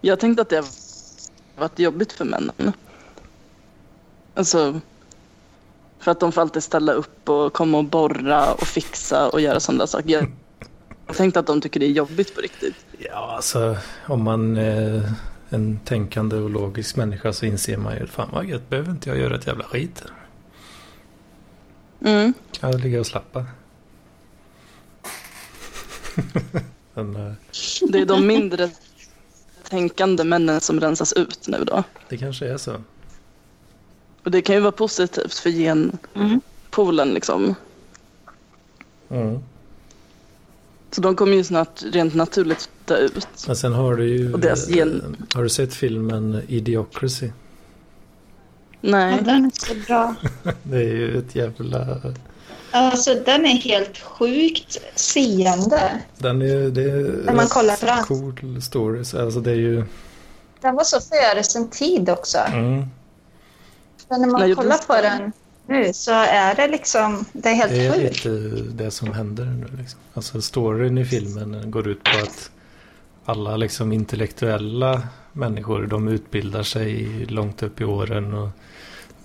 [0.00, 0.66] Jag tänkte att det har
[1.58, 2.72] varit jobbigt för männen.
[4.36, 4.80] Alltså,
[5.98, 9.60] för att de får alltid ställa upp och komma och borra och fixa och göra
[9.60, 10.10] sådana saker.
[10.10, 10.32] Jag,
[11.06, 12.74] jag tänkte att de tycker det är jobbigt på riktigt.
[12.98, 13.76] Ja, alltså
[14.06, 15.12] om man är
[15.48, 19.18] en tänkande och logisk människa så inser man ju fan vad gött, behöver inte jag
[19.18, 20.02] göra ett jävla skit.
[22.00, 22.34] Mm.
[22.60, 23.46] Kan jag ligga och slappa.
[26.94, 27.32] Men, eh,
[27.88, 28.70] Det är de mindre
[29.68, 31.82] tänkande männen som rensas ut nu då.
[32.08, 32.76] Det kanske är så.
[34.26, 37.54] Och det kan ju vara positivt för genpoolen liksom.
[39.10, 39.38] Mm.
[40.90, 43.28] Så de kommer ju snart rent naturligt dö ut.
[43.46, 44.32] Men sen har du ju...
[44.32, 47.26] Deras gen- eh, Har du sett filmen Idiocracy?
[47.26, 47.32] Ja,
[48.80, 49.18] Nej.
[49.24, 50.14] den är så bra.
[50.62, 52.00] Det är ju ett jävla...
[52.70, 56.00] Alltså, den är helt sjukt seende.
[56.18, 56.70] Den är...
[56.70, 58.04] Det är När man kollar den.
[58.04, 59.14] cool stories.
[59.14, 59.84] Alltså det är ju...
[60.60, 62.38] Den var så före sin tid också.
[62.38, 62.84] Mm.
[64.08, 65.32] Men när man kollar på den?
[65.68, 68.24] nu så är det liksom, det är helt Det är sjukt.
[68.24, 69.66] lite det som händer nu.
[69.78, 70.00] Liksom.
[70.14, 72.50] Alltså storyn i filmen går ut på att
[73.24, 75.02] alla liksom intellektuella
[75.32, 78.48] människor de utbildar sig långt upp i åren och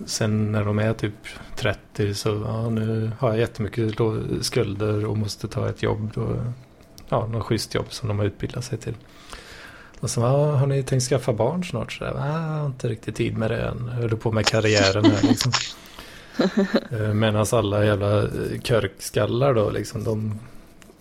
[0.06, 1.14] sen när de är typ
[1.56, 3.94] 30 så ja, nu har jag jättemycket
[4.40, 6.10] skulder och måste ta ett jobb.
[6.14, 6.36] Då,
[7.08, 8.94] ja, något schysst jobb som de har utbildat sig till.
[10.02, 11.92] Och så ja, har ni tänkt skaffa barn snart?
[11.92, 13.90] Så där, "Ah, jag har inte riktigt tid med det än.
[13.94, 15.52] Jag håller på med karriären här liksom.
[17.14, 18.28] Medan alla jävla eh,
[18.62, 20.38] körkskallar då liksom, de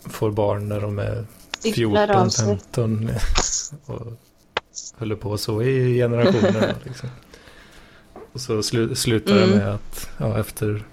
[0.09, 1.25] får barn när de är
[1.59, 2.45] Cyklar av 14, sig.
[2.45, 3.09] 15
[3.85, 4.07] och
[4.99, 6.75] håller på så i generationer.
[6.83, 7.09] liksom.
[8.33, 9.57] Och så slu, slutar det Mm.
[9.57, 10.83] med att ja, efter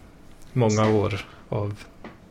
[0.52, 1.74] många år av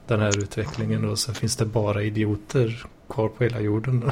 [0.08, 4.12] den här utvecklingen då, så finns det bara idioter kvar på hela jorden.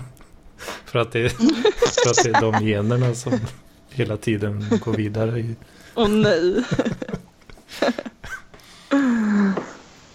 [0.57, 0.63] Då.
[0.85, 1.29] För, att det, är-
[2.03, 3.39] för att det är de generna som
[3.89, 5.55] hela tiden går vidare.
[5.95, 6.63] Åh nej.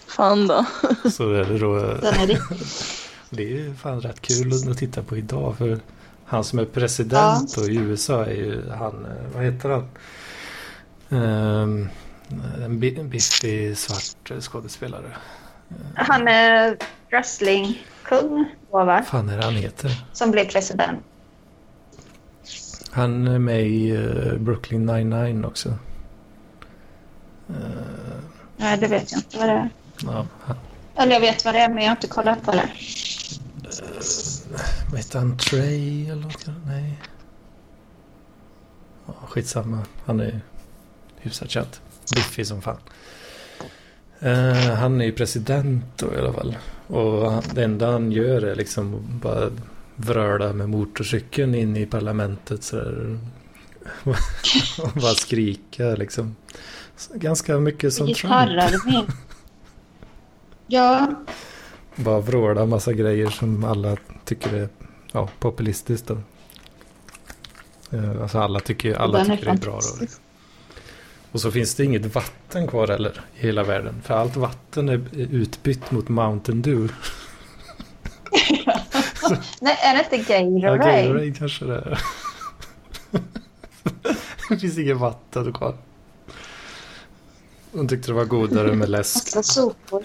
[0.07, 0.65] Fan då.
[1.11, 5.17] så är det då är riktigt Det är ju fan rätt kul att titta på
[5.17, 5.79] idag för
[6.25, 9.87] han som är president då i USA är ju han, eh, vad heter han?
[11.09, 11.89] Um,
[12.65, 15.17] en bi- biffig svart skådespelare.
[15.95, 16.77] Han är
[17.09, 18.85] wrestlingkung va?
[18.85, 20.05] Vad fan är det han heter?
[20.13, 20.99] Som blir president.
[22.91, 25.69] Han är med i eh, Brooklyn 99 också.
[27.49, 27.55] Eh,
[28.57, 29.69] Nej, det vet jag inte vad det är.
[30.03, 30.55] ja, han,
[30.95, 32.69] Eller jag vet vad det är, men jag har inte kollat på det.
[34.89, 35.37] vad heter han?
[35.37, 36.45] Trey eller något?
[36.67, 36.99] Nej.
[39.07, 39.79] Ja, skitsamma.
[40.05, 40.41] Han är
[41.17, 41.67] hyfsat känd.
[42.15, 42.77] Biffig som fan.
[44.19, 46.57] Eh, han är ju president då i alla fall.
[46.91, 49.49] Och det enda han gör är liksom bara
[49.95, 53.19] vröla med motorcykeln in i parlamentet sådär.
[54.83, 56.35] och bara skrika liksom.
[57.13, 58.33] Ganska mycket som Trump.
[60.67, 61.15] Ja,
[61.95, 64.69] Bara vråla massa grejer som alla tycker är
[65.11, 66.07] ja, populistiskt.
[66.07, 66.17] Då.
[67.97, 69.71] Eh, Alltså alla tycker, alla tycker det är bra.
[69.71, 69.81] Då.
[69.81, 70.21] fantastisk.
[71.31, 74.01] Och så finns det inget vatten kvar heller i hela världen.
[74.03, 76.93] För allt vatten är utbytt mot Mountain Dew.
[79.61, 81.03] Nej, är det inte Ja, Gatorade?
[81.03, 81.99] Gatorade kanske det är.
[84.49, 85.77] det finns inget vatten kvar.
[87.71, 89.45] De tyckte det var godare med läsk.
[89.45, 90.03] Sopor.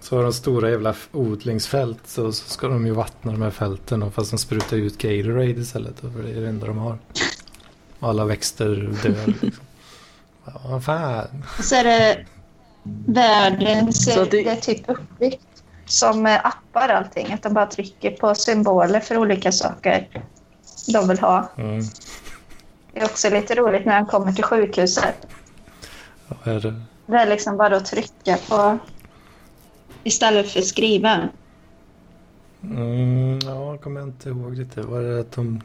[0.00, 4.02] Så har de stora jävla odlingsfält så, så ska de ju vattna de här fälten
[4.02, 6.00] och fast de sprutar ut Gatorade istället.
[6.00, 6.98] För det är det enda de har.
[8.00, 9.26] Alla växter dör.
[9.26, 9.67] Liksom.
[10.54, 11.44] Ja, vad fan.
[11.58, 12.24] Och så är det
[13.06, 14.04] världens...
[14.14, 14.30] Så det...
[14.30, 17.32] det- är typ uppbyggt som eh, appar allting.
[17.32, 20.08] Att de bara trycker på symboler för olika saker
[20.92, 21.48] de vill ha.
[21.56, 21.80] Mm.
[22.92, 25.14] Det är också lite roligt när han kommer till sjukhuset.
[26.28, 26.82] Ja, vad är det?
[27.06, 28.78] Det är liksom bara att trycka på
[30.04, 31.28] istället för skriva.
[32.62, 34.80] Mm, ja, kommer jag inte ihåg lite.
[34.82, 35.60] Var det att de,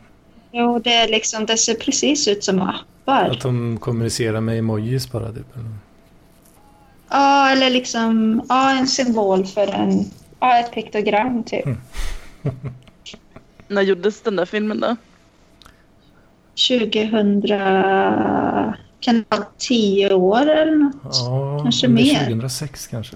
[0.56, 3.30] Jo, det, är liksom, det ser precis ut som appar.
[3.30, 5.32] att de kommunicerar med emojis bara?
[5.32, 5.46] Typ?
[7.10, 10.06] Ja, eller liksom ja, en symbol för en,
[10.40, 11.66] ja, ett piktogram typ.
[13.68, 14.96] När gjordes den där filmen då?
[16.70, 17.42] 2000...
[19.00, 20.96] Kan det vara 10 år eller något?
[21.04, 22.26] Ja, Kanske mer.
[22.26, 23.16] 2006 kanske.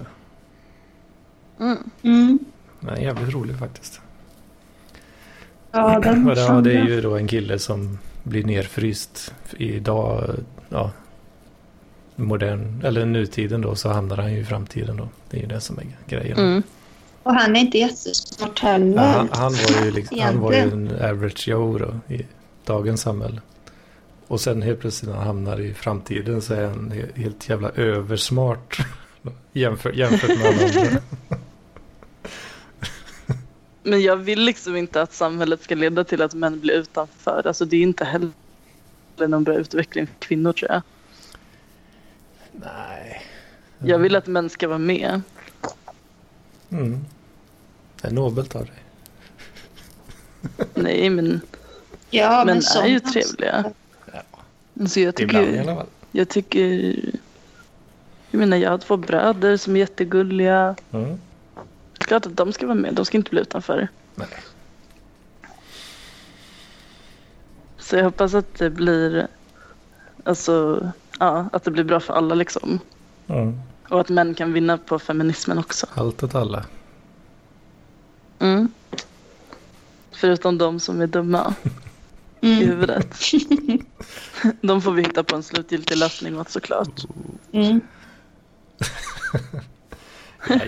[1.60, 1.90] Mm.
[2.02, 2.38] Mm.
[2.80, 4.00] Den är jävligt rolig faktiskt.
[5.72, 9.34] Ja, den ja, det är ju då en kille som blir nerfryst.
[9.56, 10.30] Idag,
[10.68, 10.90] ja,
[12.16, 15.08] modern, eller nutiden då, så hamnar han ju i framtiden då.
[15.30, 16.38] Det är ju det som är grejen.
[16.38, 16.62] Mm.
[17.22, 18.96] Och han är inte jättesmart heller.
[19.02, 22.26] Ja, han, han var ju, liksom, han var ju en average Joe då, i
[22.64, 23.40] dagens samhälle.
[24.26, 27.70] Och sen helt plötsligt när han hamnar i framtiden så är han he- helt jävla
[27.70, 28.78] översmart.
[29.52, 31.00] Jämfört, jämfört med alla andra.
[33.88, 37.46] Men jag vill liksom inte att samhället ska leda till att män blir utanför.
[37.46, 38.30] Alltså det är inte heller
[39.16, 40.82] någon bra utveckling för kvinnor tror jag.
[42.52, 43.22] Nej.
[43.78, 45.20] Jag vill att män ska vara med.
[46.70, 47.04] Mm.
[48.02, 48.74] Det är nobelt av dig.
[50.74, 51.40] Nej men
[52.10, 53.72] Ja, men så- är ju trevliga.
[54.88, 55.86] Så jag Ibland i tycker, alla fall.
[56.12, 56.94] jag tycker...
[58.30, 60.76] Jag menar, jag har två bröder som är jättegulliga.
[60.92, 61.18] Mm.
[61.98, 62.94] Klart att de ska vara med.
[62.94, 63.88] De ska inte bli utanför.
[64.14, 64.28] Nej.
[67.78, 69.28] Så jag hoppas att det blir...
[70.24, 70.82] Alltså,
[71.18, 72.78] ja, att det blir bra för alla liksom.
[73.26, 73.60] Mm.
[73.88, 75.86] Och att män kan vinna på feminismen också.
[75.94, 76.64] Allt åt alla.
[78.38, 78.68] Mm.
[80.12, 81.54] Förutom de som är dumma
[82.40, 82.68] i Mm.
[82.68, 83.16] huvudet.
[84.60, 87.04] de får vi hitta på en slutgiltig lösning åt såklart.
[87.52, 87.80] Mm.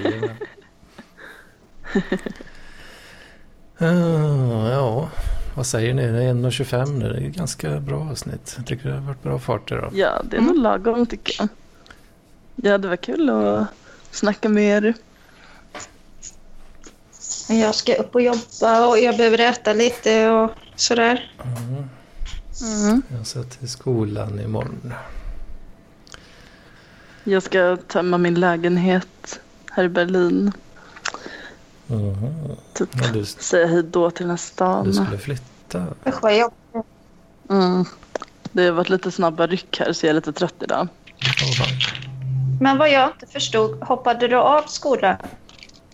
[3.79, 5.11] Ah, ja,
[5.55, 6.03] vad säger ni?
[6.03, 7.13] Det är 1.25 nu.
[7.13, 8.55] Det är ganska bra avsnitt.
[8.57, 9.91] Jag tycker det har varit bra fart idag.
[9.95, 11.49] Ja, det är nog lagom tycker jag.
[12.55, 13.67] Ja, det var kul att
[14.11, 14.95] snacka med er.
[17.49, 21.33] Jag ska upp och jobba och jag behöver äta lite och sådär.
[21.45, 21.85] Mm.
[22.63, 23.03] Mm.
[23.17, 24.95] Jag ska till skolan imorgon.
[27.25, 29.41] Jag ska tömma min lägenhet
[29.71, 30.53] här i Berlin.
[31.91, 32.57] Mhm.
[32.75, 35.87] Typ Ja, du, säga hej då till den här du skulle flytta.
[36.07, 36.87] Usch vad jobbigt.
[37.51, 37.85] Mm.
[38.53, 40.89] Det har varit lite snabba ryck här så jag är lite trött idag.
[42.61, 45.17] Men vad jag inte förstod, hoppade du av skolan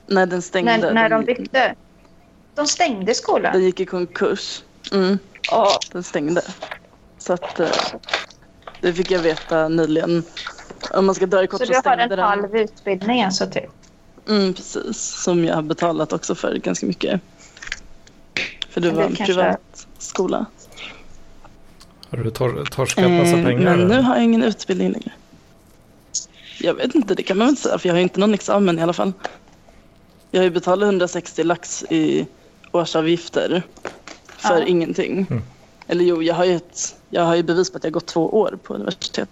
[0.06, 0.76] Nej, den stängde.
[0.78, 1.74] när, när de den, byggde?
[2.54, 3.62] De stängde den skolan?
[3.64, 4.62] gick i konkurs.
[4.92, 5.18] Mm.
[5.50, 5.78] Ja.
[5.92, 6.42] Den stängde.
[7.18, 7.68] Så att eh,
[8.80, 10.22] det fick jag veta nyligen.
[10.94, 12.18] Om man ska dra i kort Så så, du har en den.
[12.18, 13.70] halv utbildning alltså typ?
[14.28, 14.98] Mm, precis.
[14.98, 17.20] Som jag har betalat också för ganska mycket.
[18.70, 20.46] För det var en kanske- privat skola.
[22.10, 23.76] Har du tor torskat massa Eh, pengar?
[23.76, 25.12] Men nu har jag ingen utbildning längre.
[26.60, 28.78] Jag vet inte, det kan man väl inte säga för jag har inte någon examen
[28.78, 29.12] i alla fall.
[30.30, 32.26] Jag har ju betalat 160 lax i
[32.72, 33.62] årsavgifter
[34.26, 34.66] för Ja.
[34.66, 35.26] ingenting.
[35.30, 35.42] Mm.
[35.88, 38.28] Eller jo, jag har, ju ett, jag har ju bevis på att jag gått två
[38.40, 39.28] år på universitetet.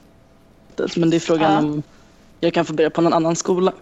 [0.96, 1.58] Men det är frågan Ja.
[1.58, 1.82] om
[2.40, 3.72] jag kan få börja på någon annan skola.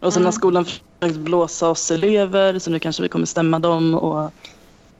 [0.00, 0.24] Och sen Mm.
[0.26, 3.94] har skolan försökt blåsa oss elever så nu kanske vi kommer stämma dem.
[3.94, 4.30] Och,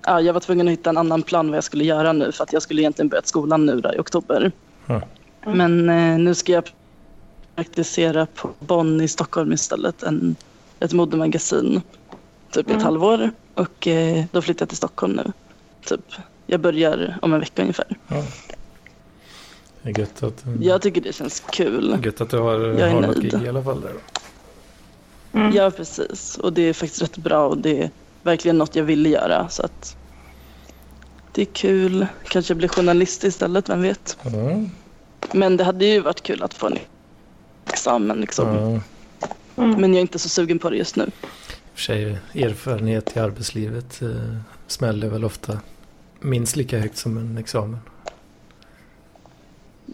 [0.03, 2.45] ja, jag var tvungen att hitta en annan plan vad jag skulle göra nu för
[2.45, 4.53] att jag skulle egentligen börjat skolan nu då, i oktober.
[4.87, 5.03] Mm.
[5.45, 6.65] Men eh, nu ska jag
[7.55, 10.37] praktisera på Bonn i Stockholm istället, en,
[10.81, 11.83] ett modemagasin.
[12.51, 12.85] Typ i ett Mm.
[12.85, 15.33] halvår och eh, då flyttar jag till Stockholm nu.
[15.85, 16.01] Typ,
[16.47, 17.87] jag börjar om en vecka ungefär.
[18.09, 18.23] Ja.
[19.83, 21.99] Det är gött att, Jag tycker det känns kul.
[22.05, 23.81] gött att du har, Jag har något gig i alla fall.
[23.81, 23.89] Där.
[23.93, 23.99] då.
[25.33, 25.53] Mm.
[25.53, 26.39] Ja, precis.
[26.39, 27.91] Och det är faktiskt rätt bra och det är
[28.23, 29.49] verkligen något jag ville göra.
[29.49, 29.97] Så att
[31.33, 32.07] det är kul.
[32.29, 34.19] Kanske bli journalist istället, vem vet.
[34.25, 34.71] Mm.
[35.33, 36.79] Men det hade ju varit kul att få en
[37.67, 38.49] examen liksom.
[38.49, 38.81] Ja.
[39.65, 39.81] Mm.
[39.81, 41.05] Men jag är inte så sugen på det just nu.
[41.05, 44.37] I och för sig, erfarenhet i arbetslivet eh,
[44.67, 45.61] smäller väl ofta
[46.21, 47.79] minst lika högt som en examen.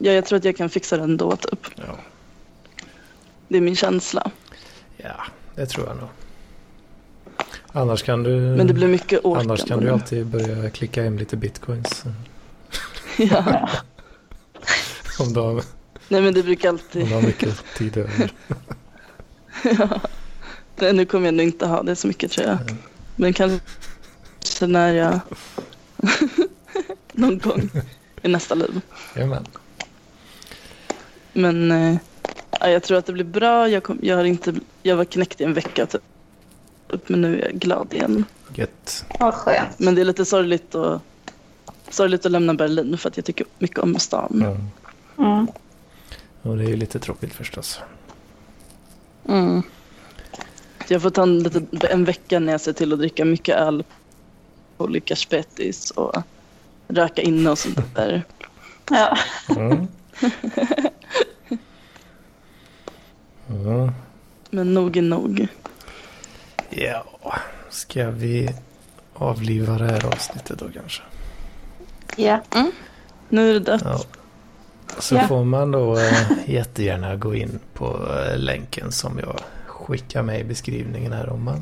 [0.00, 1.66] Ja, jag tror att jag kan fixa det ändå, typ.
[1.76, 1.96] Ja,
[3.48, 4.30] Det är min känsla.
[5.04, 5.24] Ja
[5.54, 6.08] det tror jag nog.
[7.72, 11.36] Annars kan du, Men det blir mycket annars kan du alltid börja klicka hem lite
[11.36, 12.04] bitcoins.
[13.18, 13.68] Ja.
[15.18, 15.62] Om du har,
[16.08, 17.08] Nej, men det brukar om alltid...
[17.08, 18.32] du har mycket tid över.
[20.76, 22.58] Nej, nu kommer jag nog inte ha det så mycket, tror jag.
[23.16, 23.60] Men kanske
[24.60, 25.20] när jag...
[27.12, 27.70] Någon gång
[28.22, 28.80] i nästa liv.
[29.16, 29.46] Jajamän.
[31.32, 31.96] Men eh,
[32.50, 33.68] ja, jag tror att det blir bra.
[33.68, 36.02] Jag, kom, jag, har inte, jag var knäckt i en vecka typ.
[37.06, 38.24] Men nu är jag glad igen.
[38.54, 39.04] Gött.
[39.20, 39.78] Vad skönt.
[39.78, 41.02] Men det är lite sorgligt att,
[41.88, 44.40] sorgligt att lämna Berlin för att jag tycker mycket om stan.
[45.16, 45.24] Ja.
[45.24, 45.46] Mm.
[46.42, 47.80] Och det är ju lite tråkigt förstås.
[49.28, 49.62] Mm.
[50.88, 53.84] Jag får ta en, lite, en vecka när jag ser till att dricka mycket öl
[54.76, 56.22] på olika spettis och
[56.88, 58.22] röka inne och sånt där.
[58.90, 59.18] Ja.
[59.56, 59.88] Mm.
[63.46, 63.92] Ja.
[64.50, 65.46] Men nog är nog.
[66.70, 67.04] ja,
[67.70, 68.50] ska vi
[69.14, 71.02] avliva det här avsnittet då kanske?
[72.16, 72.42] ja.
[73.28, 73.82] Nu är det dött.
[73.84, 74.00] Ja.
[74.98, 75.28] Så Ja.
[75.28, 80.44] får man då eh, jättegärna gå in på eh, länken som jag skickar med i
[80.44, 81.56] beskrivningen här om man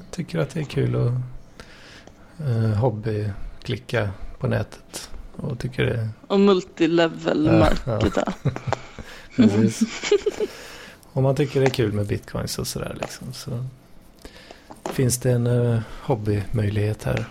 [0.00, 1.12] eh, tycker att det är kul att
[2.80, 8.00] hobbyklicka på nätet och tycker det Och multilevel Ja.
[9.36, 9.80] Precis.
[11.12, 13.32] Om man tycker det är kul med bitcoins och sådär liksom.
[13.32, 13.64] Så
[14.84, 17.24] finns det en uh, hobbymöjlighet här.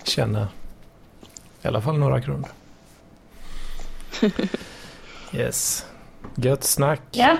[0.00, 0.48] att tjäna
[1.62, 2.48] i alla fall några kronor.
[5.34, 5.86] Yes.
[6.34, 7.00] Gött snack.
[7.10, 7.36] Ja.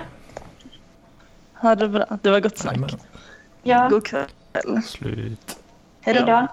[1.55, 2.19] Ha det bra.
[2.23, 2.95] Det var gott snack.
[3.63, 3.89] Ja.
[3.89, 4.29] God kväll.
[4.87, 5.59] Slut.
[6.01, 6.47] Hej då.